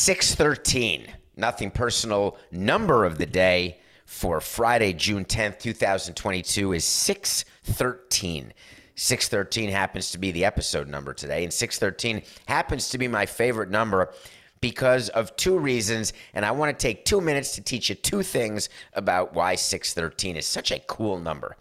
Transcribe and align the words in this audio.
613. 0.00 1.08
Nothing 1.36 1.70
personal. 1.70 2.38
Number 2.50 3.04
of 3.04 3.18
the 3.18 3.26
day 3.26 3.80
for 4.06 4.40
Friday, 4.40 4.94
June 4.94 5.26
10th, 5.26 5.58
2022 5.58 6.72
is 6.72 6.86
613. 6.86 8.54
613 8.94 9.68
happens 9.68 10.10
to 10.10 10.16
be 10.16 10.30
the 10.30 10.46
episode 10.46 10.88
number 10.88 11.12
today, 11.12 11.44
and 11.44 11.52
613 11.52 12.22
happens 12.46 12.88
to 12.88 12.96
be 12.96 13.08
my 13.08 13.26
favorite 13.26 13.68
number 13.68 14.14
because 14.62 15.10
of 15.10 15.36
two 15.36 15.58
reasons. 15.58 16.14
And 16.32 16.46
I 16.46 16.52
want 16.52 16.76
to 16.76 16.82
take 16.82 17.04
two 17.04 17.20
minutes 17.20 17.54
to 17.56 17.60
teach 17.60 17.90
you 17.90 17.94
two 17.94 18.22
things 18.22 18.70
about 18.94 19.34
why 19.34 19.54
613 19.54 20.38
is 20.38 20.46
such 20.46 20.72
a 20.72 20.80
cool 20.86 21.18
number. 21.18 21.58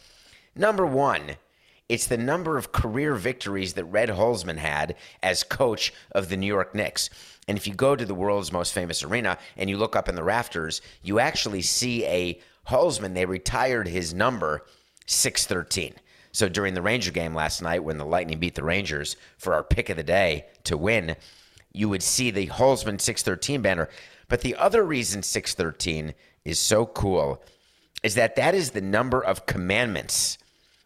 Number 0.55 0.85
one, 0.85 1.35
it's 1.89 2.05
the 2.05 2.17
number 2.17 2.55
of 2.55 2.71
career 2.71 3.15
victories 3.15 3.73
that 3.73 3.85
Red 3.85 4.09
Holzman 4.09 4.57
had 4.57 4.95
as 5.23 5.43
coach 5.43 5.91
of 6.11 6.29
the 6.29 6.37
New 6.37 6.47
York 6.47 6.75
Knicks. 6.75 7.09
And 7.49 7.57
if 7.57 7.65
you 7.65 7.73
go 7.73 7.95
to 7.95 8.05
the 8.05 8.13
world's 8.13 8.51
most 8.51 8.73
famous 8.73 9.03
arena 9.03 9.39
and 9.57 9.71
you 9.71 9.77
look 9.77 9.95
up 9.95 10.07
in 10.07 10.13
the 10.13 10.23
rafters, 10.23 10.83
you 11.01 11.17
actually 11.17 11.63
see 11.63 12.05
a 12.05 12.39
Holzman. 12.67 13.15
They 13.15 13.25
retired 13.25 13.87
his 13.87 14.13
number 14.13 14.67
613. 15.07 15.95
So 16.31 16.47
during 16.47 16.75
the 16.75 16.83
Ranger 16.83 17.09
game 17.09 17.33
last 17.33 17.63
night, 17.63 17.83
when 17.83 17.97
the 17.97 18.05
Lightning 18.05 18.37
beat 18.37 18.53
the 18.53 18.63
Rangers 18.63 19.15
for 19.39 19.55
our 19.55 19.63
pick 19.63 19.89
of 19.89 19.97
the 19.97 20.03
day 20.03 20.45
to 20.65 20.77
win, 20.77 21.15
you 21.73 21.89
would 21.89 22.03
see 22.03 22.29
the 22.29 22.45
Holzman 22.45 23.01
613 23.01 23.63
banner. 23.63 23.89
But 24.27 24.41
the 24.41 24.55
other 24.55 24.83
reason 24.83 25.23
613 25.23 26.13
is 26.45 26.59
so 26.59 26.85
cool 26.85 27.43
is 28.03 28.13
that 28.13 28.35
that 28.35 28.53
is 28.53 28.71
the 28.71 28.81
number 28.81 29.23
of 29.23 29.47
commandments 29.47 30.37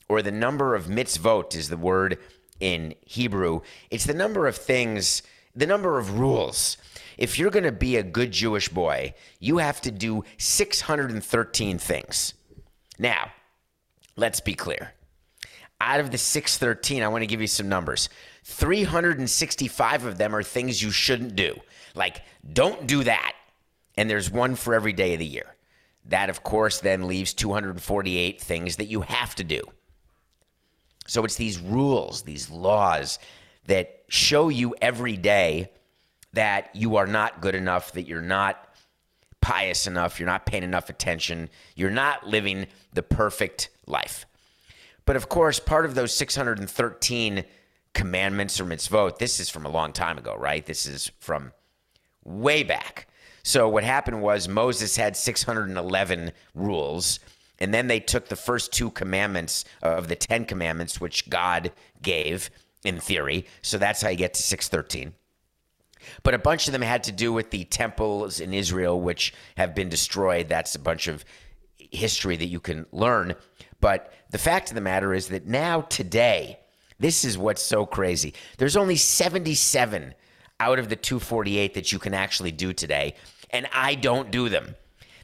or 0.07 0.21
the 0.21 0.31
number 0.31 0.75
of 0.75 0.85
mitzvot 0.85 1.57
is 1.57 1.67
the 1.67 1.75
word 1.75 2.19
in 2.61 2.95
Hebrew. 3.05 3.59
It's 3.91 4.05
the 4.05 4.13
number 4.13 4.47
of 4.47 4.55
things, 4.55 5.23
the 5.55 5.67
number 5.67 5.97
of 5.97 6.19
rules. 6.19 6.77
If 7.17 7.37
you're 7.37 7.51
going 7.51 7.63
to 7.63 7.71
be 7.71 7.95
a 7.97 8.03
good 8.03 8.31
Jewish 8.31 8.69
boy, 8.69 9.13
you 9.39 9.59
have 9.59 9.81
to 9.81 9.91
do 9.91 10.23
613 10.37 11.77
things. 11.77 12.33
Now, 12.97 13.31
let's 14.15 14.39
be 14.39 14.53
clear. 14.55 14.93
Out 15.79 15.99
of 15.99 16.11
the 16.11 16.17
613, 16.17 17.03
I 17.03 17.07
want 17.07 17.23
to 17.23 17.27
give 17.27 17.41
you 17.41 17.47
some 17.47 17.69
numbers. 17.69 18.09
365 18.45 20.05
of 20.05 20.17
them 20.17 20.35
are 20.35 20.43
things 20.43 20.81
you 20.81 20.91
shouldn't 20.91 21.35
do. 21.35 21.59
Like, 21.93 22.21
don't 22.51 22.87
do 22.87 23.03
that. 23.03 23.33
And 23.95 24.09
there's 24.09 24.31
one 24.31 24.55
for 24.55 24.73
every 24.73 24.93
day 24.93 25.13
of 25.13 25.19
the 25.19 25.25
year. 25.25 25.55
That, 26.05 26.29
of 26.29 26.43
course, 26.43 26.79
then 26.79 27.07
leaves 27.07 27.33
248 27.33 28.41
things 28.41 28.77
that 28.77 28.85
you 28.85 29.01
have 29.01 29.35
to 29.35 29.43
do. 29.43 29.61
So 31.05 31.23
it's 31.25 31.35
these 31.35 31.59
rules, 31.59 32.23
these 32.23 32.49
laws 32.49 33.19
that 33.65 34.03
show 34.07 34.49
you 34.49 34.75
every 34.81 35.17
day 35.17 35.69
that 36.33 36.75
you 36.75 36.95
are 36.97 37.07
not 37.07 37.41
good 37.41 37.55
enough, 37.55 37.93
that 37.93 38.07
you're 38.07 38.21
not 38.21 38.73
pious 39.41 39.87
enough, 39.87 40.19
you're 40.19 40.27
not 40.27 40.45
paying 40.45 40.63
enough 40.63 40.89
attention, 40.89 41.49
you're 41.75 41.91
not 41.91 42.27
living 42.27 42.65
the 42.93 43.03
perfect 43.03 43.69
life. 43.85 44.25
But 45.05 45.15
of 45.15 45.29
course, 45.29 45.59
part 45.59 45.85
of 45.85 45.95
those 45.95 46.15
613 46.15 47.43
commandments 47.93 48.59
or 48.59 48.65
mitzvot, 48.65 49.17
this 49.17 49.39
is 49.39 49.49
from 49.49 49.65
a 49.65 49.69
long 49.69 49.91
time 49.91 50.17
ago, 50.17 50.35
right? 50.35 50.65
This 50.65 50.85
is 50.85 51.11
from 51.19 51.51
way 52.23 52.63
back. 52.63 53.07
So 53.43 53.67
what 53.67 53.83
happened 53.83 54.21
was 54.21 54.47
Moses 54.47 54.95
had 54.95 55.17
611 55.17 56.31
rules 56.55 57.19
and 57.59 57.73
then 57.73 57.87
they 57.87 57.99
took 57.99 58.27
the 58.27 58.35
first 58.35 58.71
two 58.71 58.89
commandments 58.91 59.65
uh, 59.83 59.89
of 59.89 60.07
the 60.07 60.15
10 60.15 60.45
commandments, 60.45 60.99
which 60.99 61.29
God 61.29 61.71
gave 62.01 62.49
in 62.83 62.99
theory. 62.99 63.45
So 63.61 63.77
that's 63.77 64.01
how 64.01 64.09
you 64.09 64.17
get 64.17 64.33
to 64.35 64.43
613. 64.43 65.13
But 66.23 66.33
a 66.33 66.39
bunch 66.39 66.67
of 66.67 66.73
them 66.73 66.81
had 66.81 67.03
to 67.05 67.11
do 67.11 67.31
with 67.31 67.51
the 67.51 67.63
temples 67.65 68.39
in 68.39 68.53
Israel, 68.53 68.99
which 68.99 69.33
have 69.55 69.73
been 69.73 69.89
destroyed. 69.89 70.49
That's 70.49 70.75
a 70.75 70.79
bunch 70.79 71.07
of 71.07 71.23
history 71.77 72.35
that 72.35 72.47
you 72.47 72.59
can 72.59 72.85
learn. 72.91 73.35
But 73.79 74.13
the 74.31 74.37
fact 74.37 74.69
of 74.69 74.75
the 74.75 74.81
matter 74.81 75.13
is 75.13 75.29
that 75.29 75.45
now, 75.45 75.81
today, 75.81 76.59
this 76.99 77.25
is 77.25 77.37
what's 77.37 77.61
so 77.61 77.85
crazy. 77.85 78.33
There's 78.57 78.77
only 78.77 78.95
77 78.95 80.13
out 80.59 80.79
of 80.79 80.89
the 80.89 80.95
248 80.95 81.73
that 81.73 81.91
you 81.91 81.99
can 81.99 82.13
actually 82.13 82.51
do 82.51 82.73
today, 82.73 83.15
and 83.49 83.67
I 83.73 83.95
don't 83.95 84.31
do 84.31 84.49
them. 84.49 84.75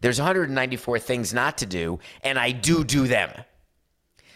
There's 0.01 0.19
194 0.19 0.99
things 0.99 1.33
not 1.33 1.57
to 1.59 1.65
do, 1.65 1.99
and 2.21 2.39
I 2.39 2.51
do 2.51 2.83
do 2.83 3.07
them. 3.07 3.31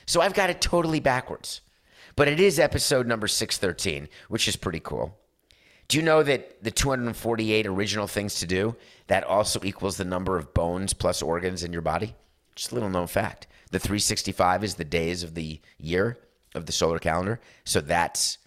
So 0.05 0.21
I've 0.21 0.33
got 0.33 0.49
it 0.49 0.61
totally 0.61 0.99
backwards. 0.99 1.61
But 2.15 2.27
it 2.27 2.39
is 2.39 2.59
episode 2.59 3.07
number 3.07 3.27
613, 3.27 4.07
which 4.29 4.47
is 4.47 4.55
pretty 4.55 4.79
cool. 4.79 5.17
Do 5.87 5.97
you 5.97 6.03
know 6.03 6.23
that 6.23 6.63
the 6.63 6.71
248 6.71 7.65
original 7.65 8.07
things 8.07 8.35
to 8.35 8.47
do, 8.47 8.75
that 9.07 9.23
also 9.23 9.59
equals 9.63 9.97
the 9.97 10.05
number 10.05 10.37
of 10.37 10.53
bones 10.53 10.93
plus 10.93 11.21
organs 11.21 11.63
in 11.63 11.73
your 11.73 11.81
body? 11.81 12.15
Just 12.55 12.71
a 12.71 12.75
little 12.75 12.89
known 12.89 13.07
fact. 13.07 13.47
The 13.71 13.79
365 13.79 14.63
is 14.63 14.75
the 14.75 14.85
days 14.85 15.23
of 15.23 15.33
the 15.33 15.59
year 15.77 16.17
of 16.55 16.65
the 16.65 16.71
solar 16.71 16.99
calendar. 16.99 17.39
So 17.65 17.81
that 17.81 18.37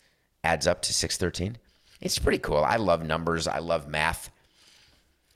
adds 0.45 0.67
up 0.67 0.83
to 0.83 0.95
613. 0.95 1.59
It's 2.01 2.19
pretty 2.19 2.39
cool. 2.39 2.65
I 2.65 2.77
love 2.77 3.05
numbers. 3.05 3.49
I 3.49 3.59
love 3.59 3.89
math. 3.89 4.31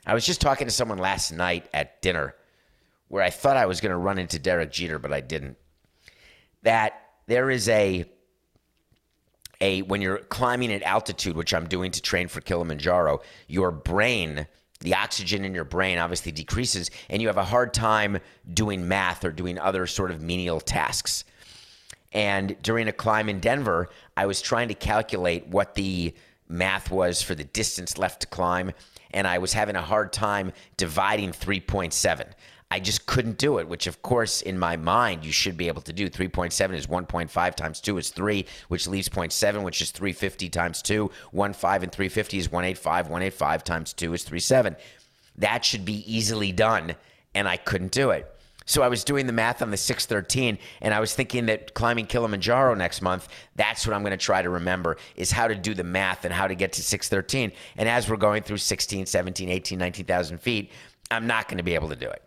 I 0.07 0.15
was 0.15 0.25
just 0.25 0.41
talking 0.41 0.67
to 0.67 0.73
someone 0.73 0.99
last 0.99 1.33
night 1.33 1.69
at 1.75 2.01
dinner 2.01 2.35
where 3.09 3.23
I 3.23 3.31
thought 3.31 3.57
I 3.57 3.67
was 3.67 3.81
going 3.81 3.91
to 3.91 3.97
run 3.97 4.19
into 4.19 4.39
Derek 4.39 4.71
Jeter, 4.71 4.99
but 4.99 5.13
I 5.13 5.21
didn't. 5.21 5.57
That 6.63 6.95
there 7.27 7.51
is 7.51 7.69
a 7.69 8.05
a 9.61 9.83
when 9.83 10.01
you're 10.01 10.19
climbing 10.19 10.73
at 10.73 10.83
altitude, 10.83 11.37
which 11.37 11.55
I'm 11.55 11.67
doing 11.67 11.91
to 11.93 12.03
train 12.03 12.29
for 12.29 12.41
Kilimanjaro, 12.41 13.21
your 13.47 13.71
brain, 13.71 14.47
the 14.81 14.95
oxygen 14.95 15.45
in 15.45 15.55
your 15.55 15.65
brain 15.65 15.99
obviously 15.99 16.33
decreases, 16.33 16.91
and 17.09 17.21
you 17.21 17.29
have 17.29 17.37
a 17.37 17.45
hard 17.45 17.75
time 17.75 18.19
doing 18.53 18.89
math 18.89 19.25
or 19.25 19.31
doing 19.31 19.59
other 19.59 19.87
sort 19.87 20.11
of 20.11 20.23
menial 20.23 20.61
tasks. 20.61 21.25
And 22.13 22.61
during 22.63 22.89
a 22.89 22.93
climb 22.93 23.29
in 23.29 23.41
Denver, 23.41 23.89
I 24.17 24.27
was 24.27 24.41
trying 24.41 24.69
to 24.69 24.75
calculate 24.75 25.47
what 25.47 25.75
the 25.75 26.15
math 26.49 26.91
was 26.91 27.23
for 27.23 27.35
the 27.35 27.45
distance 27.45 27.97
left 27.99 28.23
to 28.23 28.27
climb 28.27 28.73
and 29.13 29.27
I 29.27 29.39
was 29.39 29.53
having 29.53 29.77
a 29.77 29.83
hard 29.83 30.13
time 30.13 30.53
dividing 30.77 31.33
3.7. 31.33 32.27
I 32.73 32.79
just 32.79 33.07
couldn't 33.07 33.37
do 33.37 33.59
it, 33.59 33.69
which, 33.69 33.89
of 33.89 34.01
course, 34.01 34.43
in 34.43 34.57
my 34.57 34.77
mind, 34.77 35.25
you 35.25 35.33
should 35.33 35.57
be 35.57 35.67
able 35.67 35.83
to 35.83 35.93
do. 35.93 36.09
3.7 36.09 36.75
is 36.75 36.87
1.5 36.87 37.55
times 37.57 37.81
2 37.81 37.99
is 37.99 38.11
3, 38.11 38.47
which 38.69 38.87
leaves 38.87 39.09
0.7, 39.09 39.65
which 39.65 39.83
is 39.83 39.91
350 39.91 40.49
times 40.51 40.81
2. 40.83 41.11
1, 41.33 41.53
5, 41.53 41.83
and 41.83 41.91
350 41.91 42.39
is 42.39 42.53
185. 42.53 43.07
185 43.07 43.65
times 43.65 43.93
2 43.93 44.15
is 44.15 44.23
37. 44.23 44.77
That 45.37 45.65
should 45.65 45.85
be 45.85 46.05
easily 46.13 46.53
done, 46.53 46.95
and 47.35 47.49
I 47.49 47.57
couldn't 47.57 47.91
do 47.91 48.11
it. 48.11 48.33
So 48.67 48.83
I 48.83 48.89
was 48.89 49.03
doing 49.03 49.27
the 49.27 49.33
math 49.33 49.63
on 49.63 49.73
the 49.73 49.77
613 49.77 50.57
and 50.81 50.95
I 50.95 51.01
was 51.01 51.13
thinking 51.13 51.47
that 51.47 51.75
climbing 51.75 52.07
Kilimanjaro 52.07 52.75
next 52.75 53.03
month, 53.03 53.27
that's 53.57 53.85
what 53.85 53.97
I'm 53.97 54.03
going 54.03 54.13
to 54.13 54.17
try 54.17 54.43
to 54.43 54.49
remember 54.49 54.97
is 55.17 55.33
how 55.33 55.49
to 55.49 55.57
do 55.57 55.75
the 55.75 55.83
math 55.83 56.25
and 56.25 56.33
how 56.33 56.47
to 56.47 56.55
get 56.55 56.75
to 56.75 56.83
613. 56.83 57.51
And 57.79 57.89
as 57.89 58.09
we're 58.09 58.17
going 58.17 58.45
through 58.45 58.59
16, 58.59 59.07
17, 59.07 59.49
18, 59.49 59.77
19,000 59.77 60.39
feet, 60.39 60.71
I'm 61.11 61.27
not 61.27 61.49
going 61.49 61.59
to 61.59 61.65
be 61.65 61.75
able 61.75 61.89
to 61.89 61.97
do 61.97 62.09
it. 62.09 62.23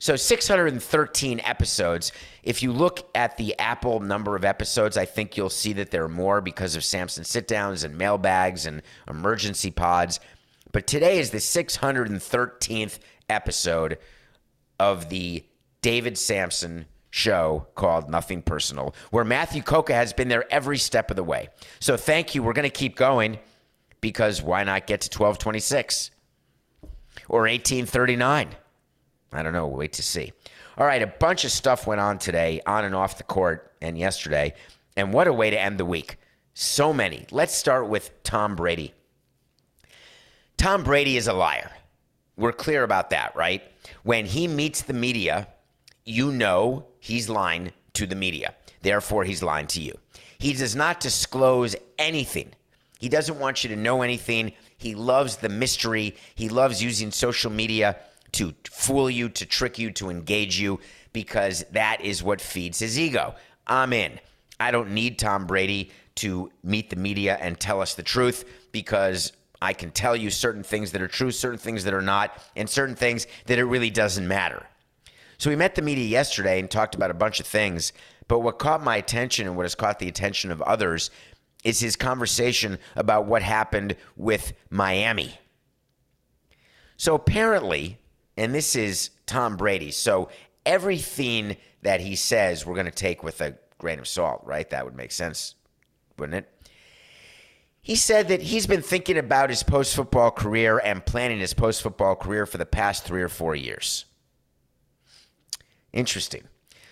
So 0.00 0.16
613 0.16 1.40
episodes. 1.44 2.12
If 2.42 2.62
you 2.62 2.72
look 2.72 3.10
at 3.14 3.36
the 3.36 3.56
Apple 3.58 4.00
number 4.00 4.34
of 4.34 4.46
episodes, 4.46 4.96
I 4.96 5.04
think 5.04 5.36
you'll 5.36 5.50
see 5.50 5.74
that 5.74 5.90
there 5.90 6.04
are 6.04 6.08
more 6.08 6.40
because 6.40 6.74
of 6.74 6.84
Samson 6.84 7.22
sit 7.22 7.46
downs 7.46 7.84
and 7.84 7.98
mailbags 7.98 8.64
and 8.64 8.80
emergency 9.08 9.70
pods. 9.70 10.18
But 10.72 10.86
today 10.86 11.18
is 11.18 11.30
the 11.30 11.38
613th 11.38 12.98
episode 13.28 13.98
of 14.78 15.10
the 15.10 15.44
David 15.82 16.16
Samson 16.16 16.86
show 17.10 17.66
called 17.74 18.08
Nothing 18.08 18.40
Personal, 18.40 18.94
where 19.10 19.24
Matthew 19.24 19.62
Coca 19.62 19.92
has 19.92 20.14
been 20.14 20.28
there 20.28 20.50
every 20.50 20.78
step 20.78 21.10
of 21.10 21.16
the 21.16 21.24
way. 21.24 21.50
So 21.78 21.98
thank 21.98 22.34
you. 22.34 22.42
We're 22.42 22.54
going 22.54 22.62
to 22.62 22.70
keep 22.70 22.96
going 22.96 23.38
because 24.00 24.40
why 24.40 24.64
not 24.64 24.86
get 24.86 25.02
to 25.02 25.08
1226 25.08 26.10
or 27.28 27.40
1839? 27.40 28.56
I 29.32 29.42
don't 29.42 29.52
know. 29.52 29.66
We'll 29.66 29.78
wait 29.78 29.92
to 29.94 30.02
see. 30.02 30.32
All 30.76 30.86
right, 30.86 31.02
a 31.02 31.06
bunch 31.06 31.44
of 31.44 31.52
stuff 31.52 31.86
went 31.86 32.00
on 32.00 32.18
today, 32.18 32.60
on 32.66 32.84
and 32.84 32.94
off 32.94 33.18
the 33.18 33.24
court, 33.24 33.72
and 33.80 33.98
yesterday. 33.98 34.54
And 34.96 35.12
what 35.12 35.28
a 35.28 35.32
way 35.32 35.50
to 35.50 35.60
end 35.60 35.78
the 35.78 35.84
week. 35.84 36.16
So 36.54 36.92
many. 36.92 37.26
Let's 37.30 37.54
start 37.54 37.88
with 37.88 38.22
Tom 38.22 38.56
Brady. 38.56 38.92
Tom 40.56 40.82
Brady 40.82 41.16
is 41.16 41.26
a 41.28 41.32
liar. 41.32 41.70
We're 42.36 42.52
clear 42.52 42.82
about 42.82 43.10
that, 43.10 43.34
right? 43.36 43.62
When 44.02 44.26
he 44.26 44.48
meets 44.48 44.82
the 44.82 44.92
media, 44.92 45.48
you 46.04 46.32
know 46.32 46.86
he's 46.98 47.28
lying 47.28 47.72
to 47.94 48.06
the 48.06 48.16
media. 48.16 48.54
Therefore, 48.82 49.24
he's 49.24 49.42
lying 49.42 49.66
to 49.68 49.80
you. 49.80 49.96
He 50.38 50.54
does 50.54 50.74
not 50.74 51.00
disclose 51.00 51.76
anything. 51.98 52.52
He 52.98 53.08
doesn't 53.08 53.38
want 53.38 53.62
you 53.62 53.70
to 53.70 53.76
know 53.76 54.02
anything. 54.02 54.52
He 54.76 54.94
loves 54.94 55.36
the 55.36 55.48
mystery. 55.48 56.16
He 56.34 56.48
loves 56.48 56.82
using 56.82 57.10
social 57.10 57.50
media 57.50 57.96
to 58.32 58.54
fool 58.70 59.10
you, 59.10 59.28
to 59.30 59.46
trick 59.46 59.78
you, 59.78 59.90
to 59.92 60.10
engage 60.10 60.58
you, 60.58 60.80
because 61.12 61.64
that 61.72 62.00
is 62.00 62.22
what 62.22 62.40
feeds 62.40 62.78
his 62.78 62.98
ego. 62.98 63.34
I'm 63.66 63.92
in. 63.92 64.20
I 64.58 64.70
don't 64.70 64.90
need 64.90 65.18
Tom 65.18 65.46
Brady 65.46 65.90
to 66.16 66.50
meet 66.62 66.90
the 66.90 66.96
media 66.96 67.38
and 67.40 67.58
tell 67.58 67.80
us 67.80 67.94
the 67.94 68.02
truth 68.02 68.44
because 68.72 69.32
I 69.62 69.72
can 69.72 69.90
tell 69.90 70.16
you 70.16 70.30
certain 70.30 70.62
things 70.62 70.92
that 70.92 71.02
are 71.02 71.08
true, 71.08 71.30
certain 71.30 71.58
things 71.58 71.84
that 71.84 71.94
are 71.94 72.02
not, 72.02 72.36
and 72.56 72.68
certain 72.68 72.96
things 72.96 73.26
that 73.46 73.58
it 73.58 73.64
really 73.64 73.90
doesn't 73.90 74.26
matter. 74.26 74.66
So 75.38 75.50
we 75.50 75.56
met 75.56 75.74
the 75.74 75.82
media 75.82 76.06
yesterday 76.06 76.60
and 76.60 76.70
talked 76.70 76.94
about 76.94 77.10
a 77.10 77.14
bunch 77.14 77.40
of 77.40 77.46
things. 77.46 77.92
But 78.28 78.40
what 78.40 78.58
caught 78.58 78.82
my 78.82 78.96
attention 78.96 79.46
and 79.46 79.56
what 79.56 79.64
has 79.64 79.74
caught 79.74 79.98
the 79.98 80.08
attention 80.08 80.50
of 80.50 80.62
others 80.62 81.10
is 81.64 81.80
his 81.80 81.96
conversation 81.96 82.78
about 82.96 83.26
what 83.26 83.42
happened 83.42 83.96
with 84.16 84.52
Miami. 84.70 85.38
So 86.96 87.14
apparently, 87.14 87.98
and 88.40 88.54
this 88.54 88.74
is 88.74 89.10
Tom 89.26 89.58
Brady, 89.58 89.90
so 89.90 90.30
everything 90.64 91.58
that 91.82 92.00
he 92.00 92.16
says 92.16 92.64
we're 92.64 92.74
going 92.74 92.86
to 92.86 92.90
take 92.90 93.22
with 93.22 93.42
a 93.42 93.54
grain 93.76 93.98
of 93.98 94.08
salt, 94.08 94.40
right? 94.44 94.68
That 94.70 94.86
would 94.86 94.96
make 94.96 95.12
sense, 95.12 95.56
wouldn't 96.18 96.46
it? 96.46 96.68
He 97.82 97.96
said 97.96 98.28
that 98.28 98.40
he's 98.40 98.66
been 98.66 98.80
thinking 98.80 99.18
about 99.18 99.50
his 99.50 99.62
post 99.62 99.94
football 99.94 100.30
career 100.30 100.78
and 100.82 101.04
planning 101.04 101.38
his 101.38 101.52
post 101.52 101.82
football 101.82 102.16
career 102.16 102.46
for 102.46 102.56
the 102.56 102.64
past 102.64 103.04
three 103.04 103.20
or 103.20 103.28
four 103.28 103.54
years. 103.54 104.06
Interesting. 105.92 106.44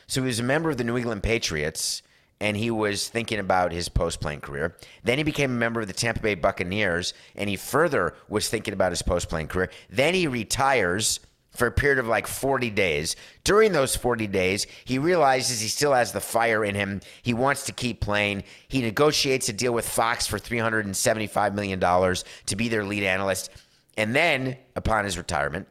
So 0.06 0.20
he 0.20 0.26
was 0.26 0.40
a 0.40 0.44
member 0.44 0.68
of 0.68 0.76
the 0.76 0.84
New 0.84 0.98
England 0.98 1.22
Patriots 1.22 2.02
and 2.40 2.58
he 2.58 2.70
was 2.70 3.08
thinking 3.08 3.38
about 3.38 3.72
his 3.72 3.88
post 3.88 4.20
playing 4.20 4.42
career. 4.42 4.76
Then 5.02 5.16
he 5.16 5.24
became 5.24 5.50
a 5.50 5.54
member 5.54 5.80
of 5.80 5.86
the 5.86 5.94
Tampa 5.94 6.20
Bay 6.20 6.34
Buccaneers 6.34 7.14
and 7.34 7.48
he 7.48 7.56
further 7.56 8.14
was 8.28 8.50
thinking 8.50 8.74
about 8.74 8.92
his 8.92 9.00
post 9.00 9.30
playing 9.30 9.48
career. 9.48 9.70
Then 9.88 10.12
he 10.12 10.26
retires 10.26 11.20
for 11.50 11.66
a 11.66 11.72
period 11.72 11.98
of 11.98 12.06
like 12.06 12.26
40 12.26 12.70
days. 12.70 13.16
During 13.44 13.72
those 13.72 13.96
40 13.96 14.26
days, 14.28 14.66
he 14.84 14.98
realizes 14.98 15.60
he 15.60 15.68
still 15.68 15.92
has 15.92 16.12
the 16.12 16.20
fire 16.20 16.64
in 16.64 16.74
him. 16.74 17.00
He 17.22 17.34
wants 17.34 17.64
to 17.66 17.72
keep 17.72 18.00
playing. 18.00 18.44
He 18.68 18.82
negotiates 18.82 19.48
a 19.48 19.52
deal 19.52 19.72
with 19.72 19.88
Fox 19.88 20.26
for 20.26 20.38
$375 20.38 21.54
million 21.54 21.80
to 21.80 22.56
be 22.56 22.68
their 22.68 22.84
lead 22.84 23.02
analyst. 23.02 23.50
And 23.96 24.14
then, 24.14 24.56
upon 24.76 25.04
his 25.04 25.18
retirement, 25.18 25.66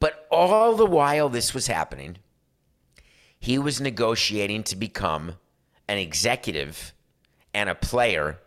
but 0.00 0.26
all 0.30 0.74
the 0.74 0.86
while 0.86 1.28
this 1.28 1.54
was 1.54 1.66
happening, 1.68 2.16
he 3.38 3.58
was 3.58 3.80
negotiating 3.80 4.64
to 4.64 4.76
become 4.76 5.34
an 5.86 5.98
executive 5.98 6.92
and 7.54 7.68
a 7.68 7.74
player 7.74 8.38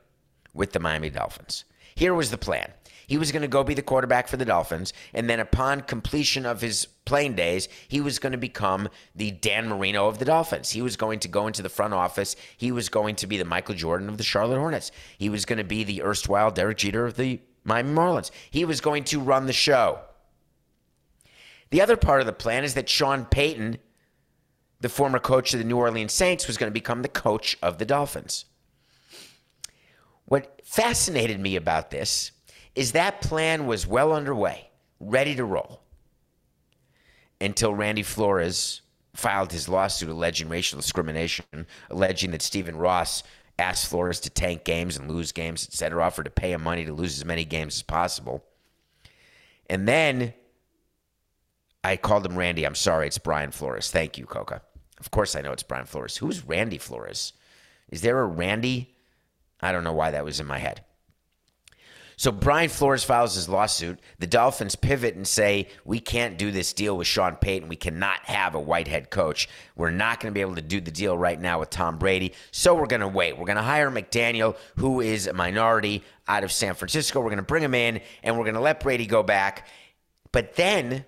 with 0.53 0.73
the 0.73 0.79
Miami 0.79 1.09
Dolphins. 1.09 1.65
Here 1.95 2.13
was 2.13 2.31
the 2.31 2.37
plan. 2.37 2.71
He 3.07 3.17
was 3.17 3.31
going 3.31 3.41
to 3.41 3.47
go 3.47 3.63
be 3.63 3.73
the 3.73 3.81
quarterback 3.81 4.27
for 4.27 4.37
the 4.37 4.45
Dolphins, 4.45 4.93
and 5.13 5.29
then 5.29 5.39
upon 5.39 5.81
completion 5.81 6.45
of 6.45 6.61
his 6.61 6.87
playing 7.05 7.35
days, 7.35 7.67
he 7.87 8.01
was 8.01 8.19
going 8.19 8.31
to 8.31 8.37
become 8.37 8.89
the 9.15 9.31
Dan 9.31 9.67
Marino 9.67 10.07
of 10.07 10.19
the 10.19 10.25
Dolphins. 10.25 10.71
He 10.71 10.81
was 10.81 10.95
going 10.95 11.19
to 11.19 11.27
go 11.27 11.47
into 11.47 11.61
the 11.61 11.69
front 11.69 11.93
office. 11.93 12.35
He 12.57 12.71
was 12.71 12.89
going 12.89 13.15
to 13.17 13.27
be 13.27 13.37
the 13.37 13.45
Michael 13.45 13.75
Jordan 13.75 14.09
of 14.09 14.17
the 14.17 14.23
Charlotte 14.23 14.59
Hornets. 14.59 14.91
He 15.17 15.29
was 15.29 15.45
going 15.45 15.57
to 15.57 15.63
be 15.63 15.83
the 15.83 16.01
erstwhile 16.03 16.51
Derek 16.51 16.77
Jeter 16.77 17.05
of 17.05 17.15
the 17.15 17.41
Miami 17.63 17.93
Marlins. 17.93 18.31
He 18.49 18.65
was 18.65 18.81
going 18.81 19.03
to 19.05 19.19
run 19.19 19.45
the 19.45 19.53
show. 19.53 19.99
The 21.71 21.81
other 21.81 21.97
part 21.97 22.21
of 22.21 22.27
the 22.27 22.33
plan 22.33 22.63
is 22.63 22.75
that 22.75 22.89
Sean 22.89 23.25
Payton, 23.25 23.77
the 24.79 24.89
former 24.89 25.19
coach 25.19 25.53
of 25.53 25.59
the 25.59 25.65
New 25.65 25.77
Orleans 25.77 26.13
Saints, 26.13 26.47
was 26.47 26.57
going 26.57 26.69
to 26.69 26.73
become 26.73 27.01
the 27.01 27.07
coach 27.07 27.57
of 27.63 27.79
the 27.79 27.85
Dolphins. 27.85 28.45
What 30.25 30.61
fascinated 30.63 31.39
me 31.39 31.55
about 31.55 31.91
this 31.91 32.31
is 32.75 32.93
that 32.93 33.21
plan 33.21 33.67
was 33.67 33.85
well 33.85 34.13
underway, 34.13 34.69
ready 34.99 35.35
to 35.35 35.45
roll, 35.45 35.81
until 37.39 37.73
Randy 37.73 38.03
Flores 38.03 38.81
filed 39.13 39.51
his 39.51 39.69
lawsuit 39.69 40.09
alleging 40.09 40.49
racial 40.49 40.79
discrimination, 40.79 41.45
alleging 41.89 42.31
that 42.31 42.41
Stephen 42.41 42.75
Ross 42.75 43.23
asked 43.59 43.87
Flores 43.87 44.19
to 44.21 44.29
tank 44.29 44.63
games 44.63 44.97
and 44.97 45.11
lose 45.11 45.31
games, 45.31 45.67
etc., 45.67 46.03
offered 46.03 46.23
to 46.23 46.31
pay 46.31 46.51
him 46.51 46.63
money 46.63 46.85
to 46.85 46.93
lose 46.93 47.17
as 47.17 47.25
many 47.25 47.45
games 47.45 47.75
as 47.75 47.83
possible. 47.83 48.43
And 49.69 49.87
then 49.87 50.33
I 51.83 51.97
called 51.97 52.25
him 52.25 52.37
Randy. 52.37 52.65
I'm 52.65 52.75
sorry, 52.75 53.07
it's 53.07 53.17
Brian 53.17 53.51
Flores. 53.51 53.91
Thank 53.91 54.17
you, 54.17 54.25
Coca. 54.25 54.61
Of 54.99 55.11
course 55.11 55.35
I 55.35 55.41
know 55.41 55.51
it's 55.51 55.63
Brian 55.63 55.85
Flores. 55.85 56.17
Who's 56.17 56.45
Randy 56.45 56.77
Flores? 56.77 57.33
Is 57.89 58.01
there 58.01 58.19
a 58.19 58.25
Randy? 58.25 58.95
I 59.61 59.71
don't 59.71 59.83
know 59.83 59.93
why 59.93 60.11
that 60.11 60.25
was 60.25 60.39
in 60.39 60.47
my 60.47 60.59
head. 60.59 60.83
So 62.23 62.31
Brian 62.31 62.69
Flores 62.69 63.03
files 63.03 63.35
his 63.35 63.49
lawsuit. 63.49 63.99
The 64.19 64.27
Dolphins 64.27 64.77
pivot 64.77 65.15
and 65.15 65.27
say, 65.27 65.67
We 65.83 65.99
can't 65.99 66.37
do 66.37 66.51
this 66.51 66.71
deal 66.71 66.95
with 66.95 67.05
Sean 67.05 67.35
Payton. 67.35 67.67
We 67.67 67.75
cannot 67.75 68.21
have 68.23 68.55
a 68.55 68.61
white 68.61 68.87
head 68.87 69.09
coach. 69.09 69.49
We're 69.75 69.91
not 69.91 70.21
going 70.21 70.31
to 70.31 70.33
be 70.33 70.39
able 70.39 70.55
to 70.55 70.61
do 70.61 70.79
the 70.79 70.89
deal 70.89 71.17
right 71.17 71.37
now 71.37 71.59
with 71.59 71.69
Tom 71.69 71.97
Brady. 71.97 72.31
So 72.51 72.75
we're 72.75 72.85
going 72.85 73.01
to 73.01 73.09
wait. 73.09 73.37
We're 73.37 73.45
going 73.45 73.57
to 73.57 73.61
hire 73.61 73.91
McDaniel, 73.91 74.55
who 74.77 75.01
is 75.01 75.27
a 75.27 75.33
minority 75.33 76.01
out 76.25 76.45
of 76.45 76.53
San 76.53 76.75
Francisco. 76.75 77.19
We're 77.19 77.27
going 77.27 77.39
to 77.39 77.43
bring 77.43 77.61
him 77.61 77.73
in 77.73 77.99
and 78.23 78.37
we're 78.37 78.45
going 78.45 78.55
to 78.55 78.61
let 78.61 78.79
Brady 78.79 79.05
go 79.05 79.21
back. 79.21 79.67
But 80.31 80.55
then 80.55 81.03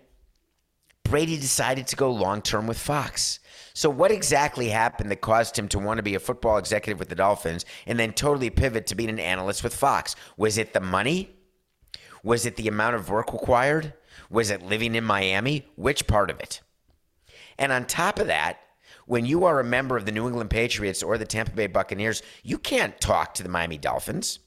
Brady 1.05 1.37
decided 1.37 1.87
to 1.87 1.95
go 1.95 2.11
long 2.11 2.41
term 2.41 2.67
with 2.67 2.77
Fox. 2.77 3.39
So, 3.75 3.89
what 3.89 4.09
exactly 4.09 4.69
happened 4.69 5.11
that 5.11 5.19
caused 5.19 5.59
him 5.59 5.67
to 5.67 5.79
want 5.79 5.97
to 5.97 6.03
be 6.03 6.15
a 6.15 6.19
football 6.19 6.57
executive 6.57 6.97
with 6.97 7.09
the 7.09 7.15
Dolphins 7.15 7.65
and 7.85 7.99
then 7.99 8.13
totally 8.13 8.49
pivot 8.49 8.87
to 8.87 8.95
being 8.95 9.09
an 9.09 9.19
analyst 9.19 9.65
with 9.65 9.75
Fox? 9.75 10.15
Was 10.37 10.57
it 10.57 10.71
the 10.71 10.79
money? 10.79 11.35
Was 12.23 12.45
it 12.45 12.55
the 12.55 12.69
amount 12.69 12.95
of 12.95 13.09
work 13.09 13.33
required? 13.33 13.93
Was 14.29 14.49
it 14.49 14.61
living 14.61 14.95
in 14.95 15.03
Miami? 15.03 15.67
Which 15.75 16.07
part 16.07 16.29
of 16.29 16.39
it? 16.39 16.61
And 17.57 17.73
on 17.73 17.85
top 17.85 18.17
of 18.17 18.27
that, 18.27 18.59
when 19.07 19.25
you 19.25 19.43
are 19.43 19.59
a 19.59 19.63
member 19.65 19.97
of 19.97 20.05
the 20.05 20.11
New 20.13 20.25
England 20.25 20.51
Patriots 20.51 21.03
or 21.03 21.17
the 21.17 21.25
Tampa 21.25 21.51
Bay 21.51 21.67
Buccaneers, 21.67 22.23
you 22.43 22.57
can't 22.57 22.99
talk 23.01 23.33
to 23.33 23.43
the 23.43 23.49
Miami 23.49 23.77
Dolphins. 23.77 24.39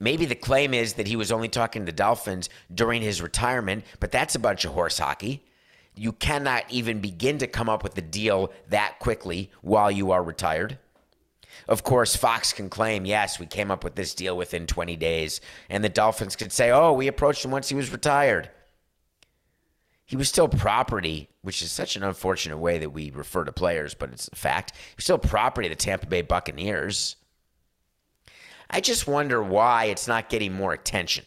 Maybe 0.00 0.26
the 0.26 0.34
claim 0.34 0.74
is 0.74 0.94
that 0.94 1.06
he 1.06 1.14
was 1.14 1.30
only 1.30 1.48
talking 1.48 1.82
to 1.82 1.86
the 1.86 1.96
Dolphins 1.96 2.48
during 2.74 3.02
his 3.02 3.22
retirement, 3.22 3.84
but 4.00 4.10
that's 4.10 4.34
a 4.34 4.40
bunch 4.40 4.64
of 4.64 4.72
horse 4.72 4.98
hockey. 4.98 5.44
You 5.94 6.12
cannot 6.12 6.64
even 6.70 7.00
begin 7.00 7.38
to 7.38 7.46
come 7.46 7.68
up 7.68 7.82
with 7.82 7.96
a 7.98 8.02
deal 8.02 8.52
that 8.68 8.98
quickly 9.00 9.50
while 9.60 9.90
you 9.90 10.10
are 10.12 10.22
retired. 10.22 10.78
Of 11.68 11.82
course, 11.82 12.16
Fox 12.16 12.52
can 12.52 12.70
claim, 12.70 13.04
yes, 13.04 13.38
we 13.38 13.46
came 13.46 13.70
up 13.70 13.84
with 13.84 13.94
this 13.94 14.14
deal 14.14 14.36
within 14.36 14.66
20 14.66 14.96
days. 14.96 15.40
And 15.68 15.84
the 15.84 15.88
Dolphins 15.88 16.36
could 16.36 16.52
say, 16.52 16.70
oh, 16.70 16.92
we 16.92 17.06
approached 17.06 17.44
him 17.44 17.50
once 17.50 17.68
he 17.68 17.74
was 17.74 17.92
retired. 17.92 18.50
He 20.06 20.16
was 20.16 20.28
still 20.28 20.48
property, 20.48 21.28
which 21.42 21.62
is 21.62 21.70
such 21.70 21.94
an 21.94 22.02
unfortunate 22.02 22.58
way 22.58 22.78
that 22.78 22.90
we 22.90 23.10
refer 23.10 23.44
to 23.44 23.52
players, 23.52 23.94
but 23.94 24.10
it's 24.10 24.28
a 24.32 24.36
fact. 24.36 24.74
He 24.74 24.94
was 24.96 25.04
still 25.04 25.18
property 25.18 25.68
of 25.68 25.70
the 25.70 25.76
Tampa 25.76 26.06
Bay 26.06 26.22
Buccaneers. 26.22 27.14
I 28.68 28.80
just 28.80 29.06
wonder 29.06 29.42
why 29.42 29.84
it's 29.84 30.08
not 30.08 30.28
getting 30.28 30.52
more 30.52 30.72
attention. 30.72 31.26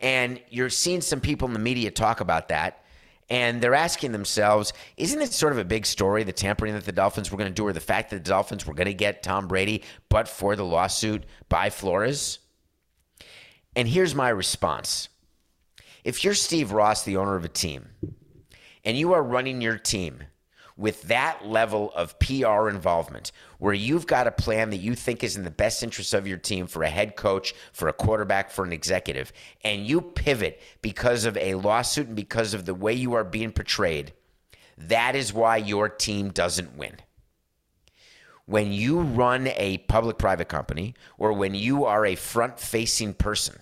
And 0.00 0.40
you're 0.48 0.70
seeing 0.70 1.00
some 1.02 1.20
people 1.20 1.48
in 1.48 1.54
the 1.54 1.58
media 1.58 1.90
talk 1.90 2.20
about 2.20 2.48
that. 2.48 2.84
And 3.28 3.60
they're 3.60 3.74
asking 3.74 4.12
themselves, 4.12 4.72
isn't 4.96 5.20
it 5.20 5.32
sort 5.32 5.52
of 5.52 5.58
a 5.58 5.64
big 5.64 5.84
story, 5.84 6.22
the 6.22 6.32
tampering 6.32 6.74
that 6.74 6.84
the 6.84 6.92
Dolphins 6.92 7.30
were 7.30 7.38
going 7.38 7.50
to 7.50 7.54
do, 7.54 7.66
or 7.66 7.72
the 7.72 7.80
fact 7.80 8.10
that 8.10 8.22
the 8.22 8.30
Dolphins 8.30 8.66
were 8.66 8.74
going 8.74 8.86
to 8.86 8.94
get 8.94 9.22
Tom 9.22 9.48
Brady, 9.48 9.82
but 10.08 10.28
for 10.28 10.54
the 10.54 10.64
lawsuit 10.64 11.24
by 11.48 11.70
Flores? 11.70 12.38
And 13.74 13.88
here's 13.88 14.14
my 14.14 14.28
response 14.28 15.08
If 16.04 16.22
you're 16.22 16.34
Steve 16.34 16.70
Ross, 16.70 17.02
the 17.02 17.16
owner 17.16 17.34
of 17.34 17.44
a 17.44 17.48
team, 17.48 17.88
and 18.84 18.96
you 18.96 19.12
are 19.12 19.22
running 19.22 19.60
your 19.60 19.76
team 19.76 20.22
with 20.76 21.02
that 21.02 21.46
level 21.46 21.90
of 21.94 22.18
PR 22.18 22.68
involvement, 22.68 23.32
where 23.58 23.72
you've 23.74 24.06
got 24.06 24.26
a 24.26 24.30
plan 24.30 24.70
that 24.70 24.76
you 24.76 24.94
think 24.94 25.24
is 25.24 25.36
in 25.36 25.44
the 25.44 25.50
best 25.50 25.82
interest 25.82 26.12
of 26.12 26.26
your 26.26 26.36
team 26.36 26.66
for 26.66 26.82
a 26.82 26.88
head 26.90 27.16
coach, 27.16 27.54
for 27.72 27.88
a 27.88 27.92
quarterback, 27.92 28.50
for 28.50 28.64
an 28.64 28.72
executive, 28.72 29.32
and 29.64 29.86
you 29.86 30.00
pivot 30.00 30.60
because 30.82 31.24
of 31.24 31.36
a 31.38 31.54
lawsuit 31.54 32.08
and 32.08 32.16
because 32.16 32.52
of 32.52 32.66
the 32.66 32.74
way 32.74 32.92
you 32.92 33.14
are 33.14 33.24
being 33.24 33.52
portrayed, 33.52 34.12
That 34.76 35.16
is 35.16 35.32
why 35.32 35.56
your 35.56 35.88
team 35.88 36.30
doesn't 36.30 36.76
win. 36.76 36.96
When 38.44 38.72
you 38.72 39.00
run 39.00 39.48
a 39.48 39.78
public 39.88 40.18
private 40.18 40.48
company 40.48 40.94
or 41.18 41.32
when 41.32 41.54
you 41.54 41.84
are 41.84 42.06
a 42.06 42.14
front 42.14 42.60
facing 42.60 43.14
person, 43.14 43.58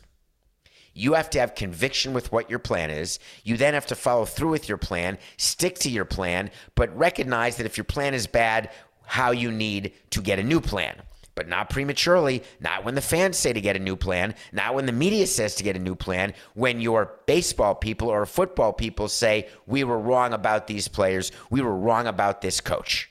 you 0.94 1.14
have 1.14 1.28
to 1.30 1.40
have 1.40 1.54
conviction 1.54 2.14
with 2.14 2.32
what 2.32 2.48
your 2.48 2.58
plan 2.58 2.90
is. 2.90 3.18
You 3.42 3.56
then 3.56 3.74
have 3.74 3.86
to 3.86 3.96
follow 3.96 4.24
through 4.24 4.50
with 4.50 4.68
your 4.68 4.78
plan, 4.78 5.18
stick 5.36 5.78
to 5.80 5.90
your 5.90 6.04
plan, 6.04 6.50
but 6.74 6.96
recognize 6.96 7.56
that 7.56 7.66
if 7.66 7.76
your 7.76 7.84
plan 7.84 8.14
is 8.14 8.26
bad, 8.26 8.70
how 9.04 9.32
you 9.32 9.50
need 9.50 9.92
to 10.10 10.22
get 10.22 10.38
a 10.38 10.42
new 10.42 10.60
plan. 10.60 11.02
But 11.34 11.48
not 11.48 11.68
prematurely, 11.68 12.44
not 12.60 12.84
when 12.84 12.94
the 12.94 13.00
fans 13.00 13.36
say 13.36 13.52
to 13.52 13.60
get 13.60 13.74
a 13.74 13.80
new 13.80 13.96
plan, 13.96 14.36
not 14.52 14.76
when 14.76 14.86
the 14.86 14.92
media 14.92 15.26
says 15.26 15.56
to 15.56 15.64
get 15.64 15.74
a 15.74 15.80
new 15.80 15.96
plan, 15.96 16.32
when 16.54 16.80
your 16.80 17.18
baseball 17.26 17.74
people 17.74 18.08
or 18.08 18.24
football 18.24 18.72
people 18.72 19.08
say, 19.08 19.48
we 19.66 19.82
were 19.82 19.98
wrong 19.98 20.32
about 20.32 20.68
these 20.68 20.86
players, 20.86 21.32
we 21.50 21.60
were 21.60 21.76
wrong 21.76 22.06
about 22.06 22.40
this 22.40 22.60
coach. 22.60 23.10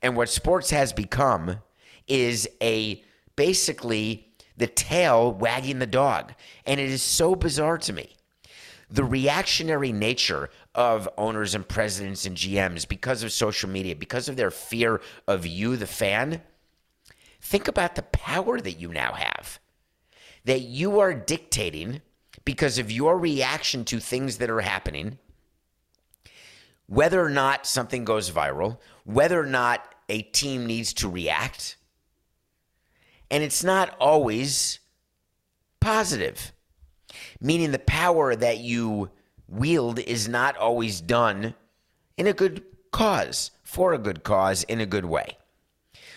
And 0.00 0.16
what 0.16 0.30
sports 0.30 0.70
has 0.70 0.94
become 0.94 1.58
is 2.08 2.48
a 2.62 3.04
basically 3.36 4.25
the 4.56 4.66
tail 4.66 5.32
wagging 5.32 5.78
the 5.78 5.86
dog. 5.86 6.34
And 6.64 6.80
it 6.80 6.90
is 6.90 7.02
so 7.02 7.34
bizarre 7.34 7.78
to 7.78 7.92
me. 7.92 8.16
The 8.90 9.04
reactionary 9.04 9.92
nature 9.92 10.50
of 10.74 11.08
owners 11.18 11.54
and 11.54 11.66
presidents 11.66 12.24
and 12.24 12.36
GMs 12.36 12.86
because 12.86 13.22
of 13.22 13.32
social 13.32 13.68
media, 13.68 13.96
because 13.96 14.28
of 14.28 14.36
their 14.36 14.50
fear 14.50 15.00
of 15.26 15.46
you, 15.46 15.76
the 15.76 15.86
fan. 15.86 16.42
Think 17.40 17.68
about 17.68 17.94
the 17.94 18.02
power 18.02 18.60
that 18.60 18.80
you 18.80 18.88
now 18.88 19.12
have. 19.12 19.58
That 20.44 20.60
you 20.60 21.00
are 21.00 21.14
dictating 21.14 22.00
because 22.44 22.78
of 22.78 22.90
your 22.90 23.18
reaction 23.18 23.84
to 23.86 23.98
things 23.98 24.38
that 24.38 24.48
are 24.48 24.60
happening, 24.60 25.18
whether 26.86 27.22
or 27.22 27.28
not 27.28 27.66
something 27.66 28.04
goes 28.04 28.30
viral, 28.30 28.78
whether 29.04 29.40
or 29.40 29.46
not 29.46 29.94
a 30.08 30.22
team 30.22 30.64
needs 30.64 30.92
to 30.94 31.08
react. 31.08 31.76
And 33.30 33.42
it's 33.42 33.64
not 33.64 33.94
always 34.00 34.78
positive, 35.80 36.52
meaning 37.40 37.72
the 37.72 37.78
power 37.78 38.34
that 38.36 38.58
you 38.58 39.10
wield 39.48 39.98
is 39.98 40.28
not 40.28 40.56
always 40.56 41.00
done 41.00 41.54
in 42.16 42.26
a 42.26 42.32
good 42.32 42.62
cause, 42.92 43.50
for 43.62 43.92
a 43.92 43.98
good 43.98 44.24
cause, 44.24 44.62
in 44.64 44.80
a 44.80 44.86
good 44.86 45.04
way. 45.04 45.36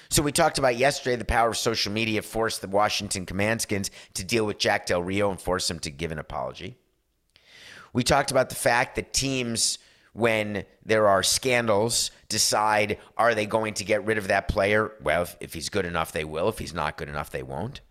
So 0.10 0.24
we 0.24 0.32
talked 0.32 0.58
about 0.58 0.78
yesterday 0.78 1.16
the 1.16 1.26
power 1.26 1.50
of 1.50 1.58
social 1.58 1.92
media 1.92 2.24
forced 2.24 2.62
the 2.62 2.68
Washington 2.68 3.28
Commandskins 3.28 3.92
to 4.16 4.24
deal 4.24 4.46
with 4.46 4.58
Jack 4.58 4.88
Del 4.88 5.04
Rio 5.04 5.30
and 5.30 5.40
force 5.40 5.70
him 5.70 5.78
to 5.80 5.92
give 5.92 6.12
an 6.12 6.18
apology. 6.18 6.78
We 7.94 8.04
talked 8.04 8.32
about 8.32 8.50
the 8.50 8.56
fact 8.56 8.96
that 8.96 9.14
teams, 9.14 9.78
when 10.14 10.66
there 10.86 11.08
are 11.08 11.24
scandals, 11.24 12.12
decide 12.28 12.98
are 13.18 13.36
they 13.36 13.46
going 13.46 13.74
to 13.76 13.84
get 13.84 14.06
rid 14.06 14.18
of 14.18 14.28
that 14.28 14.48
player? 14.48 14.92
Well, 15.02 15.24
if, 15.24 15.38
if 15.40 15.54
he's 15.54 15.70
good 15.70 15.86
enough, 15.86 16.12
they 16.12 16.26
will. 16.26 16.50
If 16.50 16.60
he's 16.60 16.74
not 16.74 16.98
good 16.98 17.10
enough, 17.10 17.30
they 17.30 17.44
won't. 17.44 17.82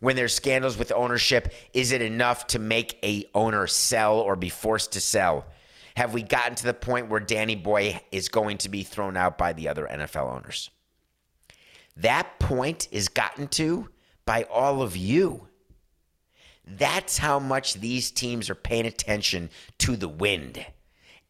When 0.00 0.16
there's 0.16 0.34
scandals 0.34 0.76
with 0.76 0.92
ownership, 0.92 1.52
is 1.72 1.92
it 1.92 2.02
enough 2.02 2.46
to 2.48 2.58
make 2.58 2.98
a 3.02 3.24
owner 3.34 3.66
sell 3.66 4.18
or 4.18 4.36
be 4.36 4.48
forced 4.48 4.92
to 4.92 5.00
sell? 5.00 5.46
Have 5.96 6.14
we 6.14 6.22
gotten 6.22 6.54
to 6.56 6.64
the 6.64 6.74
point 6.74 7.08
where 7.08 7.20
Danny 7.20 7.56
Boy 7.56 8.00
is 8.10 8.28
going 8.28 8.58
to 8.58 8.68
be 8.68 8.82
thrown 8.82 9.16
out 9.16 9.38
by 9.38 9.52
the 9.52 9.68
other 9.68 9.86
NFL 9.90 10.34
owners? 10.34 10.70
That 11.96 12.38
point 12.38 12.88
is 12.90 13.08
gotten 13.08 13.48
to 13.48 13.88
by 14.24 14.44
all 14.44 14.82
of 14.82 14.96
you. 14.96 15.48
That's 16.64 17.18
how 17.18 17.38
much 17.38 17.74
these 17.74 18.10
teams 18.10 18.48
are 18.48 18.54
paying 18.54 18.86
attention 18.86 19.50
to 19.78 19.96
the 19.96 20.08
wind. 20.08 20.64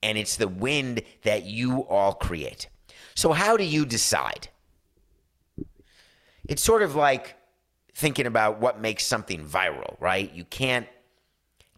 And 0.03 0.19
it's 0.19 0.37
the 0.37 0.49
wind 0.49 1.03
that 1.23 1.45
you 1.45 1.83
all 1.83 2.15
create. 2.15 2.69
So, 3.15 3.33
how 3.33 3.57
do 3.57 3.65
you 3.65 3.87
decide? 3.87 4.49
It's 6.49 6.63
sort 6.63 6.83
of 6.83 6.97
like 6.97 7.37
thinking 7.95 8.27
about 8.27 8.61
what 8.61 8.81
makes 8.81 9.07
something 9.07 9.47
viral, 9.47 9.97
right? 10.01 10.33
You 10.33 10.45
can't 10.45 10.89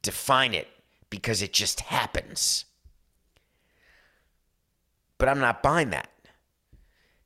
define 0.02 0.54
it 0.54 0.68
because 1.10 1.42
it 1.42 1.52
just 1.52 1.80
happens. 1.80 2.64
But 5.18 5.28
I'm 5.28 5.40
not 5.40 5.62
buying 5.62 5.90
that 5.90 6.08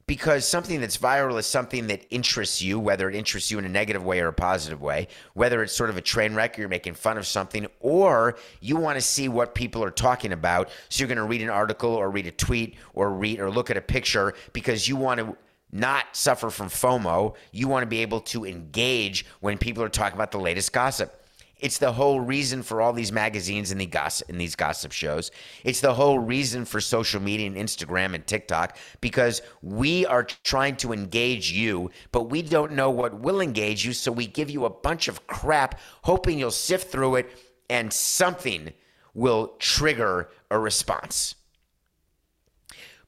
because 0.08 0.48
something 0.48 0.80
that's 0.80 0.96
viral 0.96 1.38
is 1.38 1.44
something 1.44 1.86
that 1.88 2.04
interests 2.08 2.62
you, 2.62 2.80
whether 2.80 3.10
it 3.10 3.14
interests 3.14 3.50
you 3.50 3.58
in 3.58 3.66
a 3.66 3.68
negative 3.68 4.02
way 4.02 4.20
or 4.20 4.28
a 4.28 4.32
positive 4.32 4.80
way, 4.80 5.06
whether 5.34 5.62
it's 5.62 5.74
sort 5.74 5.90
of 5.90 5.98
a 5.98 6.00
train 6.00 6.34
wreck 6.34 6.58
or 6.58 6.62
you're 6.62 6.68
making 6.68 6.94
fun 6.94 7.18
of 7.18 7.26
something, 7.26 7.66
or 7.78 8.36
you 8.60 8.74
want 8.76 8.96
to 8.96 9.02
see 9.02 9.28
what 9.28 9.54
people 9.54 9.84
are 9.84 9.90
talking 9.90 10.32
about. 10.32 10.70
So 10.88 11.02
you're 11.02 11.08
going 11.08 11.18
to 11.18 11.24
read 11.24 11.42
an 11.42 11.50
article 11.50 11.90
or 11.90 12.10
read 12.10 12.26
a 12.26 12.30
tweet 12.30 12.76
or 12.94 13.12
read 13.12 13.38
or 13.38 13.50
look 13.50 13.68
at 13.68 13.76
a 13.76 13.82
picture 13.82 14.32
because 14.54 14.88
you 14.88 14.96
want 14.96 15.20
to 15.20 15.36
not 15.72 16.06
suffer 16.12 16.48
from 16.48 16.68
FOMO. 16.68 17.34
You 17.52 17.68
want 17.68 17.82
to 17.82 17.86
be 17.86 18.00
able 18.00 18.22
to 18.22 18.46
engage 18.46 19.26
when 19.40 19.58
people 19.58 19.82
are 19.82 19.90
talking 19.90 20.16
about 20.16 20.30
the 20.30 20.40
latest 20.40 20.72
gossip. 20.72 21.17
It's 21.60 21.78
the 21.78 21.92
whole 21.92 22.20
reason 22.20 22.62
for 22.62 22.80
all 22.80 22.92
these 22.92 23.10
magazines 23.10 23.72
and 23.72 23.80
the 23.80 23.86
gossip 23.86 24.28
and 24.28 24.40
these 24.40 24.54
gossip 24.54 24.92
shows. 24.92 25.30
It's 25.64 25.80
the 25.80 25.94
whole 25.94 26.18
reason 26.18 26.64
for 26.64 26.80
social 26.80 27.20
media 27.20 27.48
and 27.48 27.56
Instagram 27.56 28.14
and 28.14 28.24
TikTok 28.24 28.76
because 29.00 29.42
we 29.60 30.06
are 30.06 30.22
trying 30.22 30.76
to 30.76 30.92
engage 30.92 31.50
you, 31.50 31.90
but 32.12 32.30
we 32.30 32.42
don't 32.42 32.72
know 32.72 32.90
what 32.90 33.20
will 33.20 33.40
engage 33.40 33.84
you, 33.84 33.92
so 33.92 34.12
we 34.12 34.26
give 34.26 34.50
you 34.50 34.66
a 34.66 34.70
bunch 34.70 35.08
of 35.08 35.26
crap 35.26 35.80
hoping 36.02 36.38
you'll 36.38 36.50
sift 36.52 36.92
through 36.92 37.16
it 37.16 37.36
and 37.68 37.92
something 37.92 38.72
will 39.14 39.54
trigger 39.58 40.30
a 40.50 40.58
response. 40.58 41.34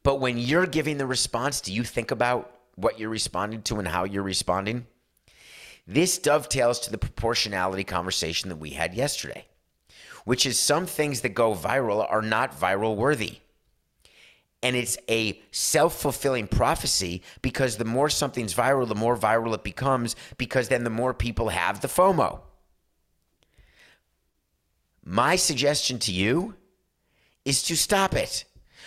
But 0.03 0.21
when 0.21 0.39
you're 0.39 0.67
giving 0.67 0.99
the 0.99 1.07
response, 1.07 1.61
do 1.61 1.73
you 1.73 1.85
think 1.85 2.11
about 2.11 2.53
what 2.75 2.99
you're 2.99 3.11
responding 3.11 3.63
to 3.63 3.79
and 3.79 3.87
how 3.87 4.05
you're 4.05 4.23
responding? 4.23 4.87
This 5.91 6.19
dovetails 6.19 6.79
to 6.81 6.93
the 6.93 6.99
proportionality 6.99 7.83
conversation 7.83 8.49
that 8.49 8.59
we 8.59 8.71
had 8.71 8.95
yesterday, 8.95 9.47
which 10.25 10.47
is 10.47 10.57
some 10.57 10.87
things 10.87 11.23
that 11.23 11.31
go 11.31 11.53
viral 11.53 12.09
are 12.09 12.23
not 12.23 12.57
viral 12.57 12.95
worthy. 12.95 13.39
And 14.63 14.77
it's 14.77 14.97
a 15.09 15.43
self 15.51 16.01
fulfilling 16.01 16.47
prophecy 16.47 17.23
because 17.43 17.77
the 17.77 17.85
more 17.85 18.09
something's 18.09 18.55
viral, 18.55 18.87
the 18.87 18.95
more 18.95 19.17
viral 19.17 19.53
it 19.53 19.65
becomes, 19.65 20.15
because 20.39 20.69
then 20.69 20.85
the 20.85 20.91
more 20.91 21.13
people 21.13 21.49
have 21.49 21.81
the 21.81 21.89
FOMO. 21.89 22.39
My 25.05 25.35
suggestion 25.35 25.99
to 26.01 26.13
you 26.13 26.55
is 27.45 27.65
to 27.65 27.77
stop 27.77 28.15
it. 28.15 28.45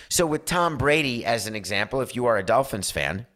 So, 0.08 0.26
with 0.26 0.46
Tom 0.46 0.78
Brady 0.78 1.26
as 1.26 1.48
an 1.48 1.56
example, 1.56 2.00
if 2.00 2.16
you 2.16 2.28
are 2.28 2.38
a 2.38 2.46
Dolphins 2.46 2.92
fan, 2.92 3.28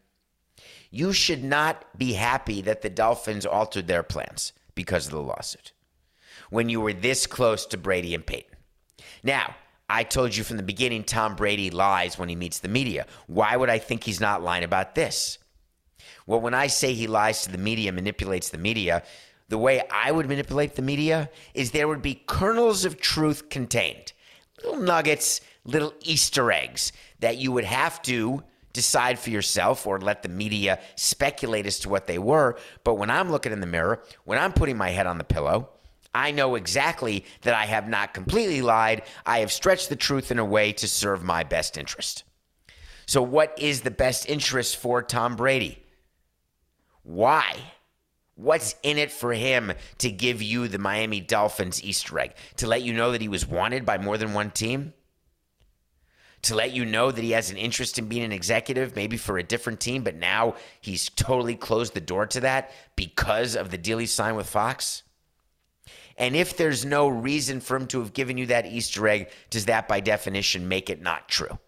you 0.90 1.12
should 1.12 1.44
not 1.44 1.84
be 1.98 2.14
happy 2.14 2.62
that 2.62 2.82
the 2.82 2.90
Dolphins 2.90 3.46
altered 3.46 3.86
their 3.86 4.02
plans 4.02 4.52
because 4.74 5.06
of 5.06 5.12
the 5.12 5.20
lawsuit 5.20 5.72
when 6.50 6.68
you 6.68 6.80
were 6.80 6.92
this 6.92 7.26
close 7.26 7.66
to 7.66 7.76
Brady 7.76 8.14
and 8.14 8.24
Peyton. 8.24 8.56
Now, 9.22 9.56
I 9.90 10.02
told 10.02 10.36
you 10.36 10.44
from 10.44 10.56
the 10.56 10.62
beginning 10.62 11.04
Tom 11.04 11.34
Brady 11.34 11.70
lies 11.70 12.18
when 12.18 12.28
he 12.28 12.36
meets 12.36 12.58
the 12.58 12.68
media. 12.68 13.06
Why 13.26 13.56
would 13.56 13.70
I 13.70 13.78
think 13.78 14.04
he's 14.04 14.20
not 14.20 14.42
lying 14.42 14.64
about 14.64 14.94
this? 14.94 15.38
Well, 16.26 16.40
when 16.40 16.54
I 16.54 16.66
say 16.66 16.92
he 16.92 17.06
lies 17.06 17.42
to 17.42 17.52
the 17.52 17.58
media, 17.58 17.92
manipulates 17.92 18.50
the 18.50 18.58
media, 18.58 19.02
the 19.48 19.58
way 19.58 19.82
I 19.90 20.12
would 20.12 20.28
manipulate 20.28 20.74
the 20.74 20.82
media 20.82 21.30
is 21.54 21.70
there 21.70 21.88
would 21.88 22.02
be 22.02 22.22
kernels 22.26 22.84
of 22.84 23.00
truth 23.00 23.48
contained, 23.48 24.12
little 24.62 24.80
nuggets, 24.80 25.40
little 25.64 25.94
Easter 26.02 26.52
eggs 26.52 26.92
that 27.20 27.38
you 27.38 27.50
would 27.52 27.64
have 27.64 28.02
to 28.02 28.42
decide 28.78 29.18
for 29.18 29.30
yourself 29.30 29.88
or 29.88 30.00
let 30.00 30.22
the 30.22 30.28
media 30.28 30.78
speculate 30.94 31.66
as 31.66 31.80
to 31.80 31.88
what 31.88 32.06
they 32.06 32.18
were. 32.18 32.56
But 32.84 32.94
when 32.94 33.10
I'm 33.10 33.28
looking 33.28 33.50
in 33.50 33.60
the 33.60 33.66
mirror, 33.66 34.04
when 34.24 34.38
I'm 34.38 34.52
putting 34.52 34.76
my 34.76 34.90
head 34.90 35.08
on 35.08 35.18
the 35.18 35.24
pillow, 35.24 35.70
I 36.14 36.30
know 36.30 36.54
exactly 36.54 37.24
that 37.42 37.54
I 37.54 37.64
have 37.64 37.88
not 37.88 38.14
completely 38.14 38.62
lied. 38.62 39.02
I 39.26 39.40
have 39.40 39.50
stretched 39.50 39.88
the 39.88 39.96
truth 39.96 40.30
in 40.30 40.38
a 40.38 40.44
way 40.44 40.72
to 40.74 40.86
serve 40.86 41.24
my 41.24 41.42
best 41.42 41.76
interest. 41.76 42.22
So, 43.04 43.20
what 43.20 43.58
is 43.58 43.80
the 43.80 43.90
best 43.90 44.28
interest 44.28 44.76
for 44.76 45.02
Tom 45.02 45.34
Brady? 45.34 45.82
Why? 47.02 47.56
What's 48.36 48.76
in 48.84 48.96
it 48.96 49.10
for 49.10 49.32
him 49.32 49.72
to 49.98 50.10
give 50.10 50.40
you 50.40 50.68
the 50.68 50.78
Miami 50.78 51.20
Dolphins 51.20 51.82
Easter 51.82 52.20
egg? 52.20 52.34
To 52.58 52.68
let 52.68 52.82
you 52.82 52.92
know 52.92 53.10
that 53.10 53.20
he 53.20 53.28
was 53.28 53.44
wanted 53.44 53.84
by 53.84 53.98
more 53.98 54.16
than 54.16 54.34
one 54.34 54.52
team? 54.52 54.92
To 56.42 56.54
let 56.54 56.72
you 56.72 56.84
know 56.84 57.10
that 57.10 57.22
he 57.22 57.32
has 57.32 57.50
an 57.50 57.56
interest 57.56 57.98
in 57.98 58.06
being 58.06 58.22
an 58.22 58.32
executive, 58.32 58.94
maybe 58.94 59.16
for 59.16 59.38
a 59.38 59.42
different 59.42 59.80
team, 59.80 60.02
but 60.02 60.14
now 60.14 60.54
he's 60.80 61.08
totally 61.10 61.56
closed 61.56 61.94
the 61.94 62.00
door 62.00 62.26
to 62.26 62.40
that 62.40 62.70
because 62.96 63.56
of 63.56 63.70
the 63.70 63.78
deal 63.78 63.98
he 63.98 64.06
signed 64.06 64.36
with 64.36 64.48
Fox? 64.48 65.02
And 66.16 66.34
if 66.34 66.56
there's 66.56 66.84
no 66.84 67.08
reason 67.08 67.60
for 67.60 67.76
him 67.76 67.86
to 67.88 68.00
have 68.00 68.12
given 68.12 68.38
you 68.38 68.46
that 68.46 68.66
Easter 68.66 69.06
egg, 69.08 69.30
does 69.50 69.66
that 69.66 69.86
by 69.88 70.00
definition 70.00 70.68
make 70.68 70.90
it 70.90 71.00
not 71.00 71.28
true? 71.28 71.58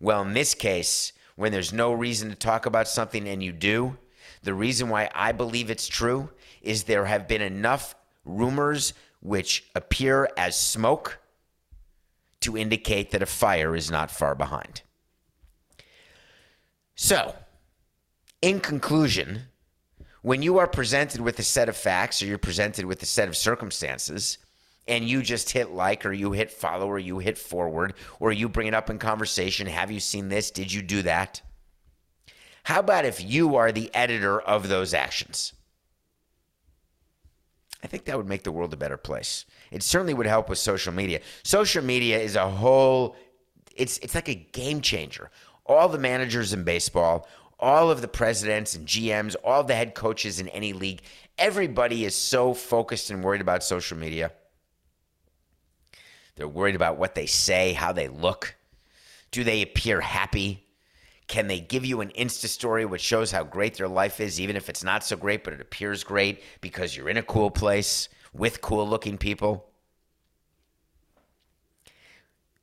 Well, 0.00 0.22
in 0.22 0.34
this 0.34 0.54
case, 0.54 1.12
when 1.34 1.50
there's 1.50 1.72
no 1.72 1.92
reason 1.92 2.30
to 2.30 2.36
talk 2.36 2.66
about 2.66 2.88
something 2.88 3.28
and 3.28 3.42
you 3.42 3.52
do, 3.52 3.96
the 4.42 4.54
reason 4.54 4.88
why 4.88 5.10
I 5.14 5.32
believe 5.32 5.70
it's 5.70 5.88
true 5.88 6.30
is 6.62 6.84
there 6.84 7.04
have 7.04 7.26
been 7.26 7.42
enough 7.42 7.94
rumors 8.24 8.94
which 9.20 9.68
appear 9.74 10.28
as 10.36 10.56
smoke 10.56 11.18
to 12.40 12.56
indicate 12.56 13.10
that 13.10 13.22
a 13.22 13.26
fire 13.26 13.74
is 13.74 13.90
not 13.90 14.10
far 14.10 14.34
behind. 14.34 14.82
So, 16.94 17.34
in 18.42 18.60
conclusion, 18.60 19.42
when 20.22 20.42
you 20.42 20.58
are 20.58 20.66
presented 20.66 21.20
with 21.20 21.38
a 21.38 21.42
set 21.42 21.68
of 21.68 21.76
facts 21.76 22.22
or 22.22 22.26
you're 22.26 22.38
presented 22.38 22.84
with 22.84 23.02
a 23.02 23.06
set 23.06 23.28
of 23.28 23.36
circumstances, 23.36 24.38
and 24.88 25.08
you 25.08 25.22
just 25.22 25.50
hit 25.50 25.70
like 25.70 26.04
or 26.04 26.12
you 26.12 26.32
hit 26.32 26.50
follow 26.50 26.86
or 26.86 26.98
you 26.98 27.18
hit 27.18 27.38
forward 27.38 27.92
or 28.18 28.32
you 28.32 28.48
bring 28.48 28.66
it 28.66 28.74
up 28.74 28.90
in 28.90 28.98
conversation, 28.98 29.66
have 29.66 29.90
you 29.90 30.00
seen 30.00 30.28
this? 30.28 30.50
Did 30.50 30.72
you 30.72 30.82
do 30.82 31.02
that? 31.02 31.42
How 32.64 32.80
about 32.80 33.04
if 33.04 33.22
you 33.22 33.56
are 33.56 33.70
the 33.70 33.94
editor 33.94 34.40
of 34.40 34.68
those 34.68 34.94
actions? 34.94 35.52
I 37.82 37.86
think 37.86 38.04
that 38.04 38.16
would 38.16 38.28
make 38.28 38.42
the 38.42 38.52
world 38.52 38.72
a 38.72 38.76
better 38.76 38.96
place. 38.96 39.44
It 39.70 39.82
certainly 39.82 40.14
would 40.14 40.26
help 40.26 40.48
with 40.48 40.58
social 40.58 40.92
media. 40.92 41.20
Social 41.44 41.82
media 41.82 42.18
is 42.18 42.34
a 42.36 42.48
whole 42.48 43.16
it's 43.76 43.98
it's 43.98 44.14
like 44.14 44.28
a 44.28 44.34
game 44.34 44.80
changer. 44.80 45.30
All 45.64 45.88
the 45.88 45.98
managers 45.98 46.52
in 46.52 46.64
baseball, 46.64 47.28
all 47.58 47.90
of 47.90 48.00
the 48.00 48.08
presidents 48.08 48.74
and 48.74 48.86
GMs, 48.86 49.36
all 49.44 49.62
the 49.64 49.74
head 49.74 49.94
coaches 49.94 50.40
in 50.40 50.48
any 50.48 50.72
league, 50.72 51.02
everybody 51.38 52.04
is 52.04 52.14
so 52.14 52.52
focused 52.54 53.10
and 53.10 53.22
worried 53.22 53.40
about 53.40 53.62
social 53.62 53.96
media. 53.96 54.32
They're 56.36 56.48
worried 56.48 56.76
about 56.76 56.98
what 56.98 57.14
they 57.14 57.26
say, 57.26 57.72
how 57.72 57.92
they 57.92 58.08
look. 58.08 58.54
Do 59.30 59.44
they 59.44 59.62
appear 59.62 60.00
happy? 60.00 60.64
Can 61.28 61.46
they 61.46 61.60
give 61.60 61.84
you 61.84 62.00
an 62.00 62.10
Insta 62.18 62.46
story 62.46 62.86
which 62.86 63.02
shows 63.02 63.30
how 63.30 63.44
great 63.44 63.74
their 63.74 63.86
life 63.86 64.18
is, 64.18 64.40
even 64.40 64.56
if 64.56 64.70
it's 64.70 64.82
not 64.82 65.04
so 65.04 65.14
great, 65.14 65.44
but 65.44 65.52
it 65.52 65.60
appears 65.60 66.02
great 66.02 66.42
because 66.62 66.96
you're 66.96 67.10
in 67.10 67.18
a 67.18 67.22
cool 67.22 67.50
place 67.50 68.08
with 68.32 68.62
cool 68.62 68.88
looking 68.88 69.18
people? 69.18 69.68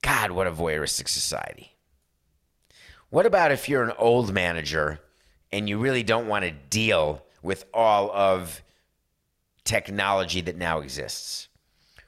God, 0.02 0.32
what 0.32 0.48
a 0.48 0.52
voyeuristic 0.52 1.08
society. 1.08 1.76
What 3.12 3.28
about 3.28 3.52
if 3.52 3.70
you're 3.70 3.84
an 3.84 3.94
old 4.00 4.34
manager 4.34 5.00
and 5.52 5.70
you 5.70 5.78
really 5.78 6.04
don't 6.04 6.28
want 6.28 6.44
to 6.44 6.52
deal 6.52 7.24
with 7.44 7.66
all 7.72 8.10
of 8.12 8.64
technology 9.64 10.42
that 10.42 10.58
now 10.58 10.80
exists, 10.80 11.50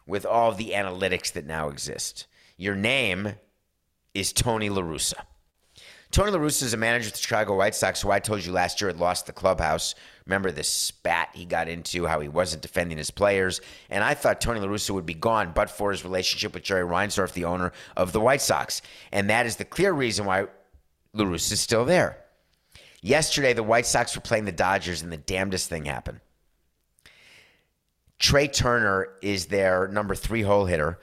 with 0.08 0.26
all 0.26 0.52
of 0.52 0.58
the 0.58 0.72
analytics 0.72 1.32
that 1.34 1.46
now 1.46 1.70
exist? 1.70 2.26
Your 2.58 2.76
name 2.76 3.34
is 4.16 4.34
Tony 4.34 4.70
La 4.70 4.82
Russa. 4.82 5.22
Tony 6.12 6.32
La 6.32 6.40
Russa 6.40 6.64
is 6.64 6.74
a 6.74 6.78
manager 6.78 7.08
of 7.08 7.14
the 7.14 7.20
Chicago 7.20 7.56
White 7.58 7.76
Sox 7.76 8.02
who 8.02 8.12
I 8.12 8.20
told 8.20 8.46
you 8.46 8.52
last 8.52 8.80
year 8.80 8.90
had 8.90 9.00
lost 9.00 9.26
the 9.26 9.34
clubhouse. 9.34 9.94
Remember 10.26 10.52
the 10.52 10.64
spat 10.64 11.30
he 11.34 11.46
got 11.46 11.68
into, 11.68 12.06
how 12.06 12.20
he 12.22 12.30
wasn't 12.30 12.62
defending 12.62 12.98
his 12.98 13.12
players. 13.12 13.62
And 13.90 14.04
I 14.04 14.14
thought 14.14 14.40
Tony 14.40 14.60
La 14.60 14.68
Russa 14.68 14.92
would 14.92 15.06
be 15.06 15.14
gone, 15.14 15.52
but 15.54 15.70
for 15.70 15.92
his 15.92 16.04
relationship 16.04 16.54
with 16.54 16.64
Jerry 16.64 16.84
Reinsdorf, 16.84 17.34
the 17.34 17.46
owner 17.46 17.74
of 17.96 18.14
the 18.14 18.22
White 18.22 18.42
Sox. 18.42 18.82
And 19.12 19.30
that 19.30 19.46
is 19.46 19.58
the 19.58 19.66
clear 19.66 19.92
reason 19.92 20.26
why 20.26 20.48
La 21.14 21.26
Russa 21.26 21.52
is 21.52 21.60
still 21.60 21.86
there. 21.86 22.18
Yesterday, 23.02 23.54
the 23.54 23.64
White 23.64 23.86
Sox 23.86 24.16
were 24.16 24.22
playing 24.22 24.46
the 24.46 24.52
Dodgers, 24.52 25.02
and 25.02 25.12
the 25.12 25.18
damnedest 25.18 25.70
thing 25.70 25.86
happened. 25.86 26.20
Trey 28.18 28.48
Turner 28.48 29.10
is 29.22 29.48
their 29.48 29.88
number 29.88 30.16
three 30.16 30.42
hole 30.42 30.66
hitter 30.66 31.00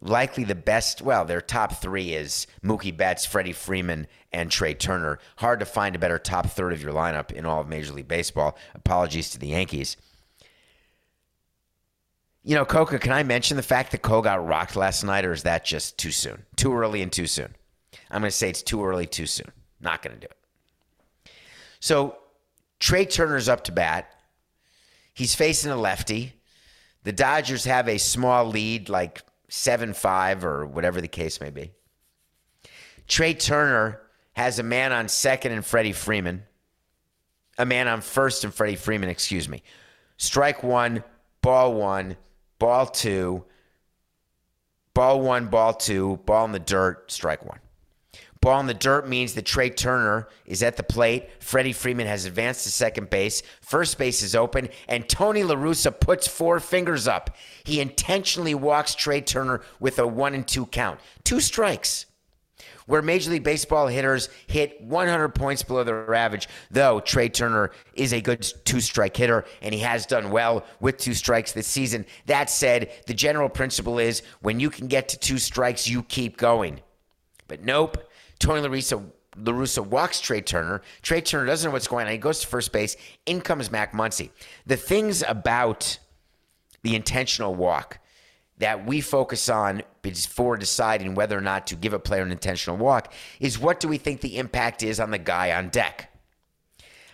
likely 0.00 0.44
the 0.44 0.54
best. 0.54 1.02
Well, 1.02 1.24
their 1.24 1.40
top 1.40 1.80
three 1.80 2.12
is 2.14 2.46
Mookie 2.62 2.96
Betts, 2.96 3.26
Freddie 3.26 3.52
Freeman, 3.52 4.06
and 4.32 4.50
Trey 4.50 4.74
Turner. 4.74 5.18
Hard 5.36 5.60
to 5.60 5.66
find 5.66 5.96
a 5.96 5.98
better 5.98 6.18
top 6.18 6.46
third 6.46 6.72
of 6.72 6.82
your 6.82 6.92
lineup 6.92 7.32
in 7.32 7.46
all 7.46 7.60
of 7.60 7.68
Major 7.68 7.92
League 7.92 8.08
Baseball. 8.08 8.56
Apologies 8.74 9.30
to 9.30 9.38
the 9.38 9.48
Yankees. 9.48 9.96
You 12.44 12.54
know, 12.54 12.64
Coca, 12.64 12.98
can 12.98 13.12
I 13.12 13.22
mention 13.24 13.56
the 13.56 13.62
fact 13.62 13.92
that 13.92 14.02
Cole 14.02 14.22
got 14.22 14.46
rocked 14.46 14.76
last 14.76 15.04
night, 15.04 15.24
or 15.24 15.32
is 15.32 15.42
that 15.42 15.64
just 15.64 15.98
too 15.98 16.10
soon? 16.10 16.44
Too 16.56 16.74
early 16.74 17.02
and 17.02 17.12
too 17.12 17.26
soon? 17.26 17.54
I'm 18.10 18.22
going 18.22 18.30
to 18.30 18.36
say 18.36 18.48
it's 18.48 18.62
too 18.62 18.84
early, 18.84 19.06
too 19.06 19.26
soon. 19.26 19.52
Not 19.80 20.02
going 20.02 20.14
to 20.14 20.20
do 20.20 20.26
it. 20.30 21.30
So, 21.80 22.16
Trey 22.80 23.04
Turner's 23.04 23.48
up 23.48 23.64
to 23.64 23.72
bat. 23.72 24.10
He's 25.12 25.34
facing 25.34 25.70
a 25.70 25.76
lefty. 25.76 26.34
The 27.04 27.12
Dodgers 27.12 27.64
have 27.64 27.88
a 27.88 27.98
small 27.98 28.46
lead, 28.46 28.88
like 28.88 29.22
7 29.48 29.94
5 29.94 30.44
or 30.44 30.66
whatever 30.66 31.00
the 31.00 31.08
case 31.08 31.40
may 31.40 31.50
be. 31.50 31.72
Trey 33.06 33.34
Turner 33.34 34.00
has 34.34 34.58
a 34.58 34.62
man 34.62 34.92
on 34.92 35.08
second 35.08 35.52
and 35.52 35.64
Freddie 35.64 35.92
Freeman. 35.92 36.44
A 37.56 37.66
man 37.66 37.88
on 37.88 38.00
first 38.02 38.44
and 38.44 38.54
Freddie 38.54 38.76
Freeman, 38.76 39.08
excuse 39.08 39.48
me. 39.48 39.62
Strike 40.16 40.62
one, 40.62 41.02
ball 41.42 41.74
one, 41.74 42.16
ball 42.58 42.86
two, 42.86 43.44
ball 44.94 45.20
one, 45.20 45.46
ball 45.46 45.74
two, 45.74 46.20
ball 46.24 46.44
in 46.44 46.52
the 46.52 46.58
dirt, 46.58 47.10
strike 47.10 47.44
one. 47.44 47.58
Ball 48.48 48.60
in 48.60 48.66
the 48.66 48.72
dirt 48.72 49.06
means 49.06 49.34
that 49.34 49.44
Trey 49.44 49.68
Turner 49.68 50.26
is 50.46 50.62
at 50.62 50.78
the 50.78 50.82
plate. 50.82 51.28
Freddie 51.38 51.74
Freeman 51.74 52.06
has 52.06 52.24
advanced 52.24 52.64
to 52.64 52.70
second 52.70 53.10
base. 53.10 53.42
First 53.60 53.98
base 53.98 54.22
is 54.22 54.34
open, 54.34 54.70
and 54.88 55.06
Tony 55.06 55.42
La 55.42 55.54
Russa 55.54 55.92
puts 55.92 56.26
four 56.26 56.58
fingers 56.58 57.06
up. 57.06 57.36
He 57.64 57.78
intentionally 57.78 58.54
walks 58.54 58.94
Trey 58.94 59.20
Turner 59.20 59.60
with 59.80 59.98
a 59.98 60.06
one 60.06 60.32
and 60.32 60.48
two 60.48 60.64
count. 60.64 60.98
Two 61.24 61.42
strikes. 61.42 62.06
Where 62.86 63.02
Major 63.02 63.32
League 63.32 63.44
Baseball 63.44 63.86
hitters 63.86 64.30
hit 64.46 64.80
100 64.80 65.28
points 65.34 65.62
below 65.62 65.84
their 65.84 66.14
average, 66.14 66.48
though 66.70 67.00
Trey 67.00 67.28
Turner 67.28 67.70
is 67.92 68.14
a 68.14 68.22
good 68.22 68.50
two 68.64 68.80
strike 68.80 69.14
hitter 69.14 69.44
and 69.60 69.74
he 69.74 69.80
has 69.80 70.06
done 70.06 70.30
well 70.30 70.64
with 70.80 70.96
two 70.96 71.12
strikes 71.12 71.52
this 71.52 71.66
season. 71.66 72.06
That 72.24 72.48
said, 72.48 72.92
the 73.06 73.12
general 73.12 73.50
principle 73.50 73.98
is 73.98 74.22
when 74.40 74.58
you 74.58 74.70
can 74.70 74.86
get 74.86 75.10
to 75.10 75.18
two 75.18 75.36
strikes, 75.36 75.86
you 75.86 76.02
keep 76.02 76.38
going. 76.38 76.80
But 77.46 77.62
nope, 77.62 78.07
Tony 78.38 78.60
La 78.60 78.68
Russa, 78.68 79.86
walks 79.86 80.20
Trey 80.20 80.40
Turner. 80.40 80.82
Trey 81.02 81.20
Turner 81.20 81.46
doesn't 81.46 81.68
know 81.68 81.72
what's 81.72 81.88
going 81.88 82.06
on. 82.06 82.12
He 82.12 82.18
goes 82.18 82.40
to 82.40 82.46
first 82.46 82.72
base. 82.72 82.96
In 83.26 83.40
comes 83.40 83.70
Max 83.70 83.94
Muncy. 83.94 84.30
The 84.66 84.76
things 84.76 85.22
about 85.26 85.98
the 86.82 86.94
intentional 86.94 87.54
walk 87.54 87.98
that 88.58 88.86
we 88.86 89.00
focus 89.00 89.48
on 89.48 89.82
before 90.02 90.56
deciding 90.56 91.14
whether 91.14 91.36
or 91.38 91.40
not 91.40 91.66
to 91.68 91.76
give 91.76 91.92
a 91.92 91.98
player 91.98 92.22
an 92.22 92.32
intentional 92.32 92.76
walk 92.76 93.12
is 93.40 93.58
what 93.58 93.80
do 93.80 93.88
we 93.88 93.98
think 93.98 94.20
the 94.20 94.38
impact 94.38 94.82
is 94.82 94.98
on 94.98 95.10
the 95.10 95.18
guy 95.18 95.52
on 95.52 95.68
deck? 95.68 96.12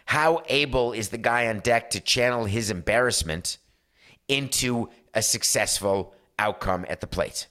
How 0.07 0.43
able 0.49 0.93
is 0.93 1.09
the 1.09 1.19
guy 1.19 1.49
on 1.49 1.61
deck 1.61 1.91
to 1.91 2.01
channel 2.01 2.45
his 2.45 2.71
embarrassment 2.71 3.59
into 4.29 4.89
a 5.15 5.23
successful 5.23 6.15
outcome 6.39 6.85
at 6.89 7.01
the 7.01 7.07
plate? 7.07 7.47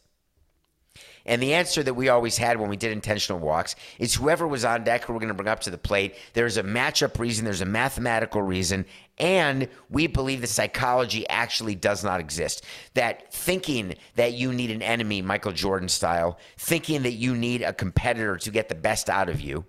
And 1.25 1.41
the 1.41 1.53
answer 1.53 1.81
that 1.83 1.93
we 1.93 2.09
always 2.09 2.37
had 2.37 2.59
when 2.59 2.69
we 2.69 2.75
did 2.75 2.91
intentional 2.91 3.39
walks 3.39 3.75
is 3.97 4.13
whoever 4.13 4.45
was 4.45 4.65
on 4.65 4.83
deck 4.83 5.05
who 5.05 5.13
we're 5.13 5.19
going 5.19 5.29
to 5.29 5.33
bring 5.33 5.47
up 5.47 5.61
to 5.61 5.69
the 5.69 5.77
plate, 5.77 6.15
there's 6.33 6.57
a 6.57 6.63
matchup 6.63 7.17
reason, 7.17 7.45
there's 7.45 7.61
a 7.61 7.65
mathematical 7.65 8.41
reason, 8.41 8.85
and 9.17 9.69
we 9.89 10.07
believe 10.07 10.41
the 10.41 10.47
psychology 10.47 11.27
actually 11.29 11.75
does 11.75 12.03
not 12.03 12.19
exist. 12.19 12.65
That 12.93 13.31
thinking 13.33 13.95
that 14.15 14.33
you 14.33 14.51
need 14.51 14.69
an 14.71 14.81
enemy, 14.81 15.21
Michael 15.21 15.53
Jordan 15.53 15.87
style, 15.87 16.39
thinking 16.57 17.03
that 17.03 17.13
you 17.13 17.35
need 17.35 17.61
a 17.61 17.71
competitor 17.71 18.35
to 18.37 18.51
get 18.51 18.67
the 18.67 18.75
best 18.75 19.09
out 19.09 19.29
of 19.29 19.39
you, 19.39 19.65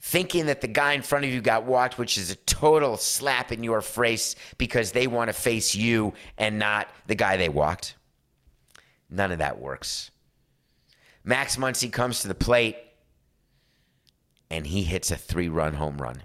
thinking 0.00 0.46
that 0.46 0.62
the 0.62 0.68
guy 0.68 0.94
in 0.94 1.02
front 1.02 1.26
of 1.26 1.30
you 1.30 1.42
got 1.42 1.64
walked, 1.64 1.98
which 1.98 2.16
is 2.16 2.30
a 2.30 2.36
total 2.36 2.96
slap 2.96 3.52
in 3.52 3.62
your 3.62 3.82
face 3.82 4.36
because 4.56 4.92
they 4.92 5.06
want 5.06 5.28
to 5.28 5.34
face 5.34 5.74
you 5.74 6.14
and 6.38 6.58
not 6.58 6.88
the 7.08 7.14
guy 7.14 7.36
they 7.36 7.50
walked. 7.50 7.94
None 9.12 9.30
of 9.30 9.38
that 9.38 9.60
works. 9.60 10.10
Max 11.22 11.56
Muncy 11.56 11.92
comes 11.92 12.20
to 12.20 12.28
the 12.28 12.34
plate 12.34 12.76
and 14.50 14.66
he 14.66 14.82
hits 14.82 15.10
a 15.10 15.16
three 15.16 15.48
run 15.48 15.74
home 15.74 15.98
run. 15.98 16.22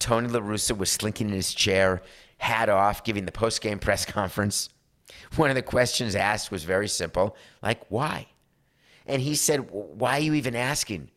Tony 0.00 0.28
La 0.28 0.40
Russa 0.40 0.76
was 0.76 0.90
slinking 0.90 1.28
in 1.28 1.34
his 1.34 1.54
chair, 1.54 2.02
hat 2.38 2.68
off, 2.68 3.04
giving 3.04 3.26
the 3.26 3.32
post 3.32 3.60
game 3.60 3.78
press 3.78 4.04
conference. 4.04 4.68
One 5.36 5.50
of 5.50 5.56
the 5.56 5.62
questions 5.62 6.16
asked 6.16 6.50
was 6.50 6.64
very 6.64 6.88
simple 6.88 7.36
like, 7.62 7.80
why? 7.88 8.26
And 9.06 9.22
he 9.22 9.34
said, 9.34 9.70
Why 9.70 10.16
are 10.16 10.22
you 10.22 10.34
even 10.34 10.56
asking? 10.56 11.10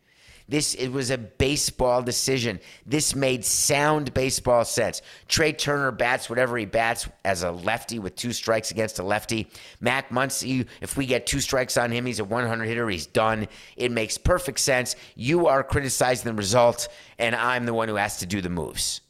This 0.48 0.74
it 0.74 0.88
was 0.88 1.10
a 1.10 1.18
baseball 1.18 2.02
decision. 2.02 2.58
This 2.86 3.14
made 3.14 3.44
sound 3.44 4.14
baseball 4.14 4.64
sense. 4.64 5.02
Trey 5.28 5.52
Turner 5.52 5.92
bats 5.92 6.30
whatever 6.30 6.56
he 6.56 6.64
bats 6.64 7.06
as 7.24 7.42
a 7.42 7.50
lefty 7.50 7.98
with 7.98 8.16
two 8.16 8.32
strikes 8.32 8.70
against 8.70 8.98
a 8.98 9.02
lefty. 9.02 9.50
Max 9.80 10.10
Muncy, 10.10 10.66
if 10.80 10.96
we 10.96 11.04
get 11.04 11.26
two 11.26 11.40
strikes 11.40 11.76
on 11.76 11.90
him, 11.90 12.06
he's 12.06 12.18
a 12.18 12.24
100 12.24 12.64
hitter. 12.64 12.88
He's 12.88 13.06
done. 13.06 13.46
It 13.76 13.92
makes 13.92 14.16
perfect 14.16 14.60
sense. 14.60 14.96
You 15.14 15.48
are 15.48 15.62
criticizing 15.62 16.24
the 16.24 16.34
result, 16.34 16.88
and 17.18 17.36
I'm 17.36 17.66
the 17.66 17.74
one 17.74 17.88
who 17.88 17.96
has 17.96 18.18
to 18.18 18.26
do 18.26 18.40
the 18.40 18.48
moves. 18.48 19.02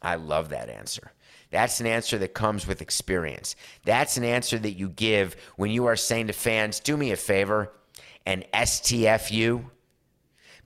I 0.00 0.14
love 0.14 0.48
that 0.50 0.70
answer. 0.70 1.12
That's 1.50 1.80
an 1.80 1.86
answer 1.86 2.18
that 2.18 2.34
comes 2.34 2.66
with 2.66 2.82
experience. 2.82 3.56
That's 3.84 4.16
an 4.16 4.24
answer 4.24 4.58
that 4.58 4.72
you 4.72 4.88
give 4.88 5.36
when 5.56 5.70
you 5.70 5.86
are 5.86 5.96
saying 5.96 6.26
to 6.28 6.32
fans, 6.32 6.80
do 6.80 6.96
me 6.96 7.12
a 7.12 7.16
favor 7.16 7.72
and 8.26 8.44
STFU 8.52 9.64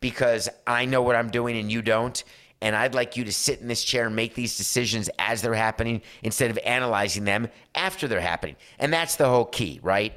because 0.00 0.48
I 0.66 0.84
know 0.84 1.02
what 1.02 1.16
I'm 1.16 1.30
doing 1.30 1.56
and 1.56 1.70
you 1.70 1.82
don't. 1.82 2.22
And 2.60 2.74
I'd 2.74 2.94
like 2.94 3.16
you 3.16 3.24
to 3.24 3.32
sit 3.32 3.60
in 3.60 3.68
this 3.68 3.84
chair 3.84 4.06
and 4.06 4.16
make 4.16 4.34
these 4.34 4.56
decisions 4.56 5.08
as 5.18 5.42
they're 5.42 5.54
happening 5.54 6.02
instead 6.22 6.50
of 6.50 6.58
analyzing 6.64 7.24
them 7.24 7.48
after 7.74 8.08
they're 8.08 8.20
happening. 8.20 8.56
And 8.78 8.92
that's 8.92 9.16
the 9.16 9.28
whole 9.28 9.44
key, 9.44 9.78
right? 9.82 10.12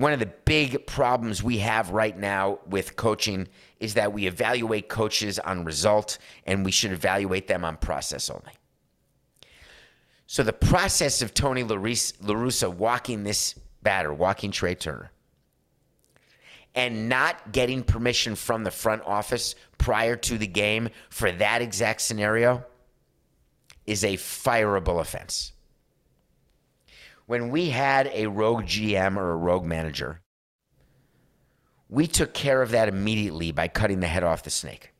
one 0.00 0.14
of 0.14 0.18
the 0.18 0.32
big 0.46 0.86
problems 0.86 1.42
we 1.42 1.58
have 1.58 1.90
right 1.90 2.16
now 2.16 2.58
with 2.66 2.96
coaching 2.96 3.46
is 3.80 3.92
that 3.92 4.10
we 4.14 4.26
evaluate 4.26 4.88
coaches 4.88 5.38
on 5.38 5.62
result 5.62 6.16
and 6.46 6.64
we 6.64 6.70
should 6.70 6.90
evaluate 6.90 7.46
them 7.46 7.66
on 7.66 7.76
process 7.76 8.30
only. 8.30 8.52
So 10.26 10.42
the 10.42 10.54
process 10.54 11.20
of 11.20 11.34
Tony 11.34 11.64
La 11.64 11.76
Russa 11.76 12.72
walking 12.74 13.24
this 13.24 13.54
batter, 13.82 14.10
walking 14.10 14.50
Trey 14.50 14.74
Turner, 14.74 15.10
and 16.74 17.08
not 17.08 17.52
getting 17.52 17.82
permission 17.82 18.34
from 18.34 18.64
the 18.64 18.70
front 18.70 19.02
office 19.04 19.54
prior 19.78 20.16
to 20.16 20.38
the 20.38 20.46
game 20.46 20.88
for 21.08 21.32
that 21.32 21.62
exact 21.62 22.00
scenario 22.00 22.64
is 23.86 24.04
a 24.04 24.16
fireable 24.16 25.00
offense. 25.00 25.52
When 27.26 27.50
we 27.50 27.70
had 27.70 28.08
a 28.12 28.26
rogue 28.26 28.64
GM 28.64 29.16
or 29.16 29.30
a 29.30 29.36
rogue 29.36 29.64
manager, 29.64 30.20
we 31.88 32.06
took 32.06 32.32
care 32.32 32.62
of 32.62 32.70
that 32.70 32.88
immediately 32.88 33.50
by 33.50 33.68
cutting 33.68 34.00
the 34.00 34.06
head 34.06 34.22
off 34.22 34.44
the 34.44 34.50
snake. 34.50 34.92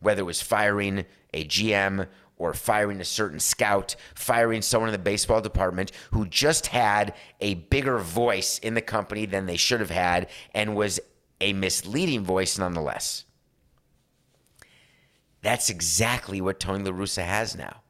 Whether 0.00 0.22
it 0.22 0.26
was 0.26 0.40
firing 0.40 1.04
a 1.34 1.44
GM 1.44 2.08
or 2.40 2.54
firing 2.54 3.02
a 3.02 3.04
certain 3.04 3.38
scout, 3.38 3.94
firing 4.14 4.62
someone 4.62 4.88
in 4.88 4.92
the 4.92 4.98
baseball 4.98 5.42
department 5.42 5.92
who 6.12 6.26
just 6.26 6.68
had 6.68 7.14
a 7.38 7.54
bigger 7.54 7.98
voice 7.98 8.58
in 8.58 8.72
the 8.72 8.80
company 8.80 9.26
than 9.26 9.44
they 9.44 9.58
should 9.58 9.78
have 9.78 9.90
had 9.90 10.26
and 10.54 10.74
was 10.74 10.98
a 11.38 11.52
misleading 11.52 12.24
voice 12.24 12.58
nonetheless. 12.58 13.26
That's 15.42 15.68
exactly 15.68 16.40
what 16.40 16.58
Tony 16.58 16.82
La 16.82 16.92
Russa 16.92 17.24
has 17.24 17.54
now. 17.54 17.82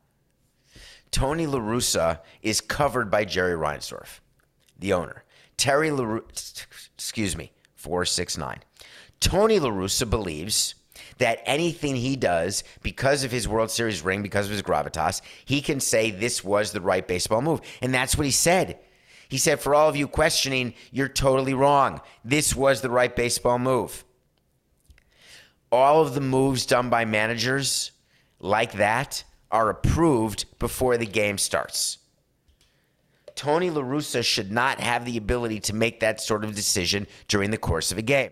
Tony 1.13 1.47
La 1.47 1.61
Russa 1.61 2.19
is 2.43 2.61
covered 2.61 3.09
by 3.09 3.25
Jerry 3.25 3.55
Reinsdorf, 3.55 4.19
the 4.77 4.93
owner. 4.93 5.25
Terry 5.57 5.93
La 5.93 6.05
Russa, 6.05 6.67
excuse 6.97 7.37
me, 7.37 7.53
469. 7.77 8.65
Tony 9.21 9.61
La 9.61 9.71
Russa 9.71 10.09
believes 10.09 10.75
that 11.21 11.41
anything 11.47 11.97
he 11.97 12.17
does, 12.17 12.65
because 12.83 13.25
of 13.25 13.31
his 13.31 13.47
World 13.49 13.71
Series 13.71 14.03
ring, 14.03 14.23
because 14.23 14.47
of 14.47 14.53
his 14.53 14.63
gravitas, 14.63 15.23
he 15.45 15.63
can 15.63 15.81
say 15.81 16.11
this 16.11 16.43
was 16.45 16.73
the 16.73 16.81
right 16.81 17.07
baseball 17.07 17.41
move. 17.41 17.61
And 17.81 17.95
that's 17.95 18.19
what 18.19 18.27
he 18.27 18.33
said. 18.33 18.79
He 19.29 19.39
said, 19.39 19.61
for 19.61 19.75
all 19.75 19.89
of 19.89 19.97
you 19.97 20.09
questioning, 20.09 20.75
you're 20.91 21.09
totally 21.09 21.55
wrong. 21.55 22.01
This 22.25 22.55
was 22.57 22.81
the 22.81 22.91
right 22.91 23.15
baseball 23.15 23.59
move. 23.59 24.05
All 25.71 26.03
of 26.03 26.15
the 26.15 26.21
moves 26.21 26.67
done 26.67 26.91
by 26.91 27.05
managers 27.05 27.93
like 28.41 28.73
that 28.73 29.23
are 29.53 29.71
approved 29.71 30.47
before 30.59 30.97
the 30.97 31.07
game 31.07 31.39
starts. 31.39 31.99
Tony 33.37 33.71
La 33.71 33.83
Russa 33.83 34.25
should 34.25 34.51
not 34.51 34.81
have 34.81 35.05
the 35.05 35.17
ability 35.17 35.61
to 35.61 35.75
make 35.75 36.01
that 36.01 36.21
sort 36.21 36.45
of 36.45 36.55
decision 36.55 37.07
during 37.29 37.51
the 37.51 37.57
course 37.57 37.93
of 37.93 37.99
a 37.99 38.03
game. 38.03 38.31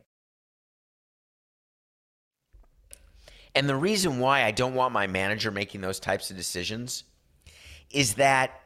And 3.55 3.69
the 3.69 3.77
reason 3.77 4.19
why 4.19 4.45
I 4.45 4.51
don't 4.51 4.75
want 4.75 4.93
my 4.93 5.07
manager 5.07 5.51
making 5.51 5.81
those 5.81 6.01
types 6.01 6.31
of 6.31 6.37
decisions 6.37 7.05
is 7.91 8.15
that 8.15 8.61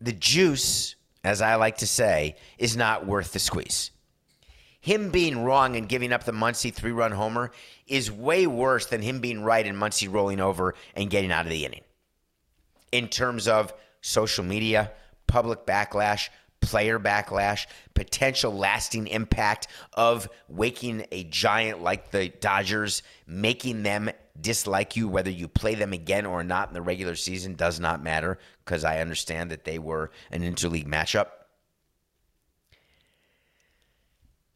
the 0.00 0.12
juice, 0.12 0.94
as 1.24 1.42
I 1.42 1.54
like 1.56 1.78
to 1.78 1.86
say, 1.86 2.36
is 2.58 2.76
not 2.76 3.06
worth 3.06 3.32
the 3.32 3.38
squeeze. 3.38 3.90
Him 4.80 5.10
being 5.10 5.44
wrong 5.44 5.76
and 5.76 5.88
giving 5.88 6.12
up 6.12 6.24
the 6.24 6.32
Muncy 6.32 6.72
three 6.72 6.92
run 6.92 7.12
homer 7.12 7.50
is 7.86 8.10
way 8.10 8.46
worse 8.46 8.86
than 8.86 9.02
him 9.02 9.20
being 9.20 9.42
right 9.42 9.66
and 9.66 9.76
Muncy 9.76 10.10
rolling 10.10 10.40
over 10.40 10.74
and 10.94 11.10
getting 11.10 11.30
out 11.30 11.44
of 11.44 11.50
the 11.50 11.66
inning. 11.66 11.82
In 12.90 13.08
terms 13.08 13.46
of 13.46 13.74
social 14.00 14.42
media, 14.42 14.92
public 15.26 15.66
backlash, 15.66 16.30
player 16.60 16.98
backlash, 16.98 17.66
potential 17.94 18.52
lasting 18.52 19.06
impact 19.08 19.68
of 19.94 20.28
waking 20.48 21.06
a 21.10 21.24
giant 21.24 21.82
like 21.82 22.10
the 22.10 22.28
Dodgers, 22.28 23.02
making 23.26 23.82
them 23.82 24.10
dislike 24.40 24.96
you, 24.96 25.08
whether 25.08 25.30
you 25.30 25.48
play 25.48 25.74
them 25.74 25.92
again 25.92 26.26
or 26.26 26.44
not 26.44 26.68
in 26.68 26.74
the 26.74 26.82
regular 26.82 27.14
season, 27.14 27.54
does 27.54 27.80
not 27.80 28.02
matter 28.02 28.38
because 28.64 28.84
I 28.84 29.00
understand 29.00 29.50
that 29.50 29.64
they 29.64 29.78
were 29.78 30.10
an 30.30 30.42
interleague 30.42 30.86
matchup. 30.86 31.26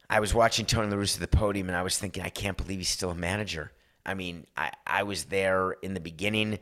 I 0.08 0.20
was 0.20 0.34
watching 0.34 0.66
Tony 0.66 0.90
La 0.90 0.96
Russa 0.96 1.16
at 1.16 1.30
the 1.30 1.36
podium 1.36 1.68
and 1.68 1.76
I 1.76 1.82
was 1.82 1.98
thinking, 1.98 2.22
I 2.22 2.28
can't 2.28 2.56
believe 2.56 2.78
he's 2.78 2.88
still 2.88 3.10
a 3.10 3.14
manager. 3.14 3.72
I 4.06 4.14
mean, 4.14 4.46
I, 4.56 4.70
I 4.86 5.02
was 5.02 5.24
there 5.24 5.72
in 5.82 5.94
the 5.94 6.00
beginning. 6.00 6.58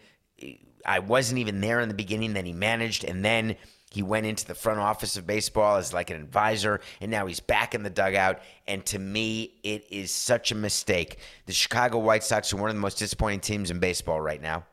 I 0.86 1.00
wasn't 1.00 1.38
even 1.38 1.60
there 1.60 1.80
in 1.80 1.88
the 1.88 1.94
beginning. 1.94 2.34
Then 2.34 2.46
he 2.46 2.52
managed, 2.52 3.04
and 3.04 3.24
then 3.24 3.56
he 3.92 4.02
went 4.02 4.24
into 4.24 4.46
the 4.46 4.54
front 4.54 4.80
office 4.80 5.16
of 5.18 5.26
baseball 5.26 5.76
as 5.76 5.92
like 5.92 6.08
an 6.08 6.16
advisor, 6.16 6.80
and 7.00 7.10
now 7.10 7.26
he's 7.26 7.40
back 7.40 7.74
in 7.74 7.82
the 7.82 7.90
dugout. 7.90 8.40
And 8.66 8.84
to 8.86 8.98
me, 8.98 9.54
it 9.62 9.86
is 9.90 10.10
such 10.10 10.50
a 10.50 10.54
mistake. 10.54 11.18
The 11.44 11.52
Chicago 11.52 11.98
White 11.98 12.24
Sox 12.24 12.52
are 12.52 12.56
one 12.56 12.70
of 12.70 12.76
the 12.76 12.80
most 12.80 12.98
disappointing 12.98 13.40
teams 13.40 13.70
in 13.70 13.80
baseball 13.80 14.20
right 14.20 14.40
now. 14.40 14.64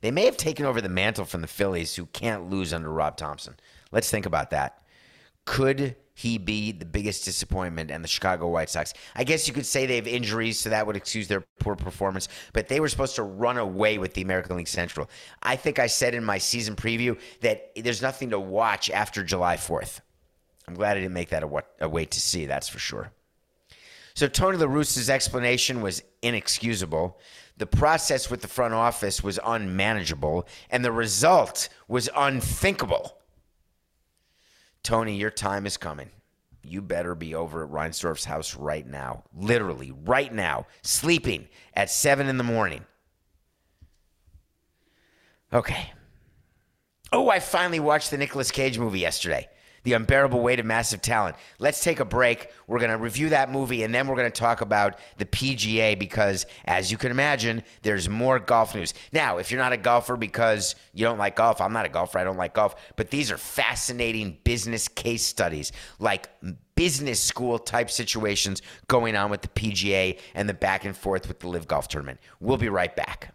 They 0.00 0.10
may 0.10 0.24
have 0.24 0.36
taken 0.36 0.66
over 0.66 0.80
the 0.80 0.88
mantle 0.88 1.24
from 1.24 1.42
the 1.42 1.46
Phillies, 1.46 1.94
who 1.94 2.06
can't 2.06 2.50
lose 2.50 2.72
under 2.72 2.90
Rob 2.90 3.16
Thomson. 3.16 3.54
Let's 3.92 4.10
think 4.10 4.26
about 4.26 4.50
that. 4.50 4.82
Could 5.44 5.94
he 6.20 6.36
be 6.36 6.70
the 6.70 6.84
biggest 6.84 7.24
disappointment 7.24 7.90
and 7.90 8.04
the 8.04 8.08
Chicago 8.08 8.46
White 8.48 8.68
Sox. 8.68 8.92
I 9.16 9.24
guess 9.24 9.48
you 9.48 9.54
could 9.54 9.64
say 9.64 9.86
they 9.86 9.96
have 9.96 10.06
injuries, 10.06 10.58
so 10.58 10.68
that 10.68 10.86
would 10.86 10.94
excuse 10.94 11.28
their 11.28 11.42
poor 11.60 11.76
performance, 11.76 12.28
but 12.52 12.68
they 12.68 12.78
were 12.78 12.90
supposed 12.90 13.16
to 13.16 13.22
run 13.22 13.56
away 13.56 13.96
with 13.96 14.12
the 14.12 14.20
American 14.20 14.58
League 14.58 14.68
Central. 14.68 15.08
I 15.42 15.56
think 15.56 15.78
I 15.78 15.86
said 15.86 16.14
in 16.14 16.22
my 16.22 16.36
season 16.36 16.76
preview 16.76 17.18
that 17.40 17.70
there's 17.74 18.02
nothing 18.02 18.30
to 18.30 18.38
watch 18.38 18.90
after 18.90 19.24
July 19.24 19.56
4th. 19.56 20.00
I'm 20.68 20.74
glad 20.74 20.98
I 20.98 21.00
didn't 21.00 21.14
make 21.14 21.30
that 21.30 21.42
a, 21.42 21.64
a 21.80 21.88
wait 21.88 22.10
to 22.10 22.20
see, 22.20 22.44
that's 22.44 22.68
for 22.68 22.78
sure. 22.78 23.10
So 24.12 24.28
Tony 24.28 24.58
La 24.58 24.66
Russa's 24.66 25.08
explanation 25.08 25.80
was 25.80 26.02
inexcusable. 26.20 27.18
The 27.56 27.66
process 27.66 28.28
with 28.28 28.42
the 28.42 28.48
front 28.48 28.74
office 28.74 29.22
was 29.24 29.40
unmanageable, 29.42 30.46
and 30.68 30.84
the 30.84 30.92
result 30.92 31.70
was 31.88 32.10
unthinkable. 32.14 33.16
Tony, 34.82 35.16
your 35.16 35.30
time 35.30 35.66
is 35.66 35.76
coming. 35.76 36.10
You 36.62 36.82
better 36.82 37.14
be 37.14 37.34
over 37.34 37.64
at 37.64 37.70
Reinsdorf's 37.70 38.24
house 38.24 38.54
right 38.54 38.86
now. 38.86 39.24
Literally, 39.34 39.92
right 40.04 40.32
now, 40.32 40.66
sleeping 40.82 41.48
at 41.74 41.90
seven 41.90 42.28
in 42.28 42.36
the 42.36 42.44
morning. 42.44 42.84
Okay. 45.52 45.92
Oh, 47.12 47.28
I 47.28 47.40
finally 47.40 47.80
watched 47.80 48.10
the 48.10 48.18
Nicolas 48.18 48.50
Cage 48.50 48.78
movie 48.78 49.00
yesterday. 49.00 49.48
The 49.82 49.94
Unbearable 49.94 50.40
Weight 50.40 50.60
of 50.60 50.66
Massive 50.66 51.02
Talent. 51.02 51.36
Let's 51.58 51.82
take 51.82 52.00
a 52.00 52.04
break. 52.04 52.50
We're 52.66 52.78
going 52.78 52.90
to 52.90 52.98
review 52.98 53.30
that 53.30 53.50
movie 53.50 53.82
and 53.82 53.94
then 53.94 54.06
we're 54.06 54.16
going 54.16 54.30
to 54.30 54.40
talk 54.40 54.60
about 54.60 54.98
the 55.18 55.24
PGA 55.24 55.98
because, 55.98 56.46
as 56.64 56.90
you 56.90 56.98
can 56.98 57.10
imagine, 57.10 57.62
there's 57.82 58.08
more 58.08 58.38
golf 58.38 58.74
news. 58.74 58.94
Now, 59.12 59.38
if 59.38 59.50
you're 59.50 59.60
not 59.60 59.72
a 59.72 59.76
golfer 59.76 60.16
because 60.16 60.74
you 60.92 61.04
don't 61.04 61.18
like 61.18 61.36
golf, 61.36 61.60
I'm 61.60 61.72
not 61.72 61.86
a 61.86 61.88
golfer, 61.88 62.18
I 62.18 62.24
don't 62.24 62.36
like 62.36 62.54
golf, 62.54 62.74
but 62.96 63.10
these 63.10 63.30
are 63.30 63.38
fascinating 63.38 64.38
business 64.44 64.88
case 64.88 65.24
studies, 65.24 65.72
like 65.98 66.28
business 66.74 67.20
school 67.20 67.58
type 67.58 67.90
situations 67.90 68.62
going 68.88 69.14
on 69.14 69.30
with 69.30 69.42
the 69.42 69.48
PGA 69.48 70.18
and 70.34 70.48
the 70.48 70.54
back 70.54 70.84
and 70.84 70.96
forth 70.96 71.28
with 71.28 71.38
the 71.38 71.48
LIV 71.48 71.68
Golf 71.68 71.88
Tournament. 71.88 72.20
We'll 72.40 72.56
be 72.56 72.68
right 72.68 72.94
back. 72.94 73.34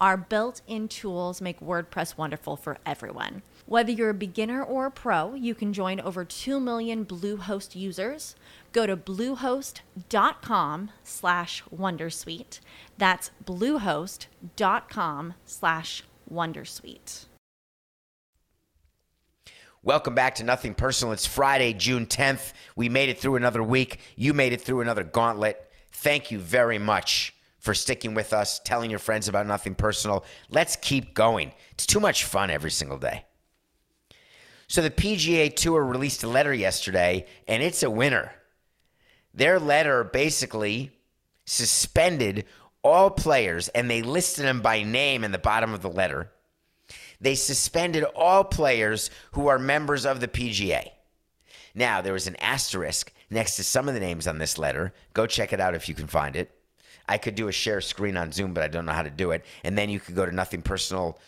our 0.00 0.16
built 0.16 0.60
in 0.66 0.88
tools 0.88 1.40
make 1.40 1.60
WordPress 1.60 2.16
wonderful 2.16 2.56
for 2.56 2.78
everyone. 2.84 3.42
Whether 3.66 3.92
you're 3.92 4.10
a 4.10 4.14
beginner 4.14 4.62
or 4.62 4.86
a 4.86 4.90
pro, 4.90 5.34
you 5.34 5.54
can 5.54 5.72
join 5.72 6.00
over 6.00 6.24
2 6.24 6.60
million 6.60 7.04
Bluehost 7.04 7.74
users. 7.74 8.36
Go 8.72 8.86
to 8.86 8.96
bluehost.com 8.96 10.90
slash 11.02 11.62
wondersuite. 11.74 12.60
That's 12.98 13.30
bluehost.com 13.44 15.34
slash 15.44 16.02
wondersuite. 16.32 17.26
Welcome 19.82 20.14
back 20.14 20.34
to 20.36 20.44
Nothing 20.44 20.74
Personal. 20.74 21.12
It's 21.12 21.26
Friday, 21.26 21.72
June 21.72 22.06
10th. 22.06 22.52
We 22.74 22.88
made 22.88 23.08
it 23.08 23.20
through 23.20 23.36
another 23.36 23.62
week. 23.62 24.00
You 24.16 24.34
made 24.34 24.52
it 24.52 24.60
through 24.60 24.80
another 24.80 25.04
gauntlet. 25.04 25.70
Thank 25.92 26.32
you 26.32 26.40
very 26.40 26.78
much 26.78 27.35
for 27.66 27.74
sticking 27.74 28.14
with 28.14 28.32
us, 28.32 28.60
telling 28.60 28.90
your 28.90 29.00
friends 29.00 29.26
about 29.26 29.46
Nothing 29.46 29.74
Personal. 29.74 30.24
Let's 30.48 30.76
keep 30.76 31.14
going. 31.14 31.52
It's 31.72 31.84
too 31.84 31.98
much 31.98 32.22
fun 32.22 32.48
every 32.48 32.70
single 32.70 32.96
day. 32.96 33.24
So, 34.68 34.82
the 34.82 34.90
PGA 34.90 35.54
Tour 35.54 35.84
released 35.84 36.22
a 36.22 36.28
letter 36.28 36.54
yesterday, 36.54 37.26
and 37.48 37.64
it's 37.64 37.82
a 37.82 37.90
winner. 37.90 38.32
Their 39.34 39.58
letter 39.58 40.04
basically 40.04 40.92
suspended 41.44 42.44
all 42.82 43.10
players, 43.10 43.66
and 43.68 43.90
they 43.90 44.02
listed 44.02 44.44
them 44.44 44.62
by 44.62 44.84
name 44.84 45.24
in 45.24 45.32
the 45.32 45.38
bottom 45.38 45.74
of 45.74 45.82
the 45.82 45.90
letter. 45.90 46.30
They 47.20 47.34
suspended 47.34 48.04
all 48.14 48.44
players 48.44 49.10
who 49.32 49.48
are 49.48 49.58
members 49.58 50.06
of 50.06 50.20
the 50.20 50.28
PGA. 50.28 50.90
Now, 51.74 52.00
there 52.00 52.12
was 52.12 52.28
an 52.28 52.36
asterisk 52.36 53.12
next 53.28 53.56
to 53.56 53.64
some 53.64 53.88
of 53.88 53.94
the 53.94 54.00
names 54.00 54.28
on 54.28 54.38
this 54.38 54.56
letter. 54.56 54.94
Go 55.14 55.26
check 55.26 55.52
it 55.52 55.60
out 55.60 55.74
if 55.74 55.88
you 55.88 55.94
can 55.96 56.06
find 56.06 56.36
it. 56.36 56.55
I 57.08 57.18
could 57.18 57.34
do 57.34 57.48
a 57.48 57.52
share 57.52 57.80
screen 57.80 58.16
on 58.16 58.32
Zoom, 58.32 58.52
but 58.52 58.62
I 58.62 58.68
don't 58.68 58.86
know 58.86 58.92
how 58.92 59.02
to 59.02 59.10
do 59.10 59.30
it. 59.30 59.44
And 59.64 59.76
then 59.78 59.90
you 59.90 60.00
could 60.00 60.14
go 60.14 60.26
to 60.26 60.32
Nothing 60.32 60.62
Personal 60.62 61.18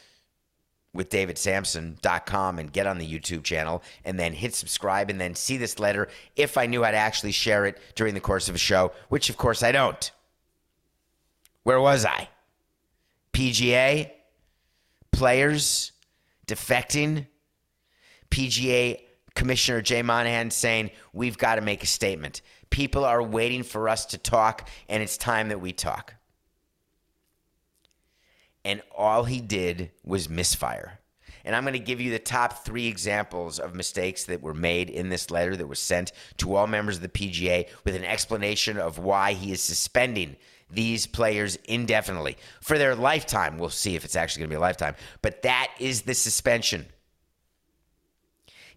with 0.92 1.10
davidsamson.com 1.10 2.58
and 2.58 2.72
get 2.72 2.86
on 2.86 2.98
the 2.98 3.06
YouTube 3.06 3.44
channel 3.44 3.82
and 4.04 4.18
then 4.18 4.32
hit 4.32 4.54
subscribe 4.54 5.10
and 5.10 5.20
then 5.20 5.34
see 5.34 5.56
this 5.56 5.78
letter 5.78 6.08
if 6.34 6.56
I 6.56 6.66
knew 6.66 6.82
how 6.82 6.90
to 6.90 6.96
actually 6.96 7.32
share 7.32 7.66
it 7.66 7.78
during 7.94 8.14
the 8.14 8.20
course 8.20 8.48
of 8.48 8.54
a 8.54 8.58
show, 8.58 8.92
which 9.08 9.30
of 9.30 9.36
course 9.36 9.62
I 9.62 9.70
don't. 9.70 10.10
Where 11.62 11.80
was 11.80 12.04
I? 12.04 12.28
PGA, 13.32 14.10
players 15.12 15.92
defecting, 16.46 17.26
PGA 18.30 19.00
Commissioner 19.34 19.82
Jay 19.82 20.02
Monahan 20.02 20.50
saying, 20.50 20.90
We've 21.12 21.38
got 21.38 21.56
to 21.56 21.60
make 21.60 21.82
a 21.82 21.86
statement. 21.86 22.42
People 22.70 23.04
are 23.04 23.22
waiting 23.22 23.62
for 23.62 23.88
us 23.88 24.06
to 24.06 24.18
talk, 24.18 24.68
and 24.88 25.02
it's 25.02 25.16
time 25.16 25.48
that 25.48 25.60
we 25.60 25.72
talk 25.72 26.14
and 28.68 28.82
all 28.94 29.24
he 29.24 29.40
did 29.40 29.90
was 30.04 30.28
misfire. 30.28 31.00
And 31.42 31.56
I'm 31.56 31.62
going 31.62 31.72
to 31.72 31.78
give 31.78 32.02
you 32.02 32.10
the 32.10 32.18
top 32.18 32.66
three 32.66 32.86
examples 32.86 33.58
of 33.58 33.74
mistakes 33.74 34.24
that 34.24 34.42
were 34.42 34.52
made 34.52 34.90
in 34.90 35.08
this 35.08 35.30
letter 35.30 35.56
that 35.56 35.66
was 35.66 35.78
sent 35.78 36.12
to 36.36 36.54
all 36.54 36.66
members 36.66 36.96
of 36.96 37.02
the 37.02 37.08
PGA 37.08 37.66
with 37.84 37.94
an 37.94 38.04
explanation 38.04 38.76
of 38.76 38.98
why 38.98 39.32
he 39.32 39.52
is 39.52 39.62
suspending 39.62 40.36
these 40.70 41.06
players 41.06 41.56
indefinitely 41.64 42.36
for 42.60 42.76
their 42.76 42.94
lifetime. 42.94 43.56
We'll 43.56 43.70
see 43.70 43.96
if 43.96 44.04
it's 44.04 44.16
actually 44.16 44.40
going 44.40 44.50
to 44.50 44.54
be 44.56 44.58
a 44.58 44.60
lifetime, 44.60 44.96
but 45.22 45.40
that 45.42 45.70
is 45.78 46.02
the 46.02 46.12
suspension. 46.12 46.84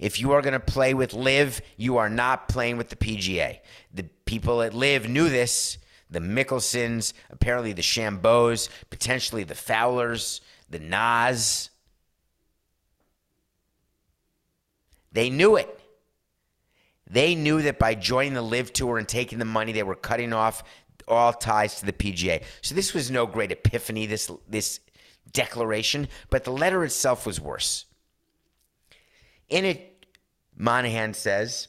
If 0.02 0.20
you 0.20 0.32
are 0.32 0.42
going 0.42 0.54
to 0.54 0.60
play 0.60 0.94
with 0.94 1.14
LIV, 1.14 1.62
you 1.78 1.98
are 1.98 2.10
not 2.10 2.50
playing 2.50 2.78
with 2.78 2.90
the 2.90 2.96
PGA. 2.96 3.60
The 3.94 4.04
people 4.26 4.62
at 4.64 4.74
LIV 4.74 5.08
knew 5.08 5.30
this 5.30 5.78
the 6.10 6.20
Mickelsons, 6.20 7.14
apparently 7.30 7.72
the 7.72 7.82
Shambo's, 7.82 8.70
potentially 8.90 9.46
the 9.46 9.56
Fowlers, 9.56 10.42
the 10.70 10.80
Nas. 10.80 11.70
They 15.14 15.30
knew 15.30 15.56
it. 15.56 15.80
They 17.10 17.34
knew 17.34 17.62
that 17.62 17.80
by 17.80 17.96
joining 17.96 18.34
the 18.34 18.42
LIV 18.42 18.74
Tour 18.74 18.98
and 18.98 19.08
taking 19.08 19.40
the 19.40 19.46
money, 19.46 19.72
they 19.72 19.84
were 19.84 19.96
cutting 19.96 20.34
off 20.34 20.64
all 21.08 21.32
ties 21.32 21.80
to 21.80 21.86
the 21.86 21.94
PGA. 21.94 22.44
So 22.62 22.76
this 22.76 22.94
was 22.94 23.10
no 23.10 23.26
great 23.26 23.52
epiphany, 23.52 24.06
this, 24.06 24.30
this 24.50 24.82
declaration, 25.32 26.08
but 26.30 26.44
the 26.44 26.52
letter 26.52 26.84
itself 26.84 27.26
was 27.26 27.40
worse. 27.40 27.86
In 29.50 29.66
it, 29.66 29.91
Monahan 30.62 31.16
says, 31.16 31.68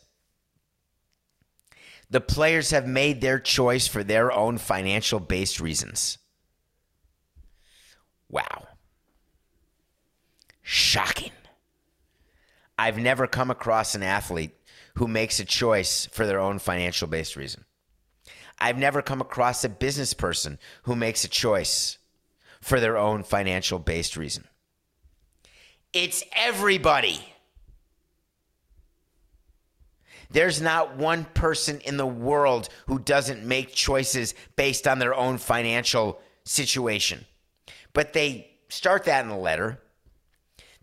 the 2.10 2.20
players 2.20 2.72
have 2.72 2.86
made 2.86 3.22
their 3.22 3.38
choice 3.38 3.86
for 3.86 4.04
their 4.04 4.30
own 4.30 4.58
financial 4.58 5.18
based 5.18 5.60
reasons. 5.60 6.18
Wow. 8.28 8.68
Shocking. 10.60 11.32
I've 12.78 12.98
never 12.98 13.26
come 13.26 13.50
across 13.50 13.94
an 13.94 14.02
athlete 14.02 14.54
who 14.96 15.08
makes 15.08 15.40
a 15.40 15.46
choice 15.46 16.04
for 16.12 16.26
their 16.26 16.38
own 16.38 16.58
financial 16.58 17.08
based 17.08 17.34
reason. 17.34 17.64
I've 18.60 18.78
never 18.78 19.00
come 19.00 19.22
across 19.22 19.64
a 19.64 19.70
business 19.70 20.12
person 20.12 20.58
who 20.82 20.94
makes 20.94 21.24
a 21.24 21.28
choice 21.28 21.96
for 22.60 22.78
their 22.78 22.98
own 22.98 23.22
financial 23.22 23.78
based 23.78 24.18
reason. 24.18 24.44
It's 25.94 26.22
everybody. 26.36 27.31
There's 30.32 30.60
not 30.60 30.96
one 30.96 31.24
person 31.24 31.80
in 31.80 31.96
the 31.96 32.06
world 32.06 32.68
who 32.86 32.98
doesn't 32.98 33.44
make 33.44 33.74
choices 33.74 34.34
based 34.56 34.88
on 34.88 34.98
their 34.98 35.14
own 35.14 35.38
financial 35.38 36.20
situation. 36.44 37.24
But 37.92 38.12
they 38.12 38.50
start 38.68 39.04
that 39.04 39.22
in 39.22 39.28
the 39.28 39.36
letter. 39.36 39.78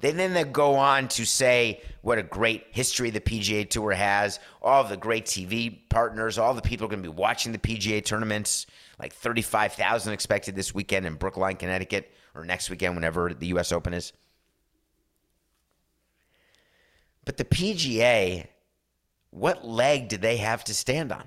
They 0.01 0.11
then 0.11 0.33
they 0.33 0.45
go 0.45 0.75
on 0.75 1.09
to 1.09 1.25
say 1.25 1.81
what 2.01 2.17
a 2.17 2.23
great 2.23 2.67
history 2.71 3.09
the 3.09 3.19
PGA 3.19 3.69
Tour 3.69 3.91
has, 3.91 4.39
all 4.61 4.83
the 4.83 4.95
great 4.95 5.25
TV 5.25 5.89
partners, 5.89 6.37
all 6.37 6.53
the 6.53 6.61
people 6.61 6.85
are 6.85 6.89
going 6.89 7.03
to 7.03 7.09
be 7.09 7.15
watching 7.15 7.51
the 7.51 7.57
PGA 7.57 8.03
tournaments, 8.03 8.65
like 8.97 9.13
35,000 9.13 10.13
expected 10.13 10.55
this 10.55 10.73
weekend 10.73 11.05
in 11.05 11.15
Brookline, 11.15 11.57
Connecticut, 11.57 12.13
or 12.33 12.45
next 12.45 12.69
weekend, 12.69 12.95
whenever 12.95 13.33
the 13.33 13.47
U.S. 13.47 13.73
Open 13.73 13.93
is. 13.93 14.13
But 17.25 17.35
the 17.35 17.45
PGA 17.45 18.47
what 19.31 19.65
leg 19.65 20.07
did 20.07 20.21
they 20.21 20.37
have 20.37 20.63
to 20.65 20.73
stand 20.73 21.11
on? 21.11 21.25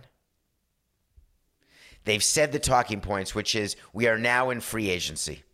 They've 2.05 2.23
said 2.23 2.53
the 2.53 2.59
talking 2.59 3.01
points, 3.01 3.35
which 3.35 3.55
is 3.55 3.77
we 3.93 4.09
are 4.09 4.19
now 4.19 4.51
in 4.51 4.61
free 4.61 4.91
agency. 4.91 5.45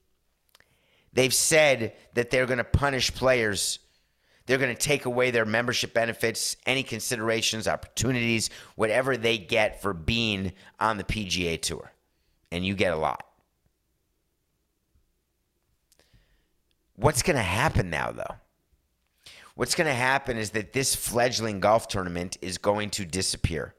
They've 1.13 1.35
said 1.35 1.95
that 2.15 2.31
they're 2.31 2.47
going 2.47 2.59
to 2.59 2.65
punish 2.65 3.15
players. 3.15 3.81
They're 4.47 4.59
going 4.59 4.75
to 4.75 4.81
take 4.81 5.05
away 5.05 5.31
their 5.31 5.45
membership 5.45 5.93
benefits, 5.93 6.57
any 6.65 6.83
considerations, 6.83 7.69
opportunities, 7.69 8.49
whatever 8.77 9.17
they 9.17 9.37
get 9.37 9.83
for 9.83 9.93
being 9.93 10.53
on 10.81 10.97
the 10.97 11.05
PGA 11.05 11.61
Tour. 11.61 11.93
And 12.51 12.65
you 12.65 12.75
get 12.75 12.95
a 12.95 12.97
lot. 12.97 13.25
What's 16.97 17.23
going 17.23 17.37
to 17.37 17.43
happen 17.43 17.91
now, 17.91 18.11
though? 18.11 18.37
What's 19.59 19.75
going 19.75 19.89
to 19.89 19.93
happen 19.93 20.37
is 20.37 20.51
that 20.51 20.73
this 20.73 20.95
fledgling 20.95 21.59
golf 21.59 21.89
tournament 21.89 22.37
is 22.41 22.59
going 22.59 22.91
to 22.91 23.05
disappear. 23.05 23.75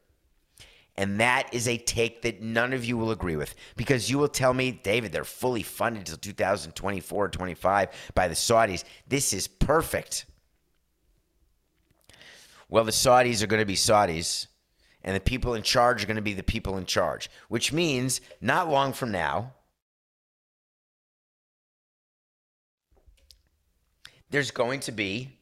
And 0.98 1.22
that 1.22 1.54
is 1.54 1.70
a 1.70 1.78
take 1.78 2.24
that 2.24 2.42
none 2.42 2.74
of 2.74 2.84
you 2.84 2.98
will 2.98 3.12
agree 3.12 3.38
with 3.38 3.56
because 3.78 4.10
you 4.10 4.18
will 4.18 4.28
tell 4.28 4.54
me, 4.54 4.72
David, 4.72 5.14
they're 5.14 5.24
fully 5.24 5.64
funded 5.64 6.02
until 6.02 6.18
2024 6.18 7.24
or 7.24 7.30
25 7.30 8.12
by 8.14 8.28
the 8.28 8.34
Saudis. 8.34 8.84
This 9.08 9.32
is 9.32 9.48
perfect. 9.48 10.26
Well, 12.68 12.84
the 12.84 12.92
Saudis 12.92 13.42
are 13.42 13.48
going 13.48 13.62
to 13.62 13.66
be 13.66 13.76
Saudis, 13.76 14.48
and 15.02 15.16
the 15.16 15.22
people 15.22 15.54
in 15.54 15.64
charge 15.64 16.04
are 16.04 16.08
going 16.08 16.18
to 16.18 16.22
be 16.22 16.34
the 16.34 16.44
people 16.44 16.78
in 16.78 16.88
charge, 16.88 17.30
which 17.48 17.72
means 17.72 18.20
not 18.42 18.70
long 18.70 18.92
from 18.92 19.14
now, 19.14 19.54
there's 24.30 24.52
going 24.52 24.82
to 24.82 24.92
be 24.92 25.39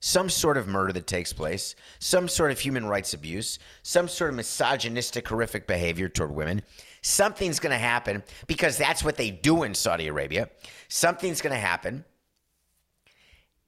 some 0.00 0.30
sort 0.30 0.56
of 0.56 0.66
murder 0.66 0.92
that 0.94 1.06
takes 1.06 1.32
place, 1.32 1.74
some 1.98 2.26
sort 2.26 2.50
of 2.50 2.58
human 2.58 2.86
rights 2.86 3.12
abuse, 3.12 3.58
some 3.82 4.08
sort 4.08 4.30
of 4.30 4.36
misogynistic, 4.36 5.28
horrific 5.28 5.66
behavior 5.66 6.08
toward 6.08 6.34
women. 6.34 6.62
Something's 7.02 7.60
going 7.60 7.72
to 7.72 7.78
happen 7.78 8.22
because 8.46 8.76
that's 8.78 9.04
what 9.04 9.16
they 9.16 9.30
do 9.30 9.62
in 9.62 9.74
Saudi 9.74 10.08
Arabia. 10.08 10.48
Something's 10.88 11.40
going 11.40 11.54
to 11.54 11.60
happen, 11.60 12.04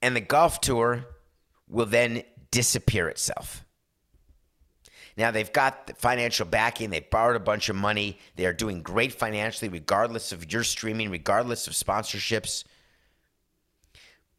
and 0.00 0.16
the 0.16 0.20
golf 0.20 0.60
tour 0.60 1.04
will 1.68 1.86
then 1.86 2.22
disappear 2.50 3.08
itself. 3.08 3.64
Now 5.16 5.30
they've 5.30 5.52
got 5.52 5.86
the 5.86 5.94
financial 5.94 6.46
backing. 6.46 6.90
They 6.90 7.00
borrowed 7.00 7.36
a 7.36 7.40
bunch 7.40 7.68
of 7.68 7.76
money. 7.76 8.18
They 8.36 8.46
are 8.46 8.52
doing 8.52 8.82
great 8.82 9.12
financially, 9.12 9.68
regardless 9.68 10.32
of 10.32 10.50
your 10.50 10.64
streaming, 10.64 11.10
regardless 11.10 11.66
of 11.66 11.74
sponsorships. 11.74 12.64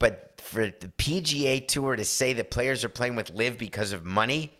But 0.03 0.33
for 0.35 0.65
the 0.65 0.91
PGA 0.97 1.65
Tour 1.65 1.95
to 1.95 2.03
say 2.03 2.33
that 2.33 2.51
players 2.51 2.83
are 2.83 2.89
playing 2.89 3.15
with 3.15 3.29
LIV 3.29 3.57
because 3.57 3.93
of 3.93 4.03
money, 4.03 4.51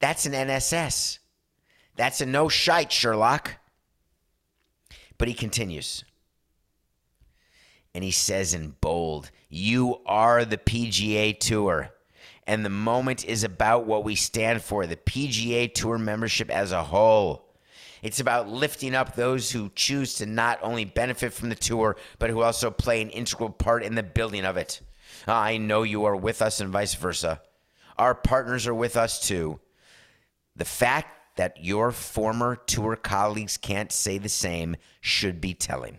that's 0.00 0.26
an 0.26 0.34
NSS. 0.34 1.18
That's 1.96 2.20
a 2.20 2.26
no 2.26 2.50
shite, 2.50 2.92
Sherlock. 2.92 3.56
But 5.16 5.28
he 5.28 5.34
continues. 5.34 6.04
And 7.94 8.04
he 8.04 8.10
says 8.10 8.52
in 8.52 8.76
bold, 8.82 9.30
You 9.48 10.02
are 10.04 10.44
the 10.44 10.58
PGA 10.58 11.40
Tour. 11.40 11.88
And 12.46 12.66
the 12.66 12.68
moment 12.68 13.24
is 13.24 13.44
about 13.44 13.86
what 13.86 14.04
we 14.04 14.14
stand 14.14 14.60
for 14.60 14.86
the 14.86 14.96
PGA 14.96 15.72
Tour 15.72 15.96
membership 15.96 16.50
as 16.50 16.72
a 16.72 16.84
whole. 16.84 17.47
It's 18.02 18.20
about 18.20 18.48
lifting 18.48 18.94
up 18.94 19.14
those 19.14 19.50
who 19.50 19.70
choose 19.74 20.14
to 20.14 20.26
not 20.26 20.58
only 20.62 20.84
benefit 20.84 21.32
from 21.32 21.48
the 21.48 21.54
tour, 21.54 21.96
but 22.18 22.30
who 22.30 22.42
also 22.42 22.70
play 22.70 23.02
an 23.02 23.10
integral 23.10 23.50
part 23.50 23.82
in 23.82 23.94
the 23.94 24.02
building 24.02 24.44
of 24.44 24.56
it. 24.56 24.80
Ah, 25.26 25.42
I 25.42 25.56
know 25.56 25.82
you 25.82 26.04
are 26.04 26.16
with 26.16 26.42
us 26.42 26.60
and 26.60 26.70
vice 26.70 26.94
versa. 26.94 27.40
Our 27.96 28.14
partners 28.14 28.66
are 28.66 28.74
with 28.74 28.96
us 28.96 29.26
too. 29.26 29.60
The 30.54 30.64
fact 30.64 31.36
that 31.36 31.64
your 31.64 31.92
former 31.92 32.56
tour 32.56 32.96
colleagues 32.96 33.56
can't 33.56 33.92
say 33.92 34.18
the 34.18 34.28
same 34.28 34.76
should 35.00 35.40
be 35.40 35.54
telling. 35.54 35.98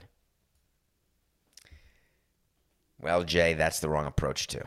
Well, 3.02 3.24
Jay, 3.24 3.54
that's 3.54 3.80
the 3.80 3.90
wrong 3.90 4.06
approach, 4.06 4.48
too. 4.48 4.64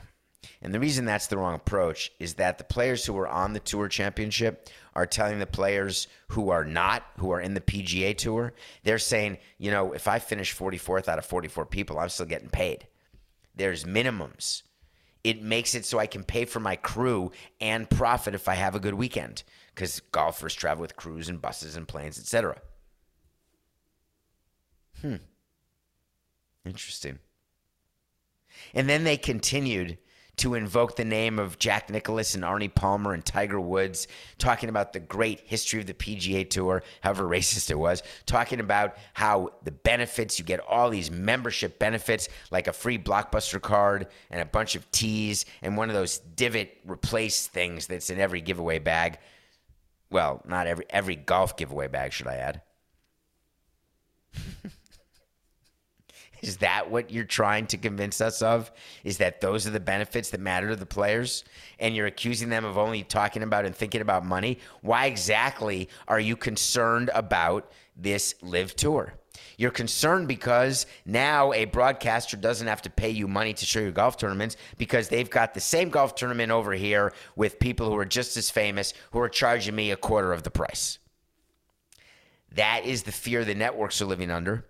And 0.62 0.72
the 0.72 0.81
reason 0.81 1.05
that's 1.05 1.27
the 1.27 1.37
wrong 1.37 1.55
approach 1.55 2.12
is 2.20 2.35
that 2.35 2.57
the 2.57 2.64
players 2.64 3.05
who 3.05 3.18
are 3.18 3.27
on 3.27 3.53
the 3.53 3.61
Tour 3.61 3.88
Championship 3.88 4.68
are 4.94 5.07
telling 5.07 5.40
the 5.40 5.46
players 5.46 6.07
who 6.29 6.51
are 6.51 6.64
not, 6.64 7.03
who 7.18 7.33
are 7.33 7.40
in 7.40 7.55
the 7.55 7.61
PGA 7.61 8.16
Tour, 8.16 8.53
they're 8.85 8.98
saying, 8.98 9.38
you 9.59 9.72
know, 9.72 9.92
if 9.92 10.07
I 10.07 10.20
finish 10.20 10.57
44th 10.57 11.09
out 11.09 11.18
of 11.18 11.27
44 11.27 11.66
people, 11.66 11.98
I'm 11.98 12.09
still 12.09 12.27
getting 12.27 12.48
paid. 12.48 12.87
There's 13.57 13.85
minimums. 13.85 14.62
It 15.25 15.42
makes 15.42 15.75
it 15.75 15.85
so 15.85 15.98
I 15.98 16.07
can 16.07 16.22
pay 16.22 16.44
for 16.44 16.61
my 16.61 16.77
crew 16.77 17.33
and 17.61 17.90
profit 17.90 18.35
if 18.35 18.48
I 18.48 18.55
have 18.55 18.75
a 18.77 18.81
good 18.81 18.94
weekend 18.94 19.42
because 19.75 20.01
golfers 20.12 20.55
travel 20.55 20.83
with 20.83 20.96
crews 20.96 21.29
and 21.29 21.42
buses 21.42 21.77
and 21.77 21.88
planes, 21.88 22.18
etc. 22.18 22.61
Hmm. 25.01 25.16
Interesting. 26.64 27.18
And 28.75 28.88
then 28.88 29.03
they 29.05 29.16
continued 29.16 29.98
to 30.43 30.55
invoke 30.55 30.97
the 30.97 31.05
name 31.05 31.39
of 31.39 31.57
Jack 31.61 31.89
Nicklaus 31.89 32.35
and 32.35 32.43
Arnie 32.43 32.75
Palmer 32.75 33.13
and 33.13 33.25
Tiger 33.25 33.61
Woods, 33.61 34.09
talking 34.39 34.69
about 34.69 34.93
the 34.93 34.99
great 34.99 35.39
history 35.45 35.79
of 35.79 35.87
the 35.87 35.95
PGA 35.95 36.51
Tour, 36.51 36.83
however 37.01 37.23
racist 37.23 37.71
it 37.71 37.79
was, 37.79 38.03
talking 38.27 38.59
about 38.59 38.97
how 39.15 39.53
the 39.63 39.71
benefits, 39.71 40.41
you 40.41 40.45
get 40.45 40.59
all 40.59 40.91
these 40.91 41.13
membership 41.13 41.79
benefits, 41.79 42.29
like 42.51 42.67
a 42.67 42.73
free 42.73 42.99
Blockbuster 42.99 43.63
card 43.63 44.09
and 44.33 44.41
a 44.41 44.45
bunch 44.45 44.75
of 44.75 44.91
tees 44.91 45.47
and 45.63 45.77
one 45.77 45.89
of 45.89 45.95
those 45.95 46.19
divot 46.19 46.77
replace 46.87 47.47
things 47.47 47.87
that's 47.87 48.11
in 48.11 48.19
every 48.19 48.41
giveaway 48.41 48.81
bag. 48.81 49.21
Well, 50.11 50.43
not 50.45 50.67
every 50.67 50.87
every 50.91 51.15
golf 51.15 51.57
giveaway 51.57 51.87
bag, 51.87 52.13
should 52.13 52.27
I 52.27 52.35
add? 52.35 52.63
Is 56.43 56.57
that 56.59 56.91
what 56.91 57.11
you're 57.11 57.25
trying 57.25 57.69
to 57.69 57.77
convince 57.79 58.21
us 58.21 58.43
of? 58.43 58.71
Is 59.05 59.19
that 59.19 59.41
those 59.41 59.67
are 59.67 59.71
the 59.71 59.81
benefits 59.81 60.31
that 60.31 60.41
matter 60.41 60.69
to 60.69 60.77
the 60.77 60.85
players? 60.85 61.45
And 61.79 61.95
you're 61.95 62.07
accusing 62.07 62.49
them 62.49 62.65
of 62.65 62.77
only 62.77 63.05
talking 63.05 63.45
about 63.45 63.65
and 63.65 63.75
thinking 63.75 64.01
about 64.01 64.27
money? 64.27 64.59
Why 64.81 65.07
exactly 65.07 65.89
are 66.09 66.21
you 66.21 66.37
concerned 66.37 67.11
about 67.15 67.71
this 67.97 68.35
LIV 68.43 68.75
tour? 68.75 69.15
You're 69.57 69.71
concerned 69.71 70.27
because 70.27 70.87
now 71.07 71.53
a 71.53 71.65
broadcaster 71.67 72.37
doesn't 72.37 72.67
have 72.67 72.83
to 72.83 72.91
pay 72.91 73.11
you 73.11 73.29
money 73.29 73.55
to 73.55 73.65
show 73.65 73.81
your 73.81 73.93
golf 73.93 74.17
tournaments 74.17 74.57
because 74.79 75.09
they've 75.09 75.31
got 75.31 75.55
the 75.55 75.61
same 75.61 75.91
golf 75.91 76.17
tournament 76.17 76.51
over 76.51 76.73
here 76.73 77.13
with 77.37 77.61
people 77.61 77.89
who 77.89 77.97
are 77.97 78.05
just 78.05 78.37
as 78.37 78.51
famous 78.51 78.95
who 79.13 79.21
are 79.21 79.29
charging 79.29 79.77
me 79.77 79.93
a 79.93 79.97
quarter 79.97 80.33
of 80.33 80.43
the 80.43 80.51
price. 80.51 80.99
That 82.55 82.85
is 82.85 83.05
the 83.05 83.13
fear 83.13 83.45
the 83.45 83.55
networks 83.55 84.03
are 84.03 84.07
living 84.07 84.31
under. 84.31 84.67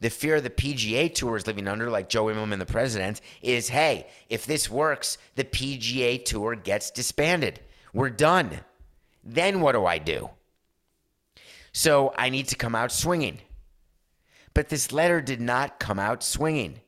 The 0.00 0.10
fear 0.10 0.40
the 0.40 0.50
PGA 0.50 1.12
Tour 1.12 1.36
is 1.36 1.46
living 1.46 1.66
under, 1.66 1.90
like 1.90 2.08
Joe 2.08 2.26
Immelman, 2.26 2.58
the 2.58 2.66
president, 2.66 3.20
is 3.42 3.68
hey, 3.68 4.06
if 4.28 4.46
this 4.46 4.70
works, 4.70 5.18
the 5.34 5.44
PGA 5.44 6.24
Tour 6.24 6.54
gets 6.54 6.90
disbanded. 6.90 7.60
We're 7.92 8.10
done. 8.10 8.60
Then 9.24 9.60
what 9.60 9.72
do 9.72 9.84
I 9.86 9.98
do? 9.98 10.30
So 11.72 12.14
I 12.16 12.28
need 12.28 12.48
to 12.48 12.56
come 12.56 12.74
out 12.74 12.92
swinging. 12.92 13.38
But 14.54 14.68
this 14.68 14.92
letter 14.92 15.20
did 15.20 15.40
not 15.40 15.78
come 15.80 15.98
out 15.98 16.22
swinging. 16.22 16.80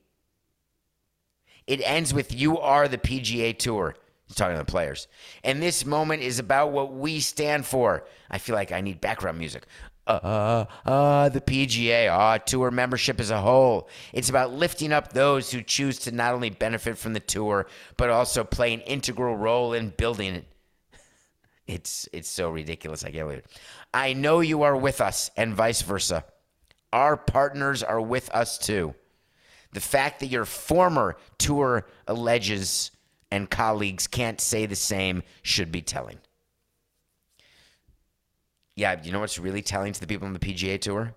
It 1.66 1.80
ends 1.84 2.14
with 2.14 2.34
You 2.34 2.58
are 2.58 2.88
the 2.88 2.98
PGA 2.98 3.56
Tour. 3.56 3.94
He's 4.26 4.36
talking 4.36 4.56
to 4.56 4.64
the 4.64 4.70
players. 4.70 5.08
And 5.42 5.60
this 5.60 5.84
moment 5.84 6.22
is 6.22 6.38
about 6.38 6.70
what 6.70 6.92
we 6.92 7.20
stand 7.20 7.66
for. 7.66 8.04
I 8.30 8.38
feel 8.38 8.54
like 8.54 8.72
I 8.72 8.80
need 8.80 9.00
background 9.00 9.38
music 9.38 9.66
uh, 10.10 10.64
uh, 10.84 11.28
the 11.28 11.40
PGA, 11.40 12.08
uh, 12.08 12.38
tour 12.38 12.70
membership 12.70 13.20
as 13.20 13.30
a 13.30 13.40
whole. 13.40 13.88
It's 14.12 14.28
about 14.28 14.52
lifting 14.52 14.92
up 14.92 15.12
those 15.12 15.50
who 15.50 15.62
choose 15.62 15.98
to 16.00 16.12
not 16.12 16.34
only 16.34 16.50
benefit 16.50 16.98
from 16.98 17.12
the 17.12 17.20
tour, 17.20 17.66
but 17.96 18.10
also 18.10 18.44
play 18.44 18.74
an 18.74 18.80
integral 18.80 19.36
role 19.36 19.72
in 19.72 19.90
building 19.90 20.34
it. 20.34 20.46
It's 21.66 22.08
it's 22.12 22.28
so 22.28 22.50
ridiculous. 22.50 23.04
I 23.04 23.12
can't 23.12 23.26
believe 23.26 23.38
it. 23.38 23.58
I 23.94 24.12
know 24.12 24.40
you 24.40 24.62
are 24.62 24.76
with 24.76 25.00
us, 25.00 25.30
and 25.36 25.54
vice 25.54 25.82
versa. 25.82 26.24
Our 26.92 27.16
partners 27.16 27.84
are 27.84 28.00
with 28.00 28.28
us 28.30 28.58
too. 28.58 28.94
The 29.72 29.80
fact 29.80 30.18
that 30.18 30.26
your 30.26 30.44
former 30.44 31.16
tour 31.38 31.86
alleges 32.08 32.90
and 33.30 33.48
colleagues 33.48 34.08
can't 34.08 34.40
say 34.40 34.66
the 34.66 34.74
same 34.74 35.22
should 35.42 35.70
be 35.70 35.82
telling 35.82 36.18
yeah, 38.80 38.98
you 39.02 39.12
know 39.12 39.20
what's 39.20 39.38
really 39.38 39.60
telling 39.60 39.92
to 39.92 40.00
the 40.00 40.06
people 40.06 40.26
on 40.26 40.32
the 40.32 40.38
PGA 40.38 40.80
Tour? 40.80 41.14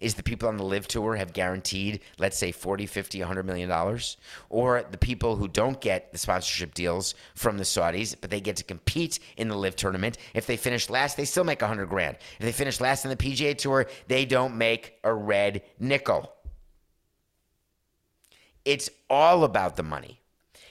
Is 0.00 0.14
the 0.14 0.22
people 0.24 0.48
on 0.48 0.56
the 0.56 0.64
LIV 0.64 0.88
Tour 0.88 1.14
have 1.14 1.32
guaranteed, 1.32 2.00
let's 2.18 2.36
say, 2.36 2.50
40, 2.50 2.86
50, 2.86 3.20
100 3.20 3.46
million 3.46 3.68
dollars? 3.68 4.16
Or 4.50 4.82
the 4.82 4.98
people 4.98 5.36
who 5.36 5.46
don't 5.46 5.80
get 5.80 6.10
the 6.10 6.18
sponsorship 6.18 6.74
deals 6.74 7.14
from 7.36 7.56
the 7.56 7.62
Saudis, 7.62 8.16
but 8.20 8.30
they 8.30 8.40
get 8.40 8.56
to 8.56 8.64
compete 8.64 9.20
in 9.36 9.46
the 9.46 9.56
LIV 9.56 9.76
tournament. 9.76 10.18
If 10.34 10.46
they 10.46 10.56
finish 10.56 10.90
last, 10.90 11.16
they 11.16 11.24
still 11.24 11.44
make 11.44 11.60
100 11.60 11.86
grand. 11.86 12.16
If 12.40 12.46
they 12.46 12.52
finish 12.52 12.80
last 12.80 13.04
in 13.04 13.10
the 13.10 13.16
PGA 13.16 13.56
Tour, 13.56 13.86
they 14.08 14.24
don't 14.24 14.58
make 14.58 14.94
a 15.04 15.14
red 15.14 15.62
nickel. 15.78 16.32
It's 18.64 18.90
all 19.08 19.44
about 19.44 19.76
the 19.76 19.84
money. 19.84 20.20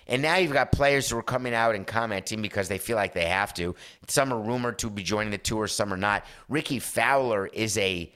And 0.08 0.22
now 0.22 0.38
you've 0.38 0.54
got 0.54 0.72
players 0.72 1.10
who 1.10 1.18
are 1.18 1.24
coming 1.24 1.54
out 1.54 1.76
and 1.76 1.88
commenting 1.88 2.42
because 2.42 2.68
they 2.68 2.78
feel 2.78 2.96
like 2.96 3.14
they 3.14 3.26
have 3.26 3.54
to. 3.56 3.76
Some 4.08 4.34
are 4.34 4.40
rumored 4.40 4.80
to 4.80 4.90
be 4.90 5.04
joining 5.04 5.32
the 5.32 5.38
tour, 5.38 5.68
some 5.68 5.94
are 5.94 5.98
not. 5.98 6.26
Ricky 6.50 6.80
Fowler 6.80 7.48
is 7.48 7.78
a, 7.78 8.12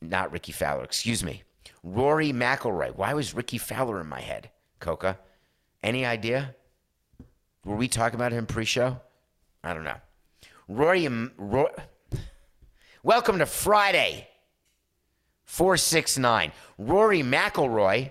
not 0.00 0.32
Ricky 0.32 0.52
Fowler, 0.52 0.84
excuse 0.84 1.24
me. 1.24 1.42
Rory 1.82 2.32
McIlroy. 2.32 2.96
Why 2.96 3.14
was 3.14 3.34
Ricky 3.34 3.58
Fowler 3.58 4.00
in 4.00 4.06
my 4.06 4.20
head, 4.20 4.50
Coca? 4.80 5.18
Any 5.82 6.06
idea? 6.06 6.54
Were 7.64 7.76
we 7.76 7.88
talking 7.88 8.14
about 8.14 8.32
him 8.32 8.46
pre-show? 8.46 9.00
I 9.62 9.74
don't 9.74 9.84
know. 9.84 9.96
Rory, 10.68 11.08
Rory 11.36 11.70
welcome 13.02 13.38
to 13.38 13.46
Friday. 13.46 14.28
469. 15.44 16.52
Rory 16.78 17.22
McIlroy 17.22 18.10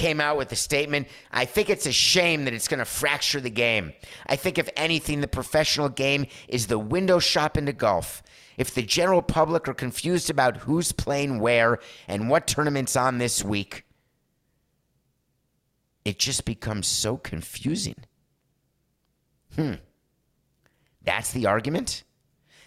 came 0.00 0.18
out 0.18 0.38
with 0.38 0.50
a 0.50 0.56
statement. 0.56 1.06
I 1.30 1.44
think 1.44 1.68
it's 1.68 1.84
a 1.84 1.92
shame 1.92 2.46
that 2.46 2.54
it's 2.54 2.68
going 2.68 2.78
to 2.78 2.86
fracture 2.86 3.38
the 3.38 3.50
game. 3.50 3.92
I 4.26 4.36
think, 4.36 4.56
if 4.56 4.70
anything, 4.74 5.20
the 5.20 5.28
professional 5.28 5.90
game 5.90 6.24
is 6.48 6.66
the 6.66 6.78
window 6.78 7.18
shop 7.18 7.58
into 7.58 7.74
golf. 7.74 8.22
If 8.56 8.74
the 8.74 8.82
general 8.82 9.20
public 9.20 9.68
are 9.68 9.74
confused 9.74 10.30
about 10.30 10.56
who's 10.56 10.92
playing 10.92 11.38
where 11.38 11.80
and 12.08 12.30
what 12.30 12.46
tournament's 12.46 12.96
on 12.96 13.18
this 13.18 13.44
week, 13.44 13.84
it 16.06 16.18
just 16.18 16.46
becomes 16.46 16.86
so 16.86 17.18
confusing. 17.18 17.96
Hmm. 19.54 19.74
That's 21.02 21.32
the 21.32 21.44
argument? 21.44 22.04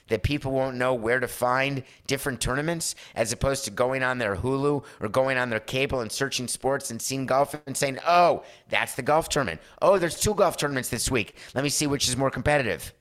That 0.09 0.23
people 0.23 0.51
won't 0.51 0.75
know 0.75 0.93
where 0.93 1.19
to 1.19 1.27
find 1.27 1.83
different 2.07 2.41
tournaments 2.41 2.95
as 3.15 3.31
opposed 3.31 3.65
to 3.65 3.71
going 3.71 4.03
on 4.03 4.17
their 4.17 4.35
Hulu 4.35 4.83
or 4.99 5.07
going 5.07 5.37
on 5.37 5.49
their 5.49 5.59
cable 5.59 6.01
and 6.01 6.11
searching 6.11 6.47
sports 6.47 6.91
and 6.91 7.01
seeing 7.01 7.25
golf 7.25 7.55
and 7.65 7.75
saying, 7.75 7.99
oh, 8.05 8.43
that's 8.69 8.95
the 8.95 9.01
golf 9.01 9.29
tournament. 9.29 9.61
Oh, 9.81 9.97
there's 9.97 10.19
two 10.19 10.33
golf 10.33 10.57
tournaments 10.57 10.89
this 10.89 11.09
week. 11.09 11.35
Let 11.55 11.63
me 11.63 11.69
see 11.69 11.87
which 11.87 12.07
is 12.09 12.17
more 12.17 12.31
competitive. 12.31 12.93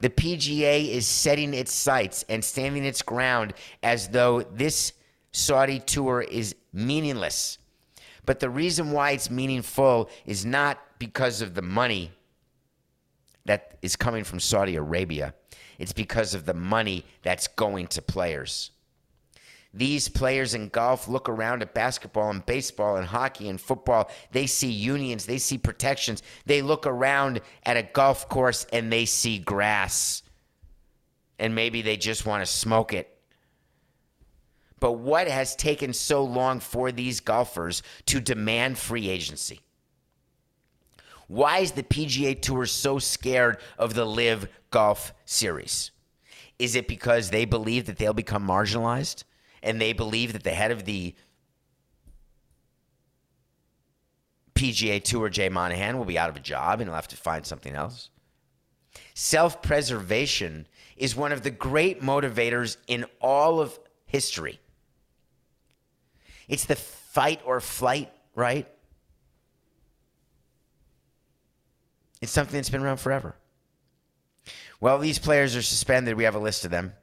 The 0.00 0.10
PGA 0.10 0.88
is 0.88 1.06
setting 1.06 1.54
its 1.54 1.72
sights 1.72 2.24
and 2.28 2.44
standing 2.44 2.84
its 2.84 3.02
ground 3.02 3.54
as 3.82 4.08
though 4.08 4.42
this 4.42 4.92
Saudi 5.32 5.78
tour 5.78 6.22
is 6.22 6.56
meaningless. 6.72 7.58
But 8.26 8.40
the 8.40 8.50
reason 8.50 8.90
why 8.90 9.12
it's 9.12 9.30
meaningful 9.30 10.10
is 10.26 10.44
not 10.44 10.78
because 10.98 11.40
of 11.40 11.54
the 11.54 11.62
money 11.62 12.10
that 13.44 13.76
is 13.82 13.96
coming 13.96 14.24
from 14.24 14.40
Saudi 14.40 14.76
Arabia. 14.76 15.34
It's 15.78 15.92
because 15.92 16.34
of 16.34 16.46
the 16.46 16.54
money 16.54 17.04
that's 17.22 17.46
going 17.48 17.88
to 17.88 18.02
players. 18.02 18.70
These 19.76 20.08
players 20.08 20.54
in 20.54 20.68
golf 20.68 21.08
look 21.08 21.28
around 21.28 21.62
at 21.62 21.74
basketball 21.74 22.30
and 22.30 22.46
baseball 22.46 22.96
and 22.96 23.06
hockey 23.06 23.48
and 23.48 23.60
football. 23.60 24.08
They 24.30 24.46
see 24.46 24.70
unions, 24.70 25.26
they 25.26 25.38
see 25.38 25.58
protections. 25.58 26.22
They 26.46 26.62
look 26.62 26.86
around 26.86 27.40
at 27.64 27.76
a 27.76 27.82
golf 27.82 28.28
course 28.28 28.66
and 28.72 28.92
they 28.92 29.04
see 29.04 29.40
grass. 29.40 30.22
And 31.40 31.56
maybe 31.56 31.82
they 31.82 31.96
just 31.96 32.24
want 32.24 32.46
to 32.46 32.50
smoke 32.50 32.92
it. 32.92 33.10
But 34.78 34.92
what 34.92 35.26
has 35.26 35.56
taken 35.56 35.92
so 35.92 36.22
long 36.22 36.60
for 36.60 36.92
these 36.92 37.18
golfers 37.18 37.82
to 38.06 38.20
demand 38.20 38.78
free 38.78 39.08
agency? 39.08 39.63
Why 41.28 41.58
is 41.58 41.72
the 41.72 41.82
PGA 41.82 42.40
Tour 42.40 42.66
so 42.66 42.98
scared 42.98 43.58
of 43.78 43.94
the 43.94 44.04
LIV 44.04 44.48
Golf 44.70 45.14
Series? 45.24 45.90
Is 46.58 46.76
it 46.76 46.86
because 46.86 47.30
they 47.30 47.44
believe 47.44 47.86
that 47.86 47.98
they'll 47.98 48.12
become 48.12 48.46
marginalized 48.46 49.24
and 49.62 49.80
they 49.80 49.92
believe 49.92 50.32
that 50.32 50.44
the 50.44 50.50
head 50.50 50.70
of 50.70 50.84
the 50.84 51.14
PGA 54.54 55.02
Tour 55.02 55.28
Jay 55.28 55.48
Monahan 55.48 55.98
will 55.98 56.04
be 56.04 56.18
out 56.18 56.30
of 56.30 56.36
a 56.36 56.40
job 56.40 56.80
and 56.80 56.88
he'll 56.88 56.94
have 56.94 57.08
to 57.08 57.16
find 57.16 57.44
something 57.44 57.74
else. 57.74 58.10
Self 59.14 59.62
preservation 59.62 60.68
is 60.96 61.16
one 61.16 61.32
of 61.32 61.42
the 61.42 61.50
great 61.50 62.00
motivators 62.00 62.76
in 62.86 63.04
all 63.20 63.60
of 63.60 63.78
history. 64.06 64.60
It's 66.48 66.66
the 66.66 66.76
fight 66.76 67.40
or 67.44 67.60
flight, 67.60 68.12
right? 68.34 68.68
It's 72.24 72.32
something 72.32 72.56
that's 72.56 72.70
been 72.70 72.82
around 72.82 72.96
forever. 72.96 73.36
Well, 74.80 74.98
these 74.98 75.18
players 75.18 75.54
are 75.54 75.62
suspended. 75.62 76.16
We 76.16 76.24
have 76.24 76.34
a 76.34 76.40
list 76.40 76.64
of 76.64 76.70
them. 76.70 76.94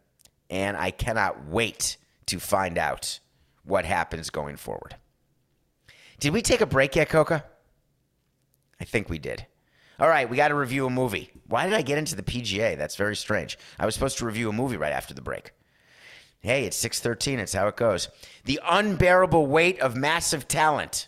And 0.50 0.76
I 0.76 0.92
cannot 0.92 1.48
wait 1.48 1.98
to 2.26 2.40
find 2.40 2.78
out 2.78 3.20
what 3.64 3.86
happens 3.86 4.30
going 4.30 4.58
forward. 4.58 4.96
Did 6.20 6.34
we 6.34 6.42
take 6.42 6.62
a 6.62 6.66
break 6.66 6.96
yet, 6.96 7.10
Coca? 7.10 7.46
I 8.80 8.84
think 8.84 9.10
we 9.10 9.20
did. 9.20 9.46
All 10.00 10.10
right, 10.10 10.28
we 10.28 10.38
got 10.38 10.48
to 10.48 10.56
review 10.56 10.88
a 10.88 10.90
movie. 10.90 11.30
Why 11.48 11.66
did 11.66 11.76
I 11.76 11.84
get 11.84 12.00
into 12.00 12.16
the 12.16 12.24
PGA? 12.24 12.76
That's 12.76 12.96
very 12.96 13.16
strange. 13.16 13.60
I 13.78 13.86
was 13.86 13.94
supposed 13.94 14.18
to 14.18 14.26
review 14.26 14.50
a 14.50 14.54
movie 14.54 14.78
right 14.78 14.92
after 14.92 15.14
the 15.14 15.22
break. 15.22 15.52
Hey, 16.40 16.66
it's 16.66 16.84
6:13. 16.84 17.38
It's 17.38 17.54
how 17.54 17.68
it 17.68 17.78
goes. 17.78 18.10
The 18.46 18.60
unbearable 18.68 19.46
weight 19.46 19.80
of 19.80 19.96
massive 19.96 20.48
talent. 20.48 21.08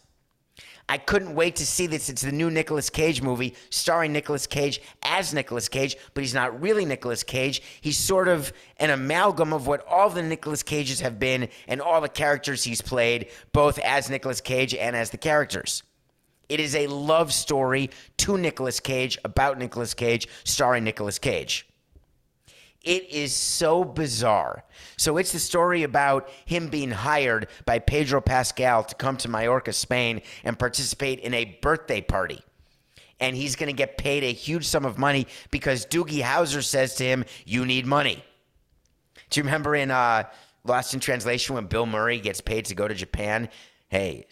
I 0.90 0.98
couldn't 0.98 1.34
wait 1.34 1.56
to 1.58 1.66
see 1.66 1.88
this. 1.88 2.10
It's 2.10 2.22
the 2.22 2.32
new 2.32 2.52
Nicolas 2.52 2.90
Cage 2.90 3.22
movie 3.22 3.56
starring 3.70 4.12
Nicolas 4.12 4.46
Cage 4.46 4.82
as 5.02 5.34
Nicolas 5.34 5.70
Cage, 5.70 5.96
but 6.14 6.22
he's 6.22 6.34
not 6.34 6.62
really 6.62 6.86
Nicolas 6.86 7.24
Cage. 7.24 7.62
He's 7.82 7.98
sort 7.98 8.28
of 8.28 8.52
an 8.78 8.90
amalgam 8.90 9.54
of 9.54 9.66
what 9.66 9.86
all 9.88 10.10
the 10.10 10.22
Nicolas 10.22 10.62
Cages 10.62 11.00
have 11.00 11.20
been 11.20 11.48
and 11.68 11.82
all 11.82 12.02
the 12.02 12.10
characters 12.10 12.64
he's 12.64 12.82
played, 12.82 13.30
both 13.54 13.80
as 13.80 14.10
Nicolas 14.10 14.42
Cage 14.42 14.76
and 14.76 14.96
as 14.96 15.10
the 15.10 15.18
characters. 15.18 15.84
It 16.50 16.60
is 16.60 16.76
a 16.76 16.88
love 16.88 17.34
story 17.34 17.90
to 18.18 18.38
Nicolas 18.38 18.80
Cage 18.80 19.18
about 19.24 19.58
Nicolas 19.58 19.94
Cage, 19.94 20.28
starring 20.44 20.84
Nicolas 20.84 21.18
Cage. 21.18 21.66
It 22.84 23.10
is 23.10 23.34
so 23.34 23.86
bizarre. 23.86 24.64
So 24.98 25.18
it's 25.18 25.32
the 25.32 25.40
story 25.40 25.84
about 25.84 26.30
him 26.46 26.68
being 26.68 26.92
hired 26.92 27.48
by 27.66 27.80
Pedro 27.80 28.20
Pascal 28.20 28.84
to 28.84 28.96
come 28.96 29.16
to 29.18 29.30
Mallorca, 29.30 29.72
Spain, 29.72 30.22
and 30.44 30.60
participate 30.60 31.20
in 31.22 31.34
a 31.34 31.58
birthday 31.62 32.02
party. 32.02 32.42
And 33.22 33.38
he's 33.38 33.56
going 33.56 33.68
to 33.68 33.74
get 33.74 33.98
paid 33.98 34.26
a 34.26 34.34
huge 34.34 34.66
sum 34.66 34.84
of 34.84 34.98
money 34.98 35.28
because 35.50 35.86
Doogie 35.86 36.22
Howser 36.22 36.62
says 36.62 36.96
to 36.96 37.06
him, 37.06 37.24
You 37.46 37.66
need 37.66 37.86
money. 37.86 38.22
Do 39.30 39.40
you 39.40 39.46
remember 39.46 39.76
in 39.76 39.90
uh, 39.90 40.24
Lost 40.66 40.94
in 40.94 41.00
Translation 41.00 41.56
when 41.56 41.68
Bill 41.68 41.86
Murray 41.86 42.20
gets 42.20 42.42
paid 42.42 42.66
to 42.66 42.76
go 42.76 42.88
to 42.88 42.94
Japan? 42.94 43.48
Hey, 43.88 44.26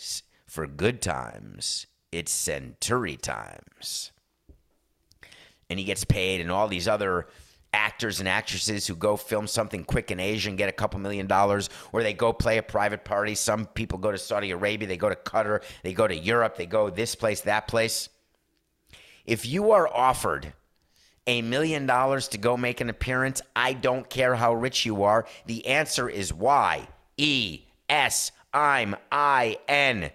for 0.45 0.67
good 0.67 1.01
times, 1.01 1.87
it's 2.11 2.33
Suntory 2.33 3.19
times. 3.19 4.11
And 5.69 5.79
he 5.79 5.85
gets 5.85 6.03
paid, 6.03 6.41
and 6.41 6.51
all 6.51 6.67
these 6.67 6.89
other 6.89 7.27
actors 7.73 8.19
and 8.19 8.27
actresses 8.27 8.85
who 8.85 8.95
go 8.95 9.15
film 9.15 9.47
something 9.47 9.83
quick 9.83 10.11
in 10.11 10.19
Asia 10.19 10.49
and 10.49 10.57
get 10.57 10.69
a 10.69 10.73
couple 10.73 10.99
million 10.99 11.27
dollars, 11.27 11.69
or 11.91 12.03
they 12.03 12.13
go 12.13 12.33
play 12.33 12.57
a 12.57 12.63
private 12.63 13.05
party. 13.05 13.35
Some 13.35 13.65
people 13.65 13.97
go 13.97 14.11
to 14.11 14.17
Saudi 14.17 14.51
Arabia, 14.51 14.87
they 14.87 14.97
go 14.97 15.09
to 15.09 15.15
Qatar, 15.15 15.63
they 15.83 15.93
go 15.93 16.07
to 16.07 16.15
Europe, 16.15 16.57
they 16.57 16.65
go 16.65 16.89
this 16.89 17.15
place, 17.15 17.41
that 17.41 17.67
place. 17.67 18.09
If 19.25 19.45
you 19.45 19.71
are 19.71 19.87
offered 19.87 20.53
a 21.27 21.41
million 21.41 21.85
dollars 21.85 22.27
to 22.29 22.37
go 22.37 22.57
make 22.57 22.81
an 22.81 22.89
appearance, 22.89 23.41
I 23.55 23.73
don't 23.73 24.09
care 24.09 24.35
how 24.35 24.53
rich 24.53 24.85
you 24.85 25.03
are. 25.03 25.25
The 25.45 25.65
answer 25.67 26.09
is 26.09 26.33
Y 26.33 26.87
E 27.17 27.61
S 27.87 28.31
I'm 28.53 28.95
I 29.11 29.59
N. 29.67 30.11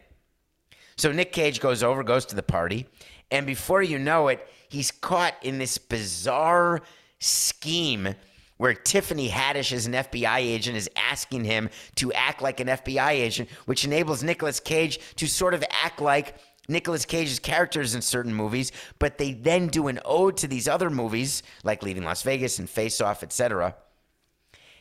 So 0.97 1.13
Nick 1.13 1.33
Cage 1.33 1.61
goes 1.61 1.83
over, 1.83 2.03
goes 2.03 2.27
to 2.27 2.35
the 2.35 2.43
party, 2.43 2.87
and 3.31 3.47
before 3.47 3.83
you 3.83 3.99
know 3.99 4.29
it, 4.29 4.47
he's 4.69 4.91
caught 4.91 5.35
in 5.43 5.59
this 5.59 5.79
bizarre 5.79 6.83
scheme 7.19 8.15
where 8.59 8.75
Tiffany 8.75 9.29
Haddish 9.29 9.73
as 9.73 9.87
an 9.87 9.93
FBI 9.93 10.39
agent 10.39 10.77
is 10.77 10.89
asking 10.97 11.45
him 11.45 11.69
to 11.97 12.13
act 12.13 12.41
like 12.41 12.61
an 12.61 12.69
FBI 12.69 13.11
agent, 13.11 13.51
which 13.67 13.85
enables 13.85 14.23
Nicolas 14.23 14.61
Cage 14.61 14.99
to 15.17 15.27
sort 15.27 15.55
of 15.55 15.63
act 15.83 16.01
like 16.01 16.37
Nicolas 16.69 17.05
Cage's 17.05 17.39
characters 17.39 17.95
in 17.95 18.03
certain 18.03 18.35
movies, 18.35 18.73
but 18.99 19.19
they 19.19 19.33
then 19.33 19.69
do 19.69 19.89
an 19.89 20.01
ode 20.05 20.37
to 20.39 20.49
these 20.49 20.67
other 20.67 20.91
movies 20.91 21.43
like 21.65 21.83
Leaving 21.83 22.05
Las 22.05 22.23
Vegas 22.23 22.59
and 22.59 22.69
Face 22.69 23.01
Off, 23.01 23.23
etc. 23.23 23.77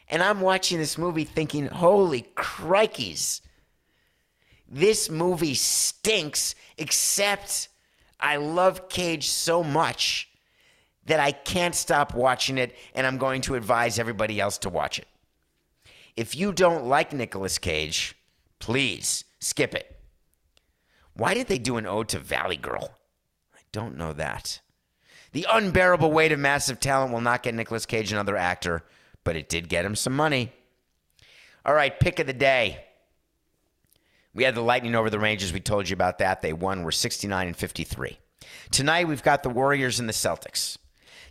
And 0.07 0.23
I'm 0.23 0.41
watching 0.41 0.77
this 0.77 0.97
movie 0.97 1.25
thinking, 1.25 1.67
holy 1.67 2.27
crikeys, 2.35 3.41
this 4.67 5.09
movie 5.09 5.53
stinks, 5.53 6.55
except 6.77 7.69
I 8.19 8.37
love 8.37 8.89
Cage 8.89 9.27
so 9.29 9.63
much 9.63 10.29
that 11.05 11.19
I 11.19 11.31
can't 11.31 11.75
stop 11.75 12.13
watching 12.13 12.57
it, 12.57 12.75
and 12.93 13.05
I'm 13.05 13.17
going 13.17 13.41
to 13.41 13.55
advise 13.55 13.99
everybody 13.99 14.39
else 14.39 14.57
to 14.59 14.69
watch 14.69 14.99
it. 14.99 15.07
If 16.15 16.35
you 16.35 16.53
don't 16.53 16.85
like 16.85 17.13
Nicolas 17.13 17.57
Cage, 17.57 18.15
please 18.59 19.25
skip 19.39 19.75
it. 19.75 19.99
Why 21.13 21.33
did 21.33 21.47
they 21.47 21.59
do 21.59 21.77
an 21.77 21.85
ode 21.85 22.09
to 22.09 22.19
Valley 22.19 22.57
Girl? 22.57 22.91
I 23.53 23.59
don't 23.71 23.97
know 23.97 24.13
that. 24.13 24.61
The 25.31 25.45
unbearable 25.51 26.11
weight 26.11 26.31
of 26.31 26.39
massive 26.39 26.79
talent 26.79 27.11
will 27.11 27.21
not 27.21 27.43
get 27.43 27.53
Nicolas 27.53 27.85
Cage 27.85 28.11
another 28.11 28.37
actor, 28.37 28.83
but 29.23 29.35
it 29.35 29.49
did 29.49 29.69
get 29.69 29.85
him 29.85 29.95
some 29.95 30.15
money. 30.15 30.53
All 31.65 31.73
right, 31.73 31.99
pick 31.99 32.19
of 32.19 32.27
the 32.27 32.33
day. 32.33 32.85
We 34.33 34.43
had 34.43 34.55
the 34.55 34.61
Lightning 34.61 34.95
over 34.95 35.09
the 35.09 35.19
Rangers. 35.19 35.53
We 35.53 35.59
told 35.61 35.89
you 35.89 35.93
about 35.93 36.19
that. 36.19 36.41
They 36.41 36.53
won. 36.53 36.83
We're 36.83 36.91
69 36.91 37.47
and 37.47 37.55
53. 37.55 38.19
Tonight, 38.71 39.07
we've 39.07 39.23
got 39.23 39.43
the 39.43 39.49
Warriors 39.49 39.99
and 39.99 40.07
the 40.07 40.13
Celtics. 40.13 40.77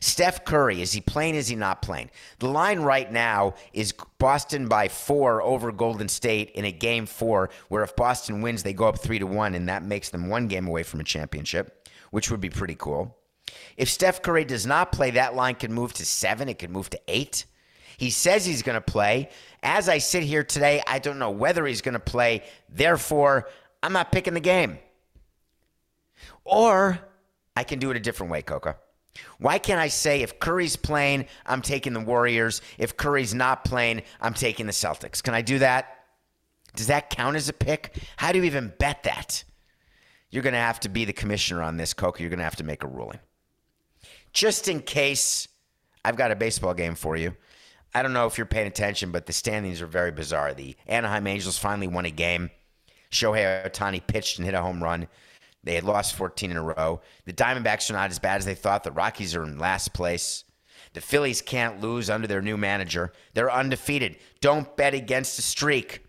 Steph 0.00 0.44
Curry, 0.44 0.82
is 0.82 0.92
he 0.92 1.00
playing? 1.00 1.34
Is 1.34 1.48
he 1.48 1.56
not 1.56 1.82
playing? 1.82 2.10
The 2.38 2.48
line 2.48 2.80
right 2.80 3.10
now 3.10 3.54
is 3.72 3.94
Boston 4.18 4.68
by 4.68 4.88
four 4.88 5.42
over 5.42 5.72
Golden 5.72 6.08
State 6.08 6.50
in 6.50 6.64
a 6.64 6.72
game 6.72 7.06
four, 7.06 7.50
where 7.68 7.82
if 7.82 7.96
Boston 7.96 8.42
wins, 8.42 8.62
they 8.62 8.72
go 8.72 8.86
up 8.86 8.98
three 8.98 9.18
to 9.18 9.26
one, 9.26 9.54
and 9.54 9.68
that 9.68 9.82
makes 9.82 10.10
them 10.10 10.28
one 10.28 10.48
game 10.48 10.66
away 10.66 10.82
from 10.82 11.00
a 11.00 11.04
championship, 11.04 11.88
which 12.10 12.30
would 12.30 12.40
be 12.40 12.50
pretty 12.50 12.74
cool. 12.74 13.16
If 13.76 13.88
Steph 13.88 14.22
Curry 14.22 14.44
does 14.44 14.66
not 14.66 14.92
play, 14.92 15.12
that 15.12 15.34
line 15.34 15.54
can 15.54 15.72
move 15.72 15.92
to 15.94 16.04
seven, 16.04 16.48
it 16.48 16.58
could 16.58 16.70
move 16.70 16.90
to 16.90 17.00
eight. 17.08 17.46
He 17.96 18.10
says 18.10 18.44
he's 18.44 18.62
going 18.62 18.74
to 18.74 18.80
play. 18.80 19.28
As 19.62 19.88
I 19.88 19.98
sit 19.98 20.22
here 20.22 20.42
today, 20.42 20.82
I 20.86 20.98
don't 20.98 21.18
know 21.18 21.30
whether 21.30 21.64
he's 21.64 21.80
going 21.80 21.94
to 21.94 22.00
play. 22.00 22.42
Therefore, 22.68 23.48
I'm 23.82 23.92
not 23.92 24.10
picking 24.10 24.34
the 24.34 24.40
game. 24.40 24.78
Or 26.44 26.98
I 27.56 27.64
can 27.64 27.78
do 27.78 27.90
it 27.90 27.96
a 27.96 28.00
different 28.00 28.32
way, 28.32 28.42
Coca. 28.42 28.76
Why 29.38 29.58
can't 29.58 29.80
I 29.80 29.88
say 29.88 30.22
if 30.22 30.38
Curry's 30.38 30.76
playing, 30.76 31.26
I'm 31.46 31.62
taking 31.62 31.92
the 31.92 32.00
Warriors? 32.00 32.60
If 32.78 32.96
Curry's 32.96 33.34
not 33.34 33.64
playing, 33.64 34.02
I'm 34.20 34.34
taking 34.34 34.66
the 34.66 34.72
Celtics. 34.72 35.22
Can 35.22 35.34
I 35.34 35.42
do 35.42 35.58
that? 35.60 36.04
Does 36.74 36.88
that 36.88 37.10
count 37.10 37.36
as 37.36 37.48
a 37.48 37.52
pick? 37.52 37.96
How 38.16 38.32
do 38.32 38.38
you 38.38 38.44
even 38.44 38.72
bet 38.78 39.04
that? 39.04 39.44
You're 40.30 40.42
going 40.42 40.54
to 40.54 40.58
have 40.58 40.80
to 40.80 40.88
be 40.88 41.04
the 41.04 41.12
commissioner 41.12 41.62
on 41.62 41.76
this, 41.76 41.94
Coca. 41.94 42.20
You're 42.20 42.30
going 42.30 42.38
to 42.38 42.44
have 42.44 42.56
to 42.56 42.64
make 42.64 42.82
a 42.82 42.88
ruling. 42.88 43.20
Just 44.32 44.66
in 44.66 44.80
case, 44.80 45.46
I've 46.04 46.16
got 46.16 46.32
a 46.32 46.36
baseball 46.36 46.74
game 46.74 46.96
for 46.96 47.16
you. 47.16 47.36
I 47.94 48.02
don't 48.02 48.12
know 48.12 48.26
if 48.26 48.36
you're 48.36 48.46
paying 48.46 48.66
attention, 48.66 49.12
but 49.12 49.26
the 49.26 49.32
standings 49.32 49.80
are 49.80 49.86
very 49.86 50.10
bizarre. 50.10 50.52
The 50.52 50.76
Anaheim 50.88 51.28
Angels 51.28 51.56
finally 51.56 51.86
won 51.86 52.04
a 52.04 52.10
game. 52.10 52.50
Shohei 53.12 53.64
Ohtani 53.64 54.04
pitched 54.04 54.38
and 54.38 54.44
hit 54.44 54.54
a 54.54 54.60
home 54.60 54.82
run. 54.82 55.06
They 55.64 55.74
had 55.74 55.84
lost 55.84 56.14
14 56.14 56.50
in 56.50 56.56
a 56.56 56.62
row. 56.62 57.00
The 57.24 57.32
Diamondbacks 57.32 57.90
are 57.90 57.94
not 57.94 58.10
as 58.10 58.18
bad 58.18 58.38
as 58.38 58.44
they 58.44 58.54
thought. 58.54 58.84
The 58.84 58.92
Rockies 58.92 59.34
are 59.34 59.42
in 59.42 59.58
last 59.58 59.94
place. 59.94 60.44
The 60.92 61.00
Phillies 61.00 61.42
can't 61.42 61.80
lose 61.80 62.08
under 62.08 62.26
their 62.26 62.42
new 62.42 62.56
manager. 62.56 63.12
They're 63.32 63.50
undefeated. 63.50 64.16
Don't 64.40 64.76
bet 64.76 64.94
against 64.94 65.38
a 65.38 65.42
streak. 65.42 66.04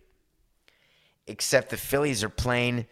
Except 1.25 1.69
the 1.69 1.77
Phillies 1.77 2.23
are 2.23 2.29
playing 2.29 2.85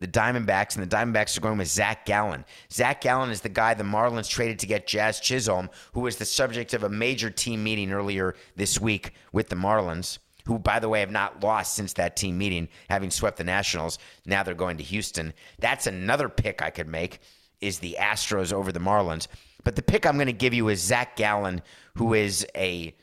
the 0.00 0.06
Diamondbacks, 0.08 0.76
and 0.76 0.88
the 0.88 0.96
Diamondbacks 0.96 1.36
are 1.36 1.40
going 1.40 1.58
with 1.58 1.68
Zach 1.68 2.04
Gallen. 2.04 2.44
Zach 2.70 3.00
Gallen 3.00 3.30
is 3.30 3.40
the 3.40 3.48
guy 3.48 3.74
the 3.74 3.82
Marlins 3.82 4.28
traded 4.28 4.58
to 4.60 4.66
get 4.66 4.86
Jazz 4.86 5.18
Chisholm, 5.18 5.70
who 5.92 6.00
was 6.00 6.16
the 6.16 6.24
subject 6.24 6.74
of 6.74 6.84
a 6.84 6.88
major 6.88 7.30
team 7.30 7.64
meeting 7.64 7.92
earlier 7.92 8.34
this 8.54 8.80
week 8.80 9.12
with 9.32 9.48
the 9.48 9.56
Marlins 9.56 10.18
who, 10.48 10.58
by 10.58 10.78
the 10.78 10.88
way, 10.88 11.00
have 11.00 11.10
not 11.10 11.44
lost 11.44 11.74
since 11.74 11.92
that 11.92 12.16
team 12.16 12.38
meeting, 12.38 12.68
having 12.88 13.10
swept 13.10 13.36
the 13.36 13.44
Nationals. 13.44 13.98
Now 14.24 14.42
they're 14.42 14.54
going 14.54 14.78
to 14.78 14.82
Houston. 14.82 15.34
That's 15.58 15.86
another 15.86 16.30
pick 16.30 16.62
I 16.62 16.70
could 16.70 16.88
make 16.88 17.20
is 17.60 17.80
the 17.80 17.98
Astros 18.00 18.50
over 18.50 18.72
the 18.72 18.80
Marlins. 18.80 19.26
But 19.62 19.76
the 19.76 19.82
pick 19.82 20.06
I'm 20.06 20.14
going 20.14 20.26
to 20.26 20.32
give 20.32 20.54
you 20.54 20.70
is 20.70 20.80
Zach 20.80 21.16
Gallen, 21.16 21.60
who 21.96 22.14
is 22.14 22.46
a 22.56 22.96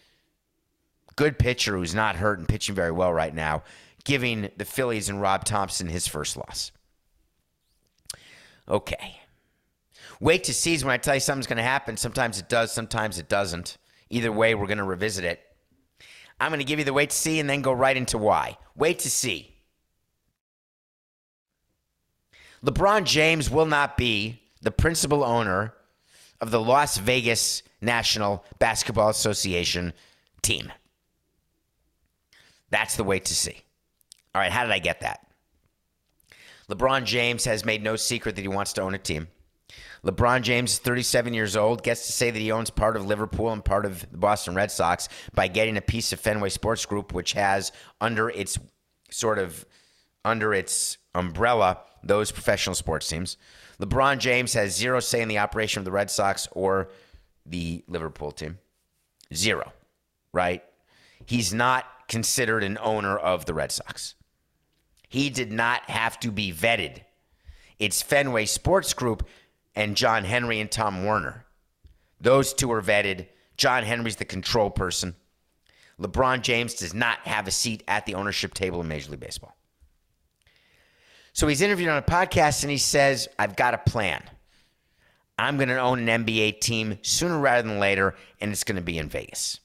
good 1.16 1.38
pitcher 1.38 1.78
who's 1.78 1.94
not 1.94 2.16
hurt 2.16 2.40
and 2.40 2.48
pitching 2.48 2.74
very 2.74 2.92
well 2.92 3.14
right 3.14 3.34
now, 3.34 3.62
giving 4.06 4.50
the 4.58 4.66
Phillies 4.66 5.08
and 5.08 5.22
Rob 5.22 5.46
Thomson 5.46 5.88
his 5.88 6.08
first 6.08 6.38
loss. 6.38 6.72
Okay. 8.68 9.20
Wait 10.20 10.46
to 10.46 10.54
see 10.54 10.76
when 10.80 10.94
I 10.94 10.98
tell 10.98 11.14
you 11.14 11.20
something's 11.20 11.46
going 11.46 11.58
to 11.58 11.64
happen. 11.64 11.96
Sometimes 11.96 12.40
it 12.40 12.50
does, 12.50 12.72
sometimes 12.72 13.20
it 13.20 13.30
doesn't. 13.30 13.78
Either 14.10 14.32
way, 14.32 14.56
we're 14.56 14.66
going 14.66 14.80
to 14.80 14.84
revisit 14.84 15.26
it. 15.26 15.45
I'm 16.40 16.50
going 16.50 16.60
to 16.60 16.66
give 16.66 16.80
you 16.80 16.86
the 16.86 16.94
wait 16.94 17.12
to 17.12 17.16
see 17.16 17.40
and 17.40 17.50
then 17.50 17.62
go 17.62 17.72
right 17.72 17.96
into 17.96 18.18
why. 18.18 18.58
Wait 18.76 19.00
to 19.00 19.10
see. 19.10 19.56
LeBron 22.64 23.06
James 23.06 23.50
will 23.50 23.66
not 23.66 23.96
be 23.96 24.42
the 24.62 24.72
principal 24.72 25.24
owner 25.24 25.74
of 26.42 26.52
the 26.52 26.60
Las 26.60 26.98
Vegas 26.98 27.64
National 27.80 28.44
Basketball 28.60 29.10
Association 29.10 29.94
team. 30.42 30.72
That's 32.70 32.96
the 32.96 33.04
way 33.04 33.20
to 33.20 33.36
see. 33.36 33.62
All 34.34 34.42
right, 34.42 34.52
how 34.52 34.64
did 34.64 34.72
I 34.72 34.80
get 34.80 35.02
that? 35.02 35.26
LeBron 36.70 37.06
James 37.06 37.46
has 37.46 37.64
made 37.64 37.84
no 37.84 37.96
secret 37.96 38.36
that 38.36 38.42
he 38.42 38.48
wants 38.48 38.74
to 38.74 38.82
own 38.82 38.96
a 38.96 38.98
team. 38.98 39.28
LeBron 40.06 40.44
James 40.44 40.74
is 40.74 40.80
37 40.80 41.34
years 41.34 41.56
old, 41.56 41.84
gets 41.84 42.06
to 42.06 42.12
say 42.12 42.30
that 42.30 42.40
he 42.40 42.52
owns 42.52 42.70
part 42.70 42.96
of 42.96 43.06
Liverpool 43.06 43.52
and 43.52 43.66
part 43.66 43.86
of 43.86 44.10
the 44.12 44.18
Boston 44.18 44.54
Red 44.54 44.70
Sox 44.70 45.10
by 45.34 45.48
getting 45.48 45.78
a 45.78 45.82
piece 45.82 46.14
of 46.14 46.20
Fenway 46.20 46.50
Sports 46.50 46.86
Group, 46.86 47.12
which 47.12 47.34
has 47.34 47.72
under 48.00 48.30
its 48.30 48.60
sort 49.10 49.40
of 49.40 49.66
under 50.24 50.54
its 50.54 50.98
umbrella 51.16 51.80
those 52.04 52.32
professional 52.32 52.76
sports 52.76 53.08
teams. 53.08 53.38
LeBron 53.80 54.20
James 54.20 54.54
has 54.54 54.76
zero 54.76 55.00
say 55.00 55.22
in 55.22 55.28
the 55.28 55.40
operation 55.40 55.80
of 55.80 55.86
the 55.86 55.92
Red 55.92 56.12
Sox 56.12 56.48
or 56.52 56.90
the 57.46 57.84
Liverpool 57.88 58.32
team. 58.32 58.60
Zero, 59.34 59.74
right? 60.32 60.64
He's 61.26 61.54
not 61.54 61.86
considered 62.08 62.64
an 62.64 62.78
owner 62.80 63.18
of 63.18 63.46
the 63.46 63.56
Red 63.56 63.72
Sox. 63.72 64.14
He 65.10 65.32
did 65.32 65.52
not 65.52 65.90
have 65.90 66.20
to 66.20 66.32
be 66.32 66.54
vetted. 66.54 67.02
It's 67.80 68.02
Fenway 68.02 68.46
Sports 68.46 68.94
Group 68.94 69.28
and 69.76 69.98
John 69.98 70.24
Henry 70.24 70.60
and 70.60 70.72
Tom 70.72 71.04
Werner. 71.04 71.46
Those 72.20 72.54
two 72.54 72.72
are 72.72 72.82
vetted. 72.82 73.28
John 73.58 73.84
Henry's 73.84 74.16
the 74.16 74.26
control 74.26 74.70
person. 74.70 75.16
LeBron 76.00 76.42
James 76.42 76.74
does 76.74 76.94
not 76.94 77.20
have 77.20 77.48
a 77.48 77.52
seat 77.52 77.84
at 77.88 78.06
the 78.06 78.16
ownership 78.16 78.54
table 78.54 78.82
in 78.82 78.88
Major 78.88 79.12
League 79.12 79.20
Baseball. 79.20 79.56
So 81.34 81.48
he's 81.48 81.62
interviewed 81.62 81.90
on 81.90 81.98
a 81.98 82.02
podcast 82.02 82.64
and 82.64 82.72
he 82.72 82.78
says, 82.78 83.28
I've 83.38 83.56
got 83.56 83.74
a 83.74 83.78
plan. 83.78 84.24
I'm 85.38 85.58
going 85.58 85.70
to 85.70 85.78
own 85.78 86.08
an 86.08 86.26
NBA 86.26 86.62
team 86.62 86.98
sooner 87.02 87.38
rather 87.38 87.68
than 87.68 87.80
later, 87.80 88.16
and 88.40 88.52
it's 88.52 88.64
going 88.64 88.78
to 88.78 88.82
be 88.82 88.98
in 88.98 89.10
Vegas. 89.10 89.60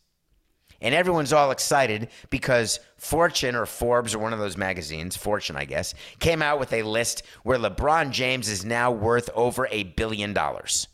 And 0.80 0.94
everyone's 0.94 1.32
all 1.32 1.50
excited 1.50 2.08
because 2.30 2.80
Fortune 2.96 3.54
or 3.54 3.66
Forbes 3.66 4.14
or 4.14 4.18
one 4.18 4.32
of 4.32 4.38
those 4.38 4.56
magazines, 4.56 5.16
Fortune, 5.16 5.56
I 5.56 5.66
guess, 5.66 5.94
came 6.20 6.40
out 6.40 6.58
with 6.58 6.72
a 6.72 6.82
list 6.82 7.22
where 7.42 7.58
LeBron 7.58 8.10
James 8.10 8.48
is 8.48 8.64
now 8.64 8.90
worth 8.90 9.28
over 9.34 9.68
a 9.70 9.84
billion 9.84 10.32
dollars. 10.32 10.88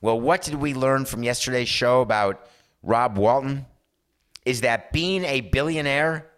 Well, 0.00 0.20
what 0.20 0.42
did 0.42 0.54
we 0.54 0.74
learn 0.74 1.04
from 1.04 1.24
yesterday's 1.24 1.68
show 1.68 2.00
about 2.00 2.46
Rob 2.82 3.18
Walton? 3.18 3.66
Is 4.44 4.60
that 4.60 4.92
being 4.92 5.24
a 5.24 5.40
billionaire, 5.40 6.30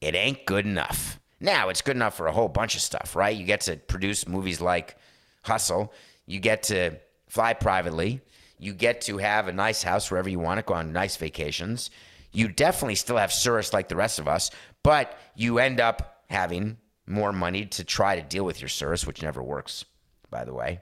it 0.00 0.14
ain't 0.14 0.46
good 0.46 0.64
enough. 0.64 1.20
Now, 1.38 1.68
it's 1.68 1.82
good 1.82 1.96
enough 1.96 2.16
for 2.16 2.26
a 2.26 2.32
whole 2.32 2.48
bunch 2.48 2.74
of 2.74 2.80
stuff, 2.80 3.14
right? 3.14 3.36
You 3.36 3.44
get 3.44 3.62
to 3.62 3.76
produce 3.76 4.26
movies 4.26 4.60
like 4.60 4.96
Hustle, 5.42 5.92
you 6.26 6.40
get 6.40 6.64
to 6.64 6.98
fly 7.28 7.54
privately, 7.54 8.20
you 8.60 8.74
get 8.74 9.00
to 9.02 9.18
have 9.18 9.48
a 9.48 9.52
nice 9.52 9.82
house 9.82 10.10
wherever 10.10 10.28
you 10.28 10.38
want 10.38 10.58
to 10.58 10.62
go 10.62 10.74
on 10.74 10.92
nice 10.92 11.16
vacations. 11.16 11.90
You 12.30 12.46
definitely 12.46 12.94
still 12.94 13.16
have 13.16 13.32
service 13.32 13.72
like 13.72 13.88
the 13.88 13.96
rest 13.96 14.18
of 14.18 14.28
us, 14.28 14.50
but 14.82 15.18
you 15.34 15.58
end 15.58 15.80
up 15.80 16.24
having 16.28 16.76
more 17.06 17.32
money 17.32 17.64
to 17.66 17.82
try 17.82 18.16
to 18.16 18.22
deal 18.22 18.44
with 18.44 18.60
your 18.60 18.68
service, 18.68 19.06
which 19.06 19.22
never 19.22 19.42
works, 19.42 19.84
by 20.30 20.44
the 20.44 20.54
way. 20.54 20.80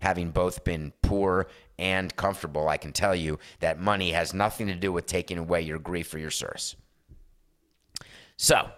Having 0.00 0.32
both 0.32 0.64
been 0.64 0.92
poor 1.02 1.46
and 1.78 2.14
comfortable, 2.16 2.68
I 2.68 2.76
can 2.76 2.92
tell 2.92 3.14
you 3.14 3.38
that 3.60 3.80
money 3.80 4.10
has 4.10 4.34
nothing 4.34 4.66
to 4.66 4.74
do 4.74 4.92
with 4.92 5.06
taking 5.06 5.38
away 5.38 5.62
your 5.62 5.78
grief 5.78 6.12
or 6.12 6.18
your 6.18 6.30
service. 6.30 6.74
So, 8.36 8.70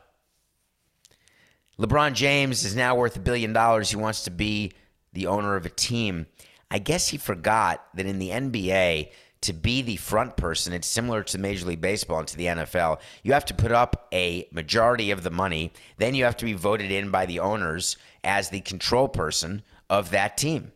LeBron 1.78 2.12
James 2.12 2.64
is 2.64 2.76
now 2.76 2.96
worth 2.96 3.16
a 3.16 3.20
billion 3.20 3.52
dollars. 3.52 3.90
He 3.90 3.96
wants 3.96 4.24
to 4.24 4.30
be 4.30 4.72
the 5.12 5.26
owner 5.26 5.56
of 5.56 5.64
a 5.64 5.70
team. 5.70 6.26
I 6.72 6.78
guess 6.78 7.08
he 7.08 7.18
forgot 7.18 7.84
that 7.94 8.06
in 8.06 8.18
the 8.18 8.30
NBA, 8.30 9.10
to 9.42 9.52
be 9.52 9.82
the 9.82 9.96
front 9.96 10.38
person, 10.38 10.72
it's 10.72 10.86
similar 10.86 11.22
to 11.24 11.36
Major 11.36 11.66
League 11.66 11.82
Baseball 11.82 12.20
and 12.20 12.28
to 12.28 12.36
the 12.36 12.46
NFL. 12.46 12.98
You 13.22 13.34
have 13.34 13.44
to 13.46 13.54
put 13.54 13.72
up 13.72 14.08
a 14.10 14.48
majority 14.52 15.10
of 15.10 15.22
the 15.22 15.30
money. 15.30 15.72
Then 15.98 16.14
you 16.14 16.24
have 16.24 16.38
to 16.38 16.46
be 16.46 16.54
voted 16.54 16.90
in 16.90 17.10
by 17.10 17.26
the 17.26 17.40
owners 17.40 17.98
as 18.24 18.48
the 18.48 18.60
control 18.60 19.06
person 19.06 19.62
of 19.90 20.10
that 20.12 20.38
team. 20.38 20.72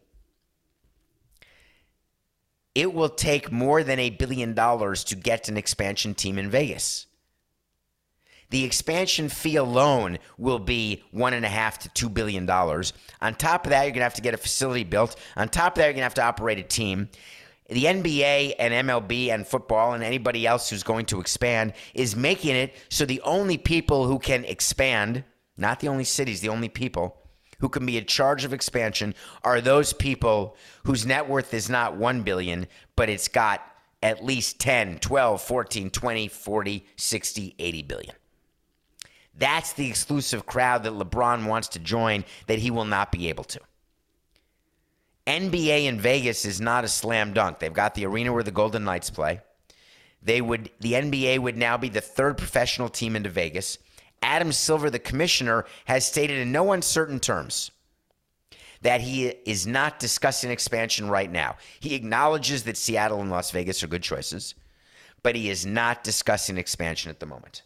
It 2.75 2.93
will 2.93 3.09
take 3.09 3.51
more 3.51 3.83
than 3.83 3.99
a 3.99 4.11
billion 4.11 4.53
dollars 4.53 5.03
to 5.05 5.17
get 5.17 5.49
an 5.49 5.57
expansion 5.57 6.15
team 6.15 6.37
in 6.37 6.51
Vegas. 6.51 7.07
The 8.51 8.65
expansion 8.65 9.29
fee 9.29 9.57
alone 9.57 10.19
will 10.39 10.59
be 10.59 11.03
one 11.11 11.35
and 11.35 11.45
a 11.45 11.49
half 11.49 11.79
to 11.81 11.89
two 11.91 12.09
billion 12.09 12.47
dollars. 12.47 12.93
On 13.21 13.35
top 13.35 13.67
of 13.67 13.71
that, 13.71 13.85
you're 13.85 13.93
gonna 13.93 14.05
have 14.05 14.15
to 14.15 14.23
get 14.23 14.35
a 14.35 14.39
facility 14.39 14.85
built. 14.85 15.17
On 15.37 15.49
top 15.49 15.73
of 15.73 15.79
that, 15.79 15.87
you're 15.87 15.95
gonna 15.95 16.05
have 16.05 16.15
to 16.15 16.25
operate 16.25 16.59
a 16.59 16.63
team. 16.63 17.09
The 17.69 17.85
NBA 17.85 18.55
and 18.61 18.73
MLB 18.73 19.31
and 19.31 19.45
football 19.45 19.95
and 19.95 20.05
anybody 20.05 20.47
else 20.47 20.71
who's 20.71 20.85
going 20.85 21.07
to 21.07 21.21
expand 21.21 21.73
is 21.95 22.15
making 22.15 22.55
it 22.55 22.75
so 22.89 23.05
the 23.05 23.21
only 23.23 23.59
people 23.59 24.07
who 24.07 24.21
can 24.21 24.45
expand, 24.45 25.25
not 25.57 25.81
the 25.81 25.89
only 25.89 26.05
cities, 26.05 26.41
the 26.41 26.49
only 26.49 26.69
people 26.69 27.19
who 27.59 27.69
can 27.69 27.85
be 27.85 27.99
in 27.99 28.05
charge 28.05 28.45
of 28.45 28.53
expansion 28.53 29.15
are 29.43 29.61
those 29.61 29.93
people 29.93 30.57
whose 30.85 31.07
net 31.07 31.29
worth 31.29 31.53
is 31.55 31.69
not 31.69 31.97
1 31.97 32.23
billion, 32.23 32.69
but 32.95 33.09
it's 33.09 33.27
got 33.29 33.63
at 34.03 34.25
least 34.25 34.61
10, 34.61 34.99
12, 34.99 35.43
14, 35.43 35.91
20, 35.91 36.29
40, 36.29 36.87
60, 36.97 37.55
80 37.59 37.83
billion. 37.83 38.15
That's 39.39 39.73
the 39.75 39.89
exclusive 39.89 40.47
crowd 40.47 40.85
that 40.85 40.93
LeBron 40.93 41.47
wants 41.47 41.69
to 41.69 41.79
join 41.79 42.25
that 42.47 42.59
he 42.59 42.71
will 42.71 42.85
not 42.85 43.13
be 43.13 43.29
able 43.29 43.45
to. 43.45 43.61
NBA 45.27 45.87
in 45.87 46.01
Vegas 46.01 46.45
is 46.45 46.61
not 46.61 46.85
a 46.85 46.89
slam 46.89 47.33
dunk. 47.33 47.59
They've 47.59 47.73
got 47.73 47.95
the 47.95 48.07
arena 48.07 48.33
where 48.33 48.45
the 48.45 48.51
Golden 48.51 48.85
Knights 48.85 49.11
play. 49.11 49.41
They 50.23 50.41
would 50.41 50.71
the 50.81 50.95
NBA 50.95 51.39
would 51.41 51.57
now 51.57 51.77
be 51.77 51.89
the 51.89 52.01
third 52.01 52.39
professional 52.39 52.89
team 52.89 53.17
into 53.17 53.29
Vegas. 53.29 53.79
Adam 54.23 54.53
Silver, 54.53 54.89
the 54.89 54.99
commissioner, 54.99 55.67
has 55.85 56.07
stated 56.07 56.39
in 56.39 56.53
no 56.53 56.73
uncertain 56.73 57.21
terms 57.21 57.71
that 58.83 59.01
he 59.01 59.27
is 59.27 59.67
not 59.67 59.99
discussing 59.99 60.51
expansion 60.51 61.09
right 61.09 61.31
now. 61.31 61.57
He 61.81 61.95
acknowledges 61.95 62.65
that 62.65 62.77
Seattle 62.77 63.21
and 63.21 63.31
Las 63.31 63.51
Vegas 63.51 63.83
are 63.83 63.89
good 63.89 64.03
choices, 64.03 64.55
but 65.23 65.37
he 65.37 65.51
is 65.51 65.67
not 65.67 66.05
discussing 66.05 66.57
expansion 66.57 67.11
at 67.11 67.21
the 67.21 67.27
moment. 67.27 67.63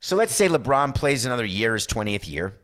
So 0.00 0.16
let's 0.16 0.34
say 0.34 0.48
LeBron 0.48 0.94
plays 0.94 1.24
another 1.24 1.44
year, 1.44 1.74
his 1.74 1.86
20th 1.86 2.28
year. 2.28 2.54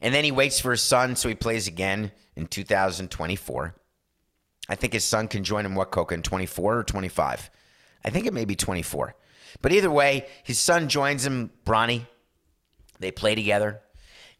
And 0.00 0.14
then 0.14 0.24
he 0.24 0.32
waits 0.32 0.60
for 0.60 0.70
his 0.70 0.82
son, 0.82 1.16
so 1.16 1.28
he 1.28 1.34
plays 1.34 1.66
again 1.66 2.12
in 2.36 2.46
2024. 2.46 3.74
I 4.68 4.74
think 4.74 4.92
his 4.92 5.04
son 5.04 5.28
can 5.28 5.44
join 5.44 5.66
him, 5.66 5.74
what, 5.74 5.90
Coca, 5.90 6.14
in 6.14 6.22
24 6.22 6.78
or 6.78 6.84
25? 6.84 7.50
I 8.04 8.10
think 8.10 8.26
it 8.26 8.34
may 8.34 8.44
be 8.44 8.56
24. 8.56 9.14
But 9.62 9.72
either 9.72 9.90
way, 9.90 10.26
his 10.42 10.58
son 10.58 10.88
joins 10.88 11.24
him, 11.24 11.50
Bronny. 11.64 12.06
They 12.98 13.10
play 13.10 13.34
together. 13.34 13.80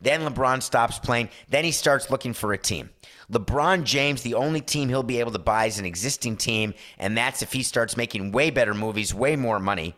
Then 0.01 0.22
LeBron 0.22 0.62
stops 0.62 0.99
playing. 0.99 1.28
Then 1.49 1.64
he 1.64 1.72
starts 1.72 2.11
looking 2.11 2.32
for 2.32 2.53
a 2.53 2.59
team. 2.59 2.90
LeBron 3.30 3.84
James, 3.84 4.22
the 4.22 4.34
only 4.34 4.61
team 4.61 4.88
he'll 4.88 5.03
be 5.03 5.20
able 5.20 5.32
to 5.32 5.38
buy 5.38 5.66
is 5.66 5.78
an 5.78 5.86
existing 5.86 6.36
team, 6.36 6.74
and 6.99 7.16
that's 7.16 7.42
if 7.42 7.53
he 7.53 7.62
starts 7.62 7.97
making 7.97 8.32
way 8.32 8.51
better 8.51 8.74
movies, 8.74 9.14
way 9.14 9.36
more 9.36 9.59
money 9.59 9.95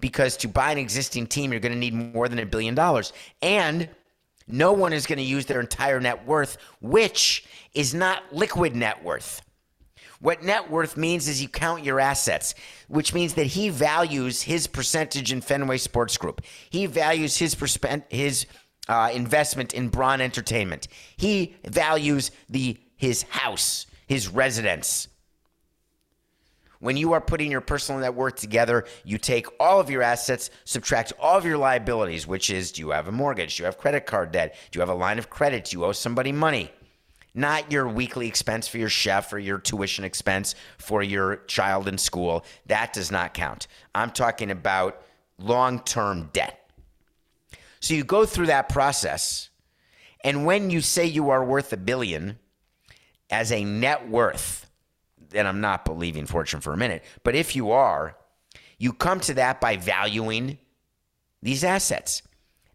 because 0.00 0.36
to 0.38 0.48
buy 0.48 0.72
an 0.72 0.78
existing 0.78 1.26
team, 1.26 1.52
you're 1.52 1.60
going 1.60 1.72
to 1.72 1.78
need 1.78 1.94
more 1.94 2.28
than 2.28 2.38
a 2.38 2.46
billion 2.46 2.74
dollars. 2.74 3.12
And 3.42 3.88
no 4.46 4.72
one 4.72 4.92
is 4.92 5.06
going 5.06 5.18
to 5.18 5.24
use 5.24 5.46
their 5.46 5.60
entire 5.60 6.00
net 6.00 6.26
worth, 6.26 6.58
which 6.80 7.44
is 7.74 7.94
not 7.94 8.22
liquid 8.32 8.74
net 8.74 9.02
worth. 9.04 9.42
What 10.20 10.42
net 10.42 10.70
worth 10.70 10.96
means 10.96 11.28
is 11.28 11.40
you 11.40 11.48
count 11.48 11.82
your 11.82 11.98
assets, 11.98 12.54
which 12.88 13.14
means 13.14 13.34
that 13.34 13.46
he 13.46 13.70
values 13.70 14.42
his 14.42 14.66
percentage 14.66 15.32
in 15.32 15.40
Fenway 15.40 15.78
Sports 15.78 16.18
Group. 16.18 16.42
He 16.68 16.84
values 16.84 17.38
his 17.38 17.54
perspe- 17.54 18.04
his 18.10 18.46
uh, 18.88 19.10
investment 19.14 19.72
in 19.72 19.88
Braun 19.88 20.20
Entertainment. 20.20 20.88
He 21.16 21.56
values 21.64 22.32
the 22.50 22.78
his 22.96 23.22
house, 23.22 23.86
his 24.06 24.28
residence. 24.28 25.08
When 26.80 26.96
you 26.96 27.12
are 27.12 27.20
putting 27.20 27.50
your 27.50 27.60
personal 27.60 28.00
net 28.00 28.14
worth 28.14 28.36
together, 28.36 28.86
you 29.04 29.18
take 29.18 29.46
all 29.60 29.80
of 29.80 29.90
your 29.90 30.02
assets, 30.02 30.50
subtract 30.64 31.12
all 31.20 31.36
of 31.36 31.44
your 31.44 31.58
liabilities, 31.58 32.26
which 32.26 32.48
is 32.48 32.72
do 32.72 32.80
you 32.80 32.90
have 32.90 33.06
a 33.06 33.12
mortgage? 33.12 33.56
Do 33.56 33.62
you 33.62 33.66
have 33.66 33.78
credit 33.78 34.06
card 34.06 34.32
debt? 34.32 34.56
Do 34.70 34.78
you 34.78 34.80
have 34.80 34.88
a 34.88 34.94
line 34.94 35.18
of 35.18 35.28
credit? 35.28 35.66
Do 35.66 35.76
you 35.76 35.84
owe 35.84 35.92
somebody 35.92 36.32
money? 36.32 36.72
Not 37.34 37.70
your 37.70 37.86
weekly 37.86 38.26
expense 38.26 38.66
for 38.66 38.78
your 38.78 38.88
chef 38.88 39.32
or 39.32 39.38
your 39.38 39.58
tuition 39.58 40.04
expense 40.04 40.54
for 40.78 41.02
your 41.02 41.36
child 41.46 41.86
in 41.86 41.98
school. 41.98 42.44
That 42.66 42.92
does 42.92 43.10
not 43.10 43.34
count. 43.34 43.66
I'm 43.94 44.10
talking 44.10 44.50
about 44.50 45.02
long 45.38 45.80
term 45.80 46.30
debt. 46.32 46.70
So 47.80 47.94
you 47.94 48.04
go 48.04 48.24
through 48.24 48.46
that 48.46 48.68
process. 48.68 49.50
And 50.24 50.44
when 50.44 50.70
you 50.70 50.80
say 50.80 51.06
you 51.06 51.30
are 51.30 51.44
worth 51.44 51.72
a 51.72 51.76
billion 51.76 52.38
as 53.30 53.52
a 53.52 53.64
net 53.64 54.08
worth, 54.08 54.59
and 55.34 55.46
I'm 55.46 55.60
not 55.60 55.84
believing 55.84 56.26
fortune 56.26 56.60
for 56.60 56.72
a 56.72 56.76
minute, 56.76 57.04
but 57.22 57.34
if 57.34 57.54
you 57.54 57.70
are, 57.70 58.16
you 58.78 58.92
come 58.92 59.20
to 59.20 59.34
that 59.34 59.60
by 59.60 59.76
valuing 59.76 60.58
these 61.42 61.64
assets. 61.64 62.22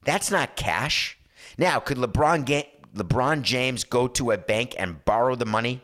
That's 0.03 0.31
not 0.31 0.55
cash. 0.55 1.17
Now, 1.57 1.79
could 1.79 1.97
LeBron 1.97 2.45
Ga- 2.45 2.69
LeBron 2.95 3.41
James 3.41 3.83
go 3.83 4.07
to 4.09 4.31
a 4.31 4.37
bank 4.37 4.75
and 4.77 5.03
borrow 5.03 5.35
the 5.35 5.45
money 5.45 5.81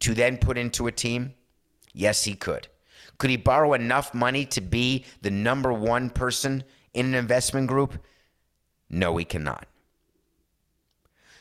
to 0.00 0.14
then 0.14 0.38
put 0.38 0.56
into 0.56 0.86
a 0.86 0.92
team? 0.92 1.34
Yes, 1.92 2.24
he 2.24 2.34
could. 2.34 2.68
Could 3.18 3.30
he 3.30 3.36
borrow 3.36 3.74
enough 3.74 4.14
money 4.14 4.46
to 4.46 4.60
be 4.60 5.04
the 5.22 5.30
number 5.30 5.72
one 5.72 6.08
person 6.08 6.62
in 6.94 7.06
an 7.06 7.14
investment 7.14 7.66
group? 7.66 8.00
No, 8.88 9.16
he 9.16 9.24
cannot. 9.24 9.66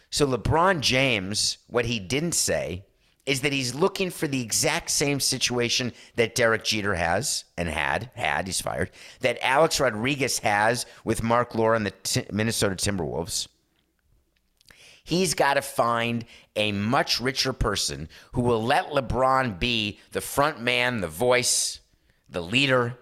So, 0.10 0.26
LeBron 0.26 0.80
James, 0.80 1.60
what 1.68 1.86
he 1.86 2.00
didn't 2.00 2.34
say 2.34 2.87
is 3.28 3.42
that 3.42 3.52
he's 3.52 3.76
looking 3.76 4.10
for 4.10 4.26
the 4.26 4.42
exact 4.42 4.90
same 4.90 5.20
situation 5.20 5.92
that 6.16 6.34
Derek 6.34 6.64
Jeter 6.64 6.96
has 6.96 7.44
and 7.58 7.68
had, 7.68 8.10
had, 8.16 8.48
he's 8.48 8.62
fired, 8.62 8.90
that 9.20 9.38
Alex 9.46 9.82
Rodriguez 9.82 10.40
has 10.40 10.86
with 11.04 11.22
Marc 11.22 11.54
Lore 11.54 11.76
and 11.76 11.86
the 11.86 11.92
T- 11.92 12.26
Minnesota 12.32 12.76
Timberwolves. 12.76 13.50
He's 15.04 15.34
got 15.34 15.56
to 15.56 15.62
find 15.62 16.24
a 16.56 16.72
much 16.72 17.20
richer 17.20 17.52
person 17.52 18.08
who 18.32 18.42
will 18.42 18.64
let 18.64 18.92
LeBron 18.92 19.60
be 19.60 20.00
the 20.14 20.22
front 20.22 20.62
man, 20.62 21.02
the 21.02 21.08
voice, 21.08 21.82
the 22.30 22.42
leader. 22.42 22.98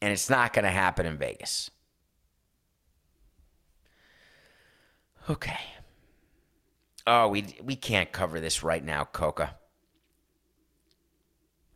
And 0.00 0.12
it's 0.12 0.30
not 0.30 0.52
going 0.52 0.64
to 0.64 0.70
happen 0.70 1.06
in 1.06 1.18
Vegas. 1.18 1.70
Okay. 5.28 5.58
Oh, 7.06 7.28
we 7.28 7.44
we 7.62 7.76
can't 7.76 8.10
cover 8.10 8.40
this 8.40 8.62
right 8.62 8.84
now, 8.84 9.04
Coca. 9.04 9.56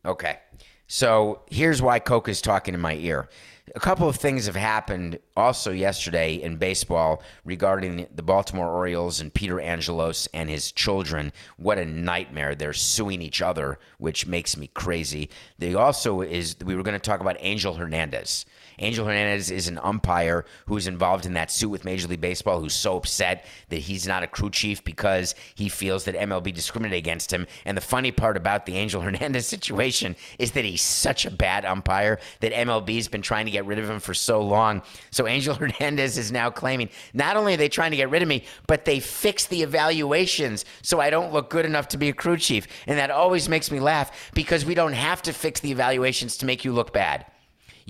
Okay. 0.05 0.39
So 0.87 1.43
here's 1.49 1.81
why 1.81 1.99
Coca's 1.99 2.41
talking 2.41 2.73
in 2.73 2.81
my 2.81 2.95
ear. 2.95 3.29
A 3.75 3.79
couple 3.79 4.09
of 4.09 4.17
things 4.17 4.47
have 4.47 4.57
happened 4.57 5.19
also 5.37 5.71
yesterday 5.71 6.33
in 6.35 6.57
baseball 6.57 7.23
regarding 7.45 8.07
the 8.13 8.23
Baltimore 8.23 8.67
Orioles 8.67 9.21
and 9.21 9.33
Peter 9.33 9.61
Angelos 9.61 10.27
and 10.33 10.49
his 10.49 10.73
children. 10.73 11.31
What 11.55 11.77
a 11.77 11.85
nightmare. 11.85 12.55
They're 12.55 12.73
suing 12.73 13.21
each 13.21 13.41
other, 13.41 13.79
which 13.99 14.27
makes 14.27 14.57
me 14.57 14.67
crazy. 14.67 15.29
They 15.59 15.73
also 15.73 16.19
is 16.19 16.57
we 16.65 16.75
were 16.75 16.83
going 16.83 16.99
to 16.99 16.99
talk 16.99 17.21
about 17.21 17.37
Angel 17.39 17.75
Hernandez. 17.75 18.45
Angel 18.81 19.05
Hernandez 19.05 19.51
is 19.51 19.67
an 19.67 19.79
umpire 19.83 20.43
who's 20.65 20.87
involved 20.87 21.25
in 21.25 21.33
that 21.33 21.51
suit 21.51 21.69
with 21.69 21.85
Major 21.85 22.07
League 22.07 22.19
Baseball 22.19 22.59
who's 22.59 22.73
so 22.73 22.97
upset 22.97 23.45
that 23.69 23.77
he's 23.77 24.07
not 24.07 24.23
a 24.23 24.27
crew 24.27 24.49
chief 24.49 24.83
because 24.83 25.35
he 25.53 25.69
feels 25.69 26.05
that 26.05 26.15
MLB 26.15 26.53
discriminated 26.53 26.97
against 26.97 27.31
him. 27.31 27.45
And 27.63 27.77
the 27.77 27.81
funny 27.81 28.11
part 28.11 28.37
about 28.37 28.65
the 28.65 28.75
Angel 28.75 29.01
Hernandez 29.01 29.47
situation 29.47 30.15
is 30.39 30.51
that 30.51 30.65
he's 30.65 30.81
such 30.81 31.25
a 31.25 31.31
bad 31.31 31.63
umpire 31.63 32.19
that 32.39 32.53
MLB's 32.53 33.07
been 33.07 33.21
trying 33.21 33.45
to 33.45 33.51
get 33.51 33.65
rid 33.65 33.77
of 33.77 33.89
him 33.89 33.99
for 33.99 34.15
so 34.15 34.41
long. 34.41 34.81
So 35.11 35.27
Angel 35.27 35.55
Hernandez 35.61 36.17
is 36.17 36.31
now 36.31 36.49
claiming 36.49 36.89
not 37.13 37.37
only 37.37 37.53
are 37.53 37.57
they 37.57 37.69
trying 37.69 37.91
to 37.91 37.97
get 37.97 38.09
rid 38.09 38.23
of 38.23 38.27
me, 38.27 38.45
but 38.65 38.85
they 38.85 38.99
fixed 38.99 39.49
the 39.49 39.61
evaluations 39.61 40.65
so 40.81 40.99
I 40.99 41.11
don't 41.11 41.31
look 41.31 41.51
good 41.51 41.65
enough 41.65 41.87
to 41.89 41.97
be 41.97 42.09
a 42.09 42.13
crew 42.13 42.37
chief. 42.37 42.67
And 42.87 42.97
that 42.97 43.11
always 43.11 43.47
makes 43.47 43.69
me 43.69 43.79
laugh 43.79 44.31
because 44.33 44.65
we 44.65 44.73
don't 44.73 44.93
have 44.93 45.21
to 45.23 45.33
fix 45.33 45.59
the 45.59 45.71
evaluations 45.71 46.37
to 46.37 46.47
make 46.47 46.65
you 46.65 46.73
look 46.73 46.93
bad. 46.93 47.25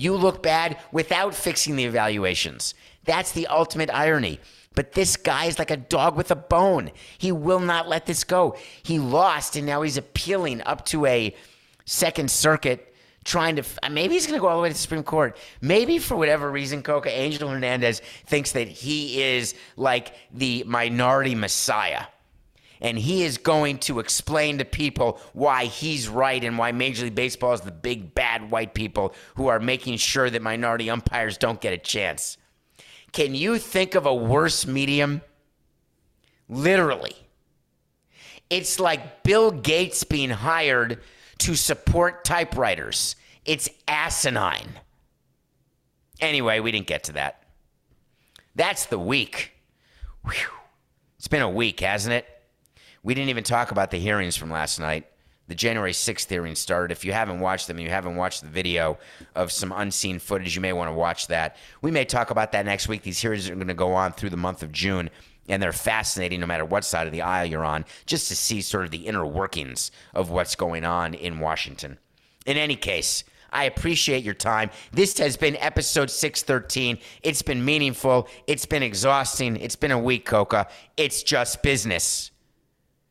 You 0.02 0.16
look 0.16 0.42
bad 0.42 0.80
without 0.92 1.36
fixing 1.36 1.76
the 1.76 1.86
evaluations. 1.86 2.74
That's 3.04 3.34
the 3.34 3.46
ultimate 3.46 3.92
irony. 3.92 4.40
But 4.74 4.94
this 4.94 5.16
guy 5.16 5.46
is 5.46 5.60
like 5.60 5.70
a 5.70 5.78
dog 5.78 6.16
with 6.16 6.32
a 6.32 6.36
bone. 6.36 6.90
He 7.20 7.32
will 7.32 7.60
not 7.60 7.88
let 7.88 8.08
this 8.08 8.24
go. 8.24 8.58
He 8.82 8.98
lost, 8.98 9.56
and 9.56 9.68
now 9.68 9.84
he's 9.84 9.98
appealing 9.98 10.64
up 10.64 10.86
to 10.86 11.06
a 11.06 11.36
Second 11.86 12.32
Circuit, 12.32 12.96
trying 13.26 13.58
to. 13.58 13.64
Uh, 13.84 13.90
maybe 13.90 14.16
he's 14.16 14.26
going 14.26 14.40
to 14.40 14.42
go 14.42 14.48
all 14.48 14.58
the 14.58 14.64
way 14.64 14.70
to 14.70 14.74
the 14.74 14.80
Supreme 14.80 15.04
Court. 15.04 15.38
Maybe 15.62 16.00
for 16.00 16.16
whatever 16.16 16.50
reason, 16.50 16.82
Coca 16.82 17.12
Angel 17.12 17.48
Hernandez 17.48 18.02
thinks 18.26 18.54
that 18.54 18.68
he 18.68 19.22
is 19.22 19.54
like 19.78 20.16
the 20.34 20.64
minority 20.66 21.36
messiah 21.36 22.06
and 22.82 22.98
he 22.98 23.24
is 23.24 23.38
going 23.38 23.78
to 23.78 24.00
explain 24.00 24.58
to 24.58 24.66
people 24.66 25.22
why 25.34 25.66
he's 25.66 26.10
right 26.10 26.44
and 26.44 26.58
why 26.58 26.72
Major 26.72 27.06
League 27.06 27.16
Baseball 27.16 27.54
is 27.54 27.62
the 27.62 27.72
big 27.72 28.16
bad 28.16 28.50
white 28.50 28.74
people 28.74 29.14
who 29.36 29.48
are 29.48 29.60
making 29.60 29.98
sure 29.98 30.30
that 30.30 30.42
minority 30.42 30.90
umpires 30.90 31.38
don't 31.38 31.62
get 31.62 31.74
a 31.74 31.78
chance. 31.78 32.38
Can 33.14 33.36
you 33.36 33.60
think 33.60 33.94
of 33.94 34.06
a 34.06 34.16
worse 34.16 34.66
medium? 34.66 35.22
Literally. 36.50 37.16
It's 38.50 38.80
like 38.80 39.24
Bill 39.24 39.52
Gates 39.52 40.04
being 40.04 40.32
hired 40.32 41.00
to 41.40 41.56
support 41.56 42.26
typewriters. 42.26 43.16
It's 43.46 43.70
asinine. 43.88 44.80
Anyway, 46.20 46.60
we 46.60 46.72
didn't 46.72 46.88
get 46.88 47.06
to 47.06 47.14
that. 47.14 47.44
That's 48.56 48.88
the 48.88 49.00
week. 49.00 49.54
Whew. 50.26 50.34
It's 51.18 51.28
been 51.28 51.42
a 51.42 51.50
week, 51.50 51.80
hasn't 51.80 52.14
it? 52.14 52.26
We 53.04 53.16
didn't 53.16 53.30
even 53.30 53.44
talk 53.44 53.72
about 53.72 53.92
the 53.92 53.98
hearings 53.98 54.36
from 54.36 54.52
last 54.52 54.80
night. 54.80 55.08
The 55.48 55.56
January 55.56 55.92
6th 55.92 56.30
hearings 56.30 56.60
started. 56.60 56.94
If 56.94 57.04
you 57.04 57.14
haven't 57.14 57.40
watched 57.40 57.68
them, 57.68 57.80
you 57.80 57.90
haven't 57.90 58.16
watched 58.16 58.42
the 58.42 58.48
video 58.48 59.00
of 59.36 59.52
some 59.52 59.72
unseen 59.72 60.20
footage, 60.20 60.56
you 60.56 60.62
may 60.62 60.72
want 60.72 60.90
to 60.90 60.94
watch 60.94 61.28
that. 61.28 61.58
We 61.82 61.92
may 61.92 62.06
talk 62.06 62.30
about 62.30 62.52
that 62.52 62.66
next 62.66 62.88
week. 62.88 63.02
These 63.02 63.20
hearings 63.20 63.50
are 63.50 63.56
going 63.56 63.68
to 63.68 63.74
go 63.74 63.94
on 63.94 64.14
through 64.14 64.30
the 64.30 64.38
month 64.38 64.64
of 64.64 64.72
June, 64.72 65.10
and 65.50 65.62
they're 65.62 65.74
fascinating 65.74 66.40
no 66.40 66.46
matter 66.46 66.64
what 66.64 66.86
side 66.86 67.08
of 67.08 67.12
the 67.12 67.24
aisle 67.24 67.48
you're 67.48 67.66
on, 67.66 67.86
just 68.06 68.28
to 68.30 68.36
see 68.36 68.62
sort 68.62 68.86
of 68.86 68.92
the 68.92 69.08
inner 69.08 69.26
workings 69.26 69.92
of 70.14 70.30
what's 70.30 70.56
going 70.56 70.86
on 70.86 71.16
in 71.16 71.40
Washington. 71.40 71.98
In 72.46 72.56
any 72.56 72.76
case, 72.76 73.24
I 73.52 73.66
appreciate 73.66 74.24
your 74.24 74.36
time. 74.36 74.70
This 74.94 75.18
has 75.18 75.36
been 75.36 75.58
episode 75.58 76.10
613. 76.10 77.00
It's 77.24 77.42
been 77.42 77.66
meaningful. 77.66 78.30
It's 78.48 78.66
been 78.66 78.84
exhausting. 78.84 79.58
It's 79.58 79.76
been 79.76 79.92
a 79.92 80.00
week, 80.00 80.26
Coca. 80.26 80.68
It's 80.96 81.24
just 81.24 81.62
business. 81.62 82.32